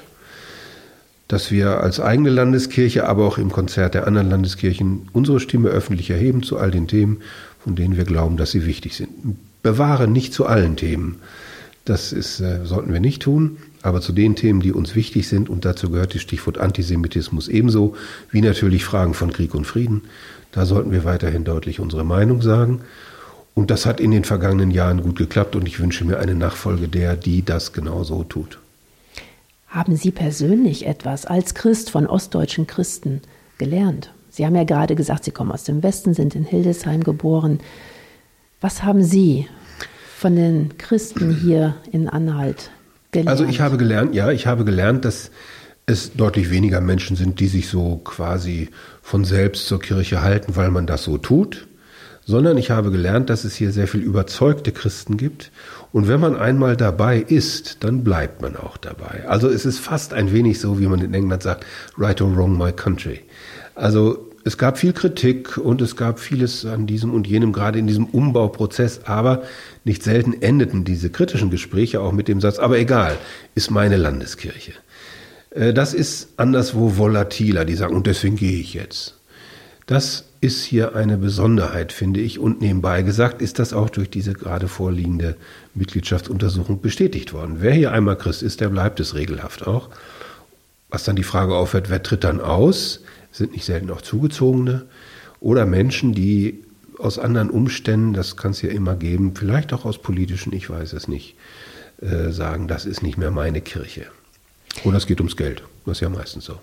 dass 1.29 1.51
wir 1.51 1.81
als 1.81 2.01
eigene 2.01 2.31
Landeskirche, 2.31 3.09
aber 3.09 3.27
auch 3.27 3.39
im 3.39 3.51
Konzert 3.51 3.95
der 3.95 4.07
anderen 4.07 4.31
Landeskirchen 4.31 5.09
unsere 5.13 5.41
Stimme 5.41 5.71
öffentlich 5.71 6.11
erheben 6.11 6.43
zu 6.43 6.59
all 6.59 6.71
den 6.71 6.87
Themen, 6.87 7.23
von 7.59 7.77
denen 7.77 7.97
wir 7.97 8.05
glauben, 8.05 8.37
dass 8.37 8.51
sie 8.51 8.67
wichtig 8.67 8.95
sind. 8.95 9.11
Bewahre 9.63 10.07
nicht 10.07 10.35
zu 10.35 10.47
allen 10.47 10.77
Themen. 10.77 11.21
Das 11.85 12.13
ist, 12.13 12.41
äh, 12.41 12.65
sollten 12.65 12.93
wir 12.93 13.01
nicht 13.01 13.23
tun, 13.23 13.57
aber 13.85 14.01
zu 14.01 14.13
den 14.13 14.35
Themen, 14.35 14.61
die 14.61 14.73
uns 14.73 14.95
wichtig 14.95 15.29
sind, 15.29 15.51
und 15.51 15.67
dazu 15.67 15.91
gehört 15.91 16.15
das 16.15 16.23
Stichwort 16.23 16.57
Antisemitismus 16.57 17.49
ebenso, 17.49 17.95
wie 18.31 18.41
natürlich 18.41 18.83
Fragen 18.83 19.13
von 19.13 19.31
Krieg 19.31 19.55
und 19.55 19.67
Frieden, 19.67 20.05
da 20.53 20.65
sollten 20.65 20.91
wir 20.91 21.05
weiterhin 21.05 21.45
deutlich 21.45 21.81
unsere 21.81 22.03
Meinung 22.03 22.41
sagen. 22.41 22.81
Und 23.55 23.71
das 23.71 23.85
hat 23.85 24.01
in 24.01 24.11
den 24.11 24.25
vergangenen 24.25 24.71
Jahren 24.71 25.03
gut 25.03 25.17
geklappt 25.17 25.55
und 25.55 25.69
ich 25.69 25.81
wünsche 25.81 26.05
mir 26.07 26.19
eine 26.19 26.35
Nachfolge 26.35 26.89
der, 26.89 27.15
die 27.15 27.45
das 27.45 27.75
genauso 27.75 28.25
tut. 28.25 28.59
Haben 29.69 29.97
Sie 29.97 30.13
persönlich 30.13 30.87
etwas 30.87 31.27
als 31.27 31.55
Christ 31.55 31.91
von 31.91 32.07
ostdeutschen 32.07 32.67
Christen 32.67 33.21
gelernt? 33.59 34.13
Sie 34.31 34.47
haben 34.47 34.57
ja 34.57 34.65
gerade 34.65 34.95
gesagt, 34.95 35.25
Sie 35.25 35.31
kommen 35.31 35.53
aus 35.53 35.65
dem 35.65 35.83
Westen, 35.83 36.15
sind 36.15 36.35
in 36.35 36.45
Hildesheim 36.45 37.05
geboren. 37.05 37.61
Was 38.63 38.83
haben 38.83 39.03
Sie 39.03 39.47
von 40.17 40.37
den 40.37 40.79
Christen 40.79 41.35
hier 41.35 41.75
in 41.93 42.09
Anhalt 42.09 42.71
gelernt? 43.15 43.29
Also 43.29 43.45
ich 43.45 43.61
habe 43.61 43.77
gelernt, 43.77 44.15
ja, 44.15 44.31
ich 44.31 44.47
habe 44.47 44.65
gelernt, 44.65 45.05
dass 45.05 45.31
es 45.87 46.13
deutlich 46.15 46.51
weniger 46.51 46.81
Menschen 46.81 47.17
sind, 47.17 47.41
die 47.41 47.49
sich 47.49 47.69
so 47.69 47.97
quasi 47.97 48.69
von 49.03 49.25
selbst 49.25 49.67
zur 49.67 49.81
Kirche 49.81 50.23
halten, 50.23 50.57
weil 50.57 50.71
man 50.71 50.87
das 50.87 51.05
so 51.05 51.19
tut 51.19 51.67
sondern 52.27 52.57
ich 52.57 52.71
habe 52.71 52.91
gelernt, 52.91 53.31
dass 53.31 53.45
es 53.45 53.55
hier 53.55 53.71
sehr 53.71 53.87
viel 53.87 54.01
überzeugte 54.01 54.73
Christen 54.73 55.17
gibt. 55.17 55.51
Und 55.93 56.09
wenn 56.09 56.21
man 56.21 56.37
einmal 56.37 56.77
dabei 56.77 57.19
ist, 57.19 57.85
dann 57.85 58.03
bleibt 58.03 58.43
man 58.43 58.57
auch 58.57 58.77
dabei. 58.77 59.29
Also 59.29 59.49
es 59.49 59.67
ist 59.67 59.79
fast 59.79 60.15
ein 60.15 60.33
wenig 60.33 60.61
so, 60.61 60.81
wie 60.81 60.87
man 60.87 61.01
in 61.01 61.15
England 61.15 61.43
sagt, 61.43 61.65
right 61.99 62.21
or 62.21 62.35
wrong 62.35 62.57
my 62.57 62.73
country. 62.73 63.21
Also 63.75 64.31
es 64.45 64.59
gab 64.59 64.79
viel 64.79 64.93
Kritik 64.93 65.57
und 65.57 65.81
es 65.81 65.97
gab 65.97 66.21
vieles 66.21 66.67
an 66.67 66.87
diesem 66.87 67.15
und 67.15 67.27
jenem, 67.27 67.53
gerade 67.53 67.79
in 67.79 67.87
diesem 67.87 68.05
Umbauprozess, 68.05 69.01
aber 69.05 69.43
nicht 69.85 70.03
selten 70.03 70.43
endeten 70.43 70.85
diese 70.85 71.09
kritischen 71.09 71.51
Gespräche 71.51 72.01
auch 72.01 72.13
mit 72.13 72.29
dem 72.29 72.41
Satz, 72.41 72.59
aber 72.59 72.79
egal, 72.79 73.17
ist 73.55 73.71
meine 73.71 73.97
Landeskirche. 73.97 74.73
Äh, 75.51 75.73
das 75.73 75.95
ist 75.95 76.29
anderswo 76.37 76.99
volatiler, 76.99 77.65
die 77.65 77.75
sagen, 77.75 77.95
und 77.95 78.07
deswegen 78.07 78.37
gehe 78.37 78.61
ich 78.61 78.75
jetzt. 78.75 79.15
Das 79.87 80.25
ist 80.41 80.65
hier 80.65 80.95
eine 80.95 81.17
Besonderheit, 81.17 81.93
finde 81.93 82.21
ich. 82.21 82.39
Und 82.39 82.61
nebenbei 82.61 83.03
gesagt 83.03 83.43
ist 83.43 83.59
das 83.59 83.73
auch 83.73 83.91
durch 83.91 84.11
diese 84.11 84.33
gerade 84.33 84.69
vorliegende 84.69 85.37
Mitgliedschaftsuntersuchung 85.75 86.81
bestätigt 86.81 87.33
worden. 87.33 87.57
Wer 87.61 87.73
hier 87.73 87.93
einmal 87.93 88.17
Christ 88.17 88.43
ist, 88.43 88.61
der 88.61 88.69
bleibt 88.69 89.01
es 89.01 89.15
regelhaft 89.15 89.67
auch. 89.67 89.91
Was 90.91 91.05
dann 91.05 91.17
die 91.17 91.23
Frage 91.23 91.55
aufhört, 91.55 91.91
wer 91.91 92.03
tritt 92.03 92.25
dann 92.25 92.41
aus? 92.41 93.01
Sind 93.35 93.51
nicht 93.51 93.65
selten 93.65 93.91
auch 93.91 94.01
Zugezogene 94.01 94.87
oder 95.41 95.67
Menschen, 95.67 96.15
die 96.15 96.63
aus 97.01 97.19
anderen 97.19 97.51
Umständen, 97.51 98.13
das 98.13 98.37
kann 98.37 98.53
es 98.53 98.63
ja 98.63 98.71
immer 98.71 98.95
geben, 98.95 99.35
vielleicht 99.35 99.73
auch 99.73 99.85
aus 99.85 99.99
politischen, 99.99 100.53
ich 100.53 100.71
weiß 100.71 100.93
es 100.93 101.09
nicht, 101.09 101.35
äh, 102.01 102.31
sagen, 102.31 102.69
das 102.69 102.87
ist 102.87 103.03
nicht 103.03 103.19
mehr 103.19 103.33
meine 103.33 103.61
Kirche. 103.61 104.07
Oder 104.85 104.99
es 104.99 105.09
geht 105.09 105.19
ums 105.19 105.37
Geld. 105.37 105.65
Das 105.85 105.97
ist 105.97 106.01
ja 106.03 106.11
meistens 106.11 106.45
so. 106.45 106.61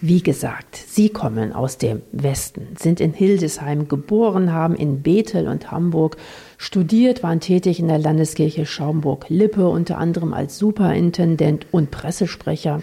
Wie 0.00 0.22
gesagt, 0.22 0.76
Sie 0.76 1.08
kommen 1.08 1.52
aus 1.52 1.76
dem 1.76 2.02
Westen, 2.12 2.68
sind 2.78 3.00
in 3.00 3.12
Hildesheim 3.12 3.88
geboren, 3.88 4.52
haben 4.52 4.76
in 4.76 5.02
Bethel 5.02 5.48
und 5.48 5.72
Hamburg 5.72 6.18
studiert, 6.56 7.24
waren 7.24 7.40
tätig 7.40 7.80
in 7.80 7.88
der 7.88 7.98
Landeskirche 7.98 8.64
Schaumburg-Lippe, 8.64 9.66
unter 9.66 9.98
anderem 9.98 10.32
als 10.32 10.56
Superintendent 10.56 11.66
und 11.72 11.90
Pressesprecher 11.90 12.80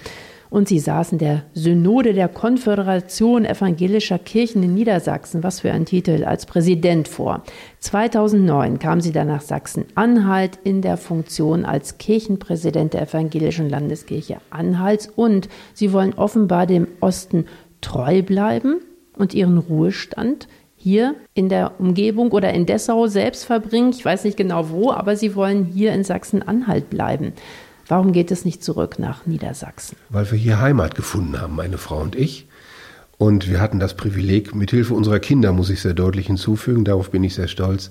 und 0.54 0.68
sie 0.68 0.78
saßen 0.78 1.18
der 1.18 1.42
Synode 1.56 2.14
der 2.14 2.28
Konföderation 2.28 3.44
evangelischer 3.44 4.20
Kirchen 4.20 4.62
in 4.62 4.76
Niedersachsen, 4.76 5.42
was 5.42 5.62
für 5.62 5.72
ein 5.72 5.86
Titel, 5.86 6.24
als 6.26 6.46
Präsident 6.46 7.08
vor. 7.08 7.42
2009 7.80 8.78
kam 8.78 9.02
sie 9.02 9.12
dann 9.12 9.30
nach 9.30 9.42
Sachsen-Anhalt 9.42 10.60
in 10.64 10.84
der 10.84 10.98
Funktion 10.98 11.66
als 11.66 11.98
Kirchenpräsident 11.98 12.94
der 12.94 13.02
evangelischen 13.02 13.68
Landeskirche 13.68 14.38
Anhalts 14.52 15.10
und 15.16 15.50
sie 15.74 15.92
wollen 15.92 16.14
offenbar 16.14 16.68
dem 16.68 16.88
Osten 17.00 17.46
treu 17.82 18.22
bleiben 18.22 18.76
und 19.18 19.34
ihren 19.34 19.58
Ruhestand 19.58 20.48
hier 20.76 21.16
in 21.34 21.50
der 21.50 21.80
Umgebung 21.80 22.32
oder 22.32 22.54
in 22.54 22.68
Dessau 22.68 23.08
selbst 23.08 23.46
verbringen. 23.46 23.90
Ich 23.90 24.06
weiß 24.06 24.24
nicht 24.24 24.38
genau 24.38 24.70
wo, 24.70 24.92
aber 24.92 25.16
sie 25.16 25.34
wollen 25.34 25.66
hier 25.66 25.94
in 25.94 26.04
Sachsen-Anhalt 26.04 26.92
bleiben. 26.92 27.34
Warum 27.88 28.14
geht 28.14 28.32
es 28.32 28.46
nicht 28.46 28.64
zurück 28.64 28.98
nach 29.00 29.26
Niedersachsen? 29.26 29.98
Weil 30.10 30.30
wir 30.32 30.38
hier 30.38 30.60
Heimat 30.60 30.96
gefunden 30.96 31.40
haben, 31.40 31.56
meine 31.56 31.78
Frau 31.78 32.00
und 32.00 32.16
ich. 32.16 32.48
Und 33.18 33.50
wir 33.50 33.62
hatten 33.62 33.80
das 33.80 33.96
Privileg, 33.96 34.56
mithilfe 34.56 34.94
unserer 34.94 35.20
Kinder, 35.20 35.52
muss 35.52 35.70
ich 35.70 35.82
sehr 35.82 35.94
deutlich 35.94 36.28
hinzufügen, 36.28 36.84
darauf 36.84 37.12
bin 37.12 37.24
ich 37.24 37.36
sehr 37.36 37.48
stolz, 37.48 37.90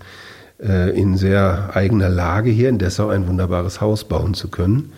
äh, 0.60 0.98
in 0.98 1.16
sehr 1.16 1.70
eigener 1.74 2.08
Lage 2.08 2.50
hier 2.50 2.68
in 2.68 2.78
Dessau 2.78 3.08
ein 3.08 3.28
wunderbares 3.28 3.80
Haus 3.80 4.04
bauen 4.04 4.34
zu 4.34 4.48
können. 4.48 4.92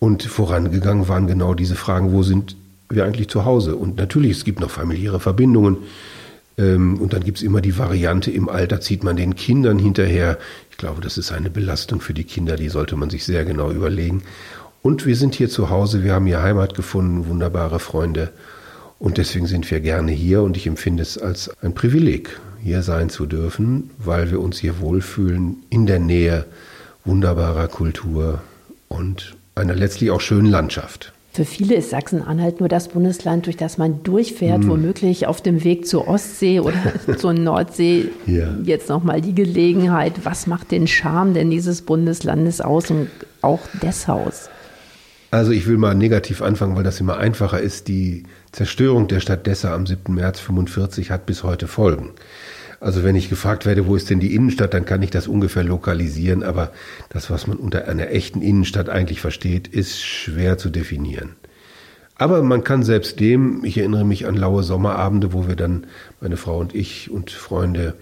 Und 0.00 0.22
vorangegangen 0.22 1.08
waren 1.08 1.26
genau 1.26 1.54
diese 1.54 1.76
Fragen, 1.76 2.12
wo 2.12 2.22
sind 2.22 2.56
wir 2.90 3.04
eigentlich 3.04 3.28
zu 3.28 3.44
Hause? 3.44 3.76
Und 3.76 3.96
natürlich, 3.96 4.32
es 4.32 4.44
gibt 4.44 4.60
noch 4.60 4.70
familiäre 4.70 5.20
Verbindungen. 5.20 5.78
Ähm, 6.58 7.00
und 7.00 7.12
dann 7.12 7.24
gibt 7.24 7.38
es 7.38 7.42
immer 7.42 7.60
die 7.60 7.78
Variante, 7.78 8.30
im 8.30 8.48
Alter 8.48 8.80
zieht 8.80 9.02
man 9.02 9.16
den 9.16 9.34
Kindern 9.34 9.78
hinterher. 9.78 10.38
Ich 10.74 10.78
glaube, 10.78 11.00
das 11.00 11.18
ist 11.18 11.30
eine 11.30 11.50
Belastung 11.50 12.00
für 12.00 12.14
die 12.14 12.24
Kinder, 12.24 12.56
die 12.56 12.68
sollte 12.68 12.96
man 12.96 13.08
sich 13.08 13.24
sehr 13.24 13.44
genau 13.44 13.70
überlegen. 13.70 14.24
Und 14.82 15.06
wir 15.06 15.14
sind 15.14 15.36
hier 15.36 15.48
zu 15.48 15.70
Hause, 15.70 16.02
wir 16.02 16.14
haben 16.14 16.26
hier 16.26 16.42
Heimat 16.42 16.74
gefunden, 16.74 17.28
wunderbare 17.28 17.78
Freunde. 17.78 18.32
Und 18.98 19.16
deswegen 19.16 19.46
sind 19.46 19.70
wir 19.70 19.78
gerne 19.78 20.10
hier 20.10 20.42
und 20.42 20.56
ich 20.56 20.66
empfinde 20.66 21.04
es 21.04 21.16
als 21.16 21.48
ein 21.62 21.74
Privileg, 21.74 22.40
hier 22.60 22.82
sein 22.82 23.08
zu 23.08 23.24
dürfen, 23.24 23.90
weil 23.98 24.32
wir 24.32 24.40
uns 24.40 24.58
hier 24.58 24.80
wohlfühlen 24.80 25.62
in 25.70 25.86
der 25.86 26.00
Nähe 26.00 26.44
wunderbarer 27.04 27.68
Kultur 27.68 28.42
und 28.88 29.36
einer 29.54 29.76
letztlich 29.76 30.10
auch 30.10 30.20
schönen 30.20 30.50
Landschaft. 30.50 31.13
Für 31.34 31.44
viele 31.44 31.74
ist 31.74 31.90
Sachsen-Anhalt 31.90 32.60
nur 32.60 32.68
das 32.68 32.86
Bundesland, 32.86 33.46
durch 33.46 33.56
das 33.56 33.76
man 33.76 34.04
durchfährt, 34.04 34.62
hm. 34.62 34.68
womöglich 34.68 35.26
auf 35.26 35.42
dem 35.42 35.64
Weg 35.64 35.84
zur 35.84 36.06
Ostsee 36.06 36.60
oder 36.60 36.76
zur 37.18 37.32
Nordsee. 37.32 38.10
Ja. 38.24 38.54
Jetzt 38.62 38.88
nochmal 38.88 39.20
die 39.20 39.34
Gelegenheit, 39.34 40.24
was 40.24 40.46
macht 40.46 40.70
den 40.70 40.86
Charme 40.86 41.34
denn 41.34 41.50
dieses 41.50 41.82
Bundeslandes 41.82 42.60
aus 42.60 42.88
und 42.92 43.08
auch 43.42 43.58
des 43.82 44.06
Haus? 44.06 44.48
Also 45.32 45.50
ich 45.50 45.66
will 45.66 45.76
mal 45.76 45.96
negativ 45.96 46.40
anfangen, 46.40 46.76
weil 46.76 46.84
das 46.84 47.00
immer 47.00 47.16
einfacher 47.16 47.60
ist. 47.60 47.88
Die 47.88 48.22
Zerstörung 48.52 49.08
der 49.08 49.18
Stadt 49.18 49.48
Dessau 49.48 49.70
am 49.70 49.86
7. 49.86 50.14
März 50.14 50.38
45 50.38 51.10
hat 51.10 51.26
bis 51.26 51.42
heute 51.42 51.66
Folgen. 51.66 52.12
Also 52.80 53.04
wenn 53.04 53.16
ich 53.16 53.28
gefragt 53.28 53.66
werde, 53.66 53.86
wo 53.86 53.96
ist 53.96 54.10
denn 54.10 54.20
die 54.20 54.34
Innenstadt, 54.34 54.74
dann 54.74 54.84
kann 54.84 55.02
ich 55.02 55.10
das 55.10 55.28
ungefähr 55.28 55.64
lokalisieren, 55.64 56.42
aber 56.42 56.72
das, 57.08 57.30
was 57.30 57.46
man 57.46 57.56
unter 57.56 57.88
einer 57.88 58.10
echten 58.10 58.42
Innenstadt 58.42 58.88
eigentlich 58.88 59.20
versteht, 59.20 59.68
ist 59.68 60.02
schwer 60.02 60.58
zu 60.58 60.70
definieren. 60.70 61.36
Aber 62.16 62.42
man 62.42 62.62
kann 62.62 62.82
selbst 62.82 63.18
dem, 63.18 63.64
ich 63.64 63.78
erinnere 63.78 64.04
mich 64.04 64.26
an 64.26 64.36
laue 64.36 64.62
Sommerabende, 64.62 65.32
wo 65.32 65.48
wir 65.48 65.56
dann, 65.56 65.86
meine 66.20 66.36
Frau 66.36 66.58
und 66.58 66.74
ich 66.74 67.10
und 67.10 67.30
Freunde, 67.30 67.94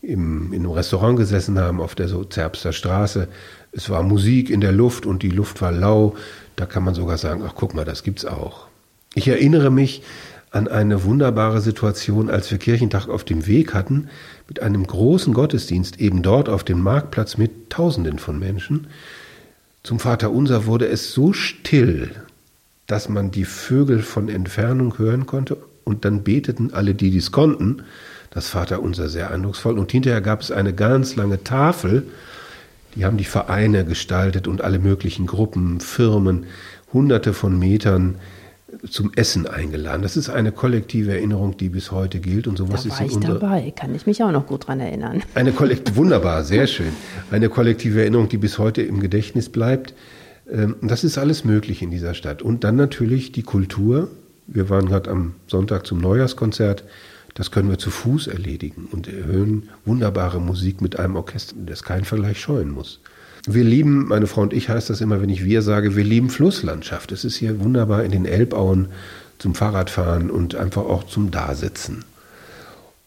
im, 0.00 0.52
in 0.52 0.60
einem 0.60 0.70
Restaurant 0.70 1.18
gesessen 1.18 1.58
haben 1.58 1.80
auf 1.80 1.94
der 1.94 2.08
so 2.08 2.24
Zerbster 2.24 2.72
Straße. 2.72 3.28
Es 3.72 3.90
war 3.90 4.02
Musik 4.02 4.48
in 4.48 4.60
der 4.60 4.72
Luft 4.72 5.06
und 5.06 5.22
die 5.22 5.30
Luft 5.30 5.60
war 5.60 5.72
lau. 5.72 6.14
Da 6.56 6.66
kann 6.66 6.84
man 6.84 6.94
sogar 6.94 7.18
sagen, 7.18 7.42
ach 7.46 7.54
guck 7.54 7.74
mal, 7.74 7.84
das 7.84 8.02
gibt's 8.02 8.24
auch. 8.24 8.68
Ich 9.14 9.28
erinnere 9.28 9.70
mich 9.70 10.02
an 10.50 10.68
eine 10.68 11.04
wunderbare 11.04 11.60
Situation, 11.60 12.30
als 12.30 12.50
wir 12.50 12.58
Kirchentag 12.58 13.08
auf 13.08 13.24
dem 13.24 13.46
Weg 13.46 13.74
hatten, 13.74 14.08
mit 14.48 14.62
einem 14.62 14.86
großen 14.86 15.34
Gottesdienst 15.34 16.00
eben 16.00 16.22
dort 16.22 16.48
auf 16.48 16.64
dem 16.64 16.80
Marktplatz 16.80 17.36
mit 17.36 17.70
Tausenden 17.70 18.18
von 18.18 18.38
Menschen. 18.38 18.86
Zum 19.82 19.98
Vater 19.98 20.30
Unser 20.30 20.66
wurde 20.66 20.88
es 20.88 21.12
so 21.12 21.32
still, 21.32 22.10
dass 22.86 23.08
man 23.08 23.30
die 23.30 23.44
Vögel 23.44 24.02
von 24.02 24.28
Entfernung 24.28 24.98
hören 24.98 25.26
konnte 25.26 25.58
und 25.84 26.04
dann 26.04 26.24
beteten 26.24 26.70
alle, 26.72 26.94
die 26.94 27.10
dies 27.10 27.30
konnten, 27.30 27.82
das 28.30 28.48
Vater 28.48 28.82
Unser 28.82 29.08
sehr 29.08 29.30
eindrucksvoll. 29.30 29.78
Und 29.78 29.92
hinterher 29.92 30.20
gab 30.20 30.40
es 30.40 30.50
eine 30.50 30.74
ganz 30.74 31.16
lange 31.16 31.44
Tafel, 31.44 32.06
die 32.94 33.04
haben 33.04 33.18
die 33.18 33.24
Vereine 33.24 33.84
gestaltet 33.84 34.48
und 34.48 34.62
alle 34.62 34.78
möglichen 34.78 35.26
Gruppen, 35.26 35.80
Firmen, 35.80 36.46
hunderte 36.92 37.34
von 37.34 37.58
Metern 37.58 38.16
zum 38.90 39.12
Essen 39.14 39.46
eingeladen. 39.46 40.02
Das 40.02 40.16
ist 40.16 40.28
eine 40.28 40.52
kollektive 40.52 41.12
Erinnerung, 41.12 41.56
die 41.56 41.70
bis 41.70 41.90
heute 41.90 42.20
gilt 42.20 42.46
und 42.46 42.58
sowas 42.58 42.84
da 42.84 42.90
war 42.90 43.06
ist 43.06 43.12
ich 43.12 43.20
dabei, 43.20 43.72
kann 43.74 43.94
ich 43.94 44.06
mich 44.06 44.22
auch 44.22 44.30
noch 44.30 44.46
gut 44.46 44.68
dran 44.68 44.80
erinnern. 44.80 45.22
Eine 45.34 45.52
kollektive, 45.52 45.96
wunderbar, 45.96 46.44
sehr 46.44 46.66
schön. 46.66 46.92
Eine 47.30 47.48
kollektive 47.48 48.00
Erinnerung, 48.00 48.28
die 48.28 48.36
bis 48.36 48.58
heute 48.58 48.82
im 48.82 49.00
Gedächtnis 49.00 49.48
bleibt. 49.48 49.94
Ähm, 50.50 50.76
das 50.82 51.02
ist 51.02 51.16
alles 51.16 51.44
möglich 51.44 51.82
in 51.82 51.90
dieser 51.90 52.14
Stadt. 52.14 52.42
Und 52.42 52.64
dann 52.64 52.76
natürlich 52.76 53.32
die 53.32 53.42
Kultur. 53.42 54.10
Wir 54.46 54.68
waren 54.68 54.86
gerade 54.86 55.10
am 55.10 55.34
Sonntag 55.46 55.86
zum 55.86 55.98
Neujahrskonzert. 55.98 56.84
Das 57.34 57.50
können 57.50 57.70
wir 57.70 57.78
zu 57.78 57.90
Fuß 57.90 58.26
erledigen 58.26 58.88
und 58.90 59.08
erhöhen 59.08 59.68
wunderbare 59.84 60.40
Musik 60.40 60.80
mit 60.80 60.98
einem 60.98 61.16
Orchester, 61.16 61.54
das 61.64 61.84
keinen 61.84 62.04
Vergleich 62.04 62.40
scheuen 62.40 62.70
muss. 62.70 63.00
Wir 63.50 63.64
lieben, 63.64 64.08
meine 64.08 64.26
Frau 64.26 64.42
und 64.42 64.52
ich 64.52 64.68
heißt 64.68 64.90
das 64.90 65.00
immer, 65.00 65.22
wenn 65.22 65.30
ich 65.30 65.42
wir 65.42 65.62
sage, 65.62 65.96
wir 65.96 66.04
lieben 66.04 66.28
Flusslandschaft. 66.28 67.12
Es 67.12 67.24
ist 67.24 67.36
hier 67.36 67.60
wunderbar 67.60 68.04
in 68.04 68.10
den 68.10 68.26
Elbauen 68.26 68.88
zum 69.38 69.54
Fahrradfahren 69.54 70.30
und 70.30 70.54
einfach 70.54 70.82
auch 70.82 71.04
zum 71.04 71.30
Dasitzen. 71.30 72.04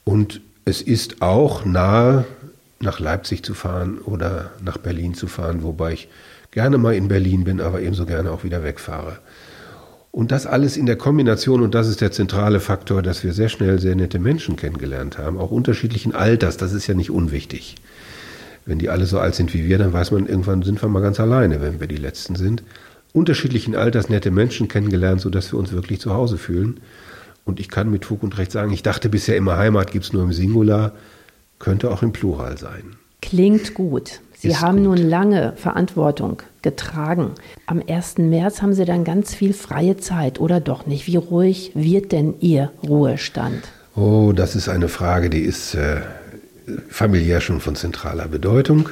Und 0.03 0.41
es 0.65 0.81
ist 0.81 1.21
auch 1.21 1.63
nahe, 1.63 2.25
nach 2.79 2.99
Leipzig 2.99 3.43
zu 3.45 3.53
fahren 3.53 3.99
oder 3.99 4.49
nach 4.65 4.79
Berlin 4.79 5.13
zu 5.13 5.27
fahren, 5.27 5.61
wobei 5.61 5.93
ich 5.93 6.09
gerne 6.49 6.79
mal 6.79 6.95
in 6.95 7.07
Berlin 7.07 7.43
bin, 7.43 7.61
aber 7.61 7.79
ebenso 7.79 8.07
gerne 8.07 8.31
auch 8.31 8.43
wieder 8.43 8.63
wegfahre. 8.63 9.19
Und 10.09 10.31
das 10.31 10.47
alles 10.47 10.75
in 10.75 10.87
der 10.87 10.95
Kombination, 10.95 11.61
und 11.61 11.75
das 11.75 11.87
ist 11.87 12.01
der 12.01 12.11
zentrale 12.11 12.59
Faktor, 12.59 13.03
dass 13.03 13.23
wir 13.23 13.33
sehr 13.33 13.49
schnell 13.49 13.79
sehr 13.79 13.95
nette 13.95 14.17
Menschen 14.17 14.55
kennengelernt 14.55 15.19
haben, 15.19 15.37
auch 15.37 15.51
unterschiedlichen 15.51 16.15
Alters, 16.15 16.57
das 16.57 16.73
ist 16.73 16.87
ja 16.87 16.95
nicht 16.95 17.11
unwichtig 17.11 17.75
wenn 18.65 18.79
die 18.79 18.89
alle 18.89 19.05
so 19.05 19.19
alt 19.19 19.35
sind 19.35 19.53
wie 19.53 19.65
wir, 19.65 19.77
dann 19.77 19.93
weiß 19.93 20.11
man, 20.11 20.27
irgendwann 20.27 20.61
sind 20.63 20.81
wir 20.81 20.89
mal 20.89 21.01
ganz 21.01 21.19
alleine, 21.19 21.61
wenn 21.61 21.79
wir 21.79 21.87
die 21.87 21.95
Letzten 21.97 22.35
sind. 22.35 22.63
Unterschiedlichen 23.13 23.75
Alters 23.75 24.09
nette 24.09 24.31
Menschen 24.31 24.67
kennengelernt, 24.67 25.21
sodass 25.21 25.51
wir 25.51 25.59
uns 25.59 25.71
wirklich 25.71 25.99
zu 25.99 26.13
Hause 26.13 26.37
fühlen. 26.37 26.79
Und 27.43 27.59
ich 27.59 27.69
kann 27.69 27.89
mit 27.89 28.05
Fug 28.05 28.23
und 28.23 28.37
Recht 28.37 28.51
sagen, 28.51 28.71
ich 28.71 28.83
dachte 28.83 29.09
bisher 29.09 29.35
immer, 29.35 29.57
Heimat 29.57 29.91
gibt 29.91 30.05
es 30.05 30.13
nur 30.13 30.23
im 30.23 30.31
Singular, 30.31 30.93
könnte 31.59 31.91
auch 31.91 32.03
im 32.03 32.13
Plural 32.13 32.57
sein. 32.57 32.95
Klingt 33.21 33.73
gut. 33.73 34.21
Sie 34.33 34.49
Ist 34.49 34.61
haben 34.61 34.77
gut. 34.77 34.85
nun 34.85 34.97
lange 34.97 35.53
Verantwortung 35.55 36.41
getragen. 36.61 37.31
Am 37.67 37.81
1. 37.85 38.17
März 38.19 38.61
haben 38.61 38.73
Sie 38.73 38.85
dann 38.85 39.03
ganz 39.03 39.35
viel 39.35 39.53
freie 39.53 39.97
Zeit, 39.97 40.39
oder 40.39 40.59
doch 40.59 40.85
nicht? 40.87 41.07
Wie 41.07 41.17
ruhig 41.17 41.71
wird 41.75 42.11
denn 42.11 42.35
Ihr 42.39 42.71
Ruhestand? 42.83 43.63
Oh, 43.95 44.31
das 44.33 44.55
ist 44.55 44.69
eine 44.69 44.87
Frage, 44.87 45.29
die 45.29 45.41
ist 45.41 45.75
äh, 45.75 46.01
familiär 46.89 47.41
schon 47.41 47.59
von 47.59 47.75
zentraler 47.75 48.27
Bedeutung. 48.27 48.89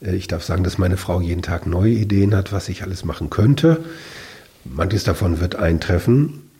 Äh, 0.00 0.16
ich 0.16 0.28
darf 0.28 0.44
sagen, 0.44 0.64
dass 0.64 0.78
meine 0.78 0.96
Frau 0.96 1.20
jeden 1.20 1.42
Tag 1.42 1.66
neue 1.66 1.92
Ideen 1.92 2.34
hat, 2.34 2.52
was 2.52 2.68
ich 2.68 2.82
alles 2.82 3.04
machen 3.04 3.30
könnte. 3.30 3.84
Manches 4.64 5.04
davon 5.04 5.40
wird 5.40 5.56
eintreffen. 5.56 6.50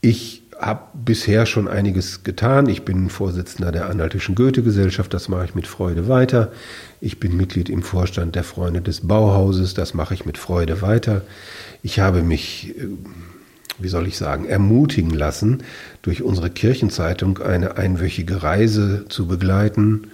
Ich 0.00 0.42
habe 0.60 0.82
bisher 0.92 1.46
schon 1.46 1.68
einiges 1.68 2.22
getan. 2.22 2.68
Ich 2.68 2.84
bin 2.84 3.08
Vorsitzender 3.08 3.72
der 3.72 3.88
Anhaltischen 3.88 4.34
Goethe-Gesellschaft, 4.34 5.12
das 5.14 5.28
mache 5.28 5.46
ich 5.46 5.54
mit 5.54 5.66
Freude 5.66 6.06
weiter. 6.06 6.52
Ich 7.00 7.18
bin 7.18 7.36
Mitglied 7.36 7.70
im 7.70 7.82
Vorstand 7.82 8.34
der 8.34 8.44
Freunde 8.44 8.82
des 8.82 9.06
Bauhauses, 9.06 9.72
das 9.74 9.94
mache 9.94 10.12
ich 10.12 10.26
mit 10.26 10.36
Freude 10.36 10.82
weiter. 10.82 11.22
Ich 11.82 11.98
habe 11.98 12.22
mich 12.22 12.74
äh, 12.76 12.88
wie 13.82 13.88
soll 13.88 14.06
ich 14.06 14.16
sagen, 14.16 14.46
ermutigen 14.46 15.10
lassen, 15.10 15.62
durch 16.02 16.22
unsere 16.22 16.50
Kirchenzeitung 16.50 17.38
eine 17.38 17.76
einwöchige 17.76 18.42
Reise 18.42 19.06
zu 19.08 19.26
begleiten 19.26 20.08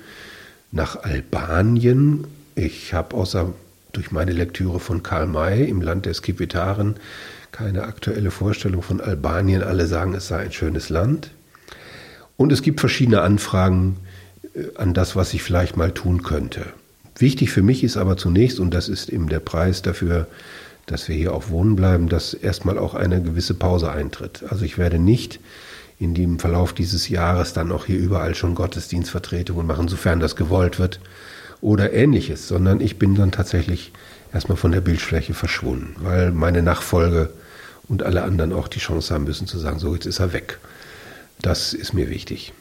nach 0.72 1.02
Albanien. 1.02 2.26
Ich 2.54 2.94
habe 2.94 3.16
außer 3.16 3.52
durch 3.92 4.10
meine 4.10 4.32
Lektüre 4.32 4.80
von 4.80 5.02
Karl 5.02 5.26
May 5.26 5.68
im 5.68 5.80
Land 5.80 6.06
der 6.06 6.14
Skipetaren 6.14 6.96
keine 7.52 7.84
aktuelle 7.84 8.30
Vorstellung 8.30 8.82
von 8.82 9.00
Albanien. 9.00 9.62
Alle 9.62 9.86
sagen, 9.86 10.14
es 10.14 10.28
sei 10.28 10.40
ein 10.40 10.52
schönes 10.52 10.90
Land. 10.90 11.30
Und 12.36 12.52
es 12.52 12.60
gibt 12.60 12.80
verschiedene 12.80 13.22
Anfragen 13.22 13.96
äh, 14.54 14.64
an 14.76 14.92
das, 14.92 15.16
was 15.16 15.32
ich 15.32 15.42
vielleicht 15.42 15.76
mal 15.76 15.92
tun 15.92 16.22
könnte. 16.22 16.66
Wichtig 17.18 17.50
für 17.50 17.62
mich 17.62 17.82
ist 17.82 17.96
aber 17.96 18.18
zunächst, 18.18 18.60
und 18.60 18.74
das 18.74 18.90
ist 18.90 19.08
eben 19.08 19.30
der 19.30 19.40
Preis 19.40 19.80
dafür, 19.80 20.26
dass 20.86 21.08
wir 21.08 21.16
hier 21.16 21.34
auch 21.34 21.50
wohnen 21.50 21.76
bleiben, 21.76 22.08
dass 22.08 22.32
erstmal 22.34 22.78
auch 22.78 22.94
eine 22.94 23.20
gewisse 23.20 23.54
Pause 23.54 23.90
eintritt. 23.90 24.44
Also 24.48 24.64
ich 24.64 24.78
werde 24.78 24.98
nicht 24.98 25.40
in 25.98 26.14
dem 26.14 26.38
Verlauf 26.38 26.72
dieses 26.72 27.08
Jahres 27.08 27.52
dann 27.52 27.72
auch 27.72 27.86
hier 27.86 27.98
überall 27.98 28.34
schon 28.34 28.54
Gottesdienstvertretungen 28.54 29.66
machen, 29.66 29.88
sofern 29.88 30.20
das 30.20 30.36
gewollt 30.36 30.78
wird 30.78 31.00
oder 31.60 31.92
ähnliches, 31.92 32.48
sondern 32.48 32.80
ich 32.80 32.98
bin 32.98 33.14
dann 33.14 33.32
tatsächlich 33.32 33.92
erstmal 34.32 34.58
von 34.58 34.72
der 34.72 34.80
Bildfläche 34.80 35.34
verschwunden, 35.34 35.96
weil 35.98 36.32
meine 36.32 36.62
Nachfolge 36.62 37.30
und 37.88 38.02
alle 38.02 38.22
anderen 38.22 38.52
auch 38.52 38.68
die 38.68 38.80
Chance 38.80 39.14
haben 39.14 39.24
müssen 39.24 39.46
zu 39.46 39.58
sagen, 39.58 39.78
so 39.78 39.94
jetzt 39.94 40.06
ist 40.06 40.20
er 40.20 40.32
weg. 40.32 40.58
Das 41.40 41.72
ist 41.72 41.94
mir 41.94 42.10
wichtig. 42.10 42.52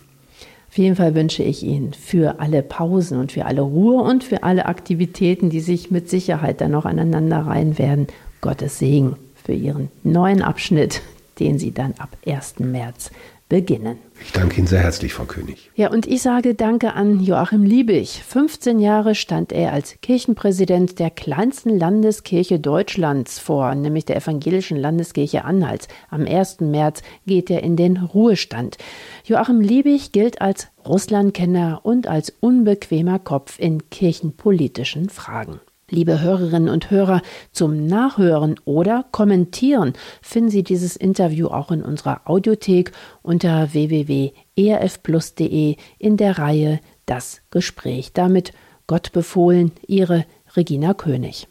Auf 0.75 0.79
jeden 0.79 0.97
Fall 0.97 1.15
wünsche 1.15 1.41
ich 1.41 1.63
Ihnen 1.63 1.93
für 1.93 2.41
alle 2.41 2.61
Pausen 2.61 3.17
und 3.17 3.31
für 3.31 3.45
alle 3.45 3.61
Ruhe 3.61 4.03
und 4.03 4.25
für 4.25 4.43
alle 4.43 4.65
Aktivitäten, 4.65 5.49
die 5.49 5.61
sich 5.61 5.89
mit 5.89 6.09
Sicherheit 6.09 6.59
dann 6.59 6.71
noch 6.71 6.83
aneinander 6.83 7.47
reihen 7.47 7.79
werden, 7.79 8.07
Gottes 8.41 8.77
Segen 8.79 9.15
für 9.41 9.53
Ihren 9.53 9.89
neuen 10.03 10.41
Abschnitt, 10.41 11.01
den 11.39 11.59
Sie 11.59 11.71
dann 11.71 11.93
ab 11.97 12.09
1. 12.27 12.59
März 12.59 13.11
beginnen. 13.47 13.99
Ich 14.21 14.31
danke 14.31 14.57
Ihnen 14.57 14.67
sehr 14.67 14.79
herzlich, 14.79 15.13
Frau 15.13 15.25
König. 15.25 15.69
Ja, 15.75 15.91
und 15.91 16.07
ich 16.07 16.21
sage 16.21 16.55
Danke 16.55 16.93
an 16.93 17.19
Joachim 17.19 17.63
Liebig. 17.63 18.23
15 18.23 18.79
Jahre 18.79 19.13
stand 19.13 19.51
er 19.51 19.71
als 19.71 19.99
Kirchenpräsident 20.01 20.99
der 20.99 21.11
kleinsten 21.11 21.77
Landeskirche 21.77 22.59
Deutschlands 22.59 23.39
vor, 23.39 23.75
nämlich 23.75 24.05
der 24.05 24.15
evangelischen 24.15 24.77
Landeskirche 24.77 25.45
Anhalts. 25.45 25.87
Am 26.09 26.25
1. 26.25 26.61
März 26.61 27.03
geht 27.27 27.49
er 27.51 27.61
in 27.61 27.75
den 27.75 27.97
Ruhestand. 27.97 28.77
Joachim 29.25 29.61
Liebig 29.61 30.11
gilt 30.11 30.41
als 30.41 30.67
Russlandkenner 30.85 31.81
und 31.83 32.07
als 32.07 32.33
unbequemer 32.39 33.19
Kopf 33.19 33.59
in 33.59 33.89
kirchenpolitischen 33.89 35.09
Fragen. 35.09 35.59
Liebe 35.89 36.19
Hörerinnen 36.19 36.69
und 36.69 36.89
Hörer, 36.89 37.21
zum 37.51 37.85
Nachhören 37.85 38.59
oder 38.65 39.05
Kommentieren 39.11 39.93
finden 40.21 40.49
Sie 40.49 40.63
dieses 40.63 40.95
Interview 40.95 41.47
auch 41.47 41.69
in 41.71 41.83
unserer 41.83 42.21
Audiothek 42.25 42.91
unter 43.21 43.73
www.erfplus.de 43.73 45.75
in 45.99 46.17
der 46.17 46.39
Reihe 46.39 46.79
Das 47.05 47.41
Gespräch. 47.51 48.13
Damit 48.13 48.51
Gott 48.87 49.11
befohlen, 49.11 49.71
Ihre 49.87 50.25
Regina 50.55 50.95
König. 50.95 51.47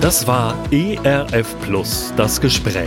Das 0.00 0.28
war 0.28 0.54
ERF 0.70 1.56
Plus, 1.62 2.12
das 2.16 2.40
Gespräch. 2.40 2.86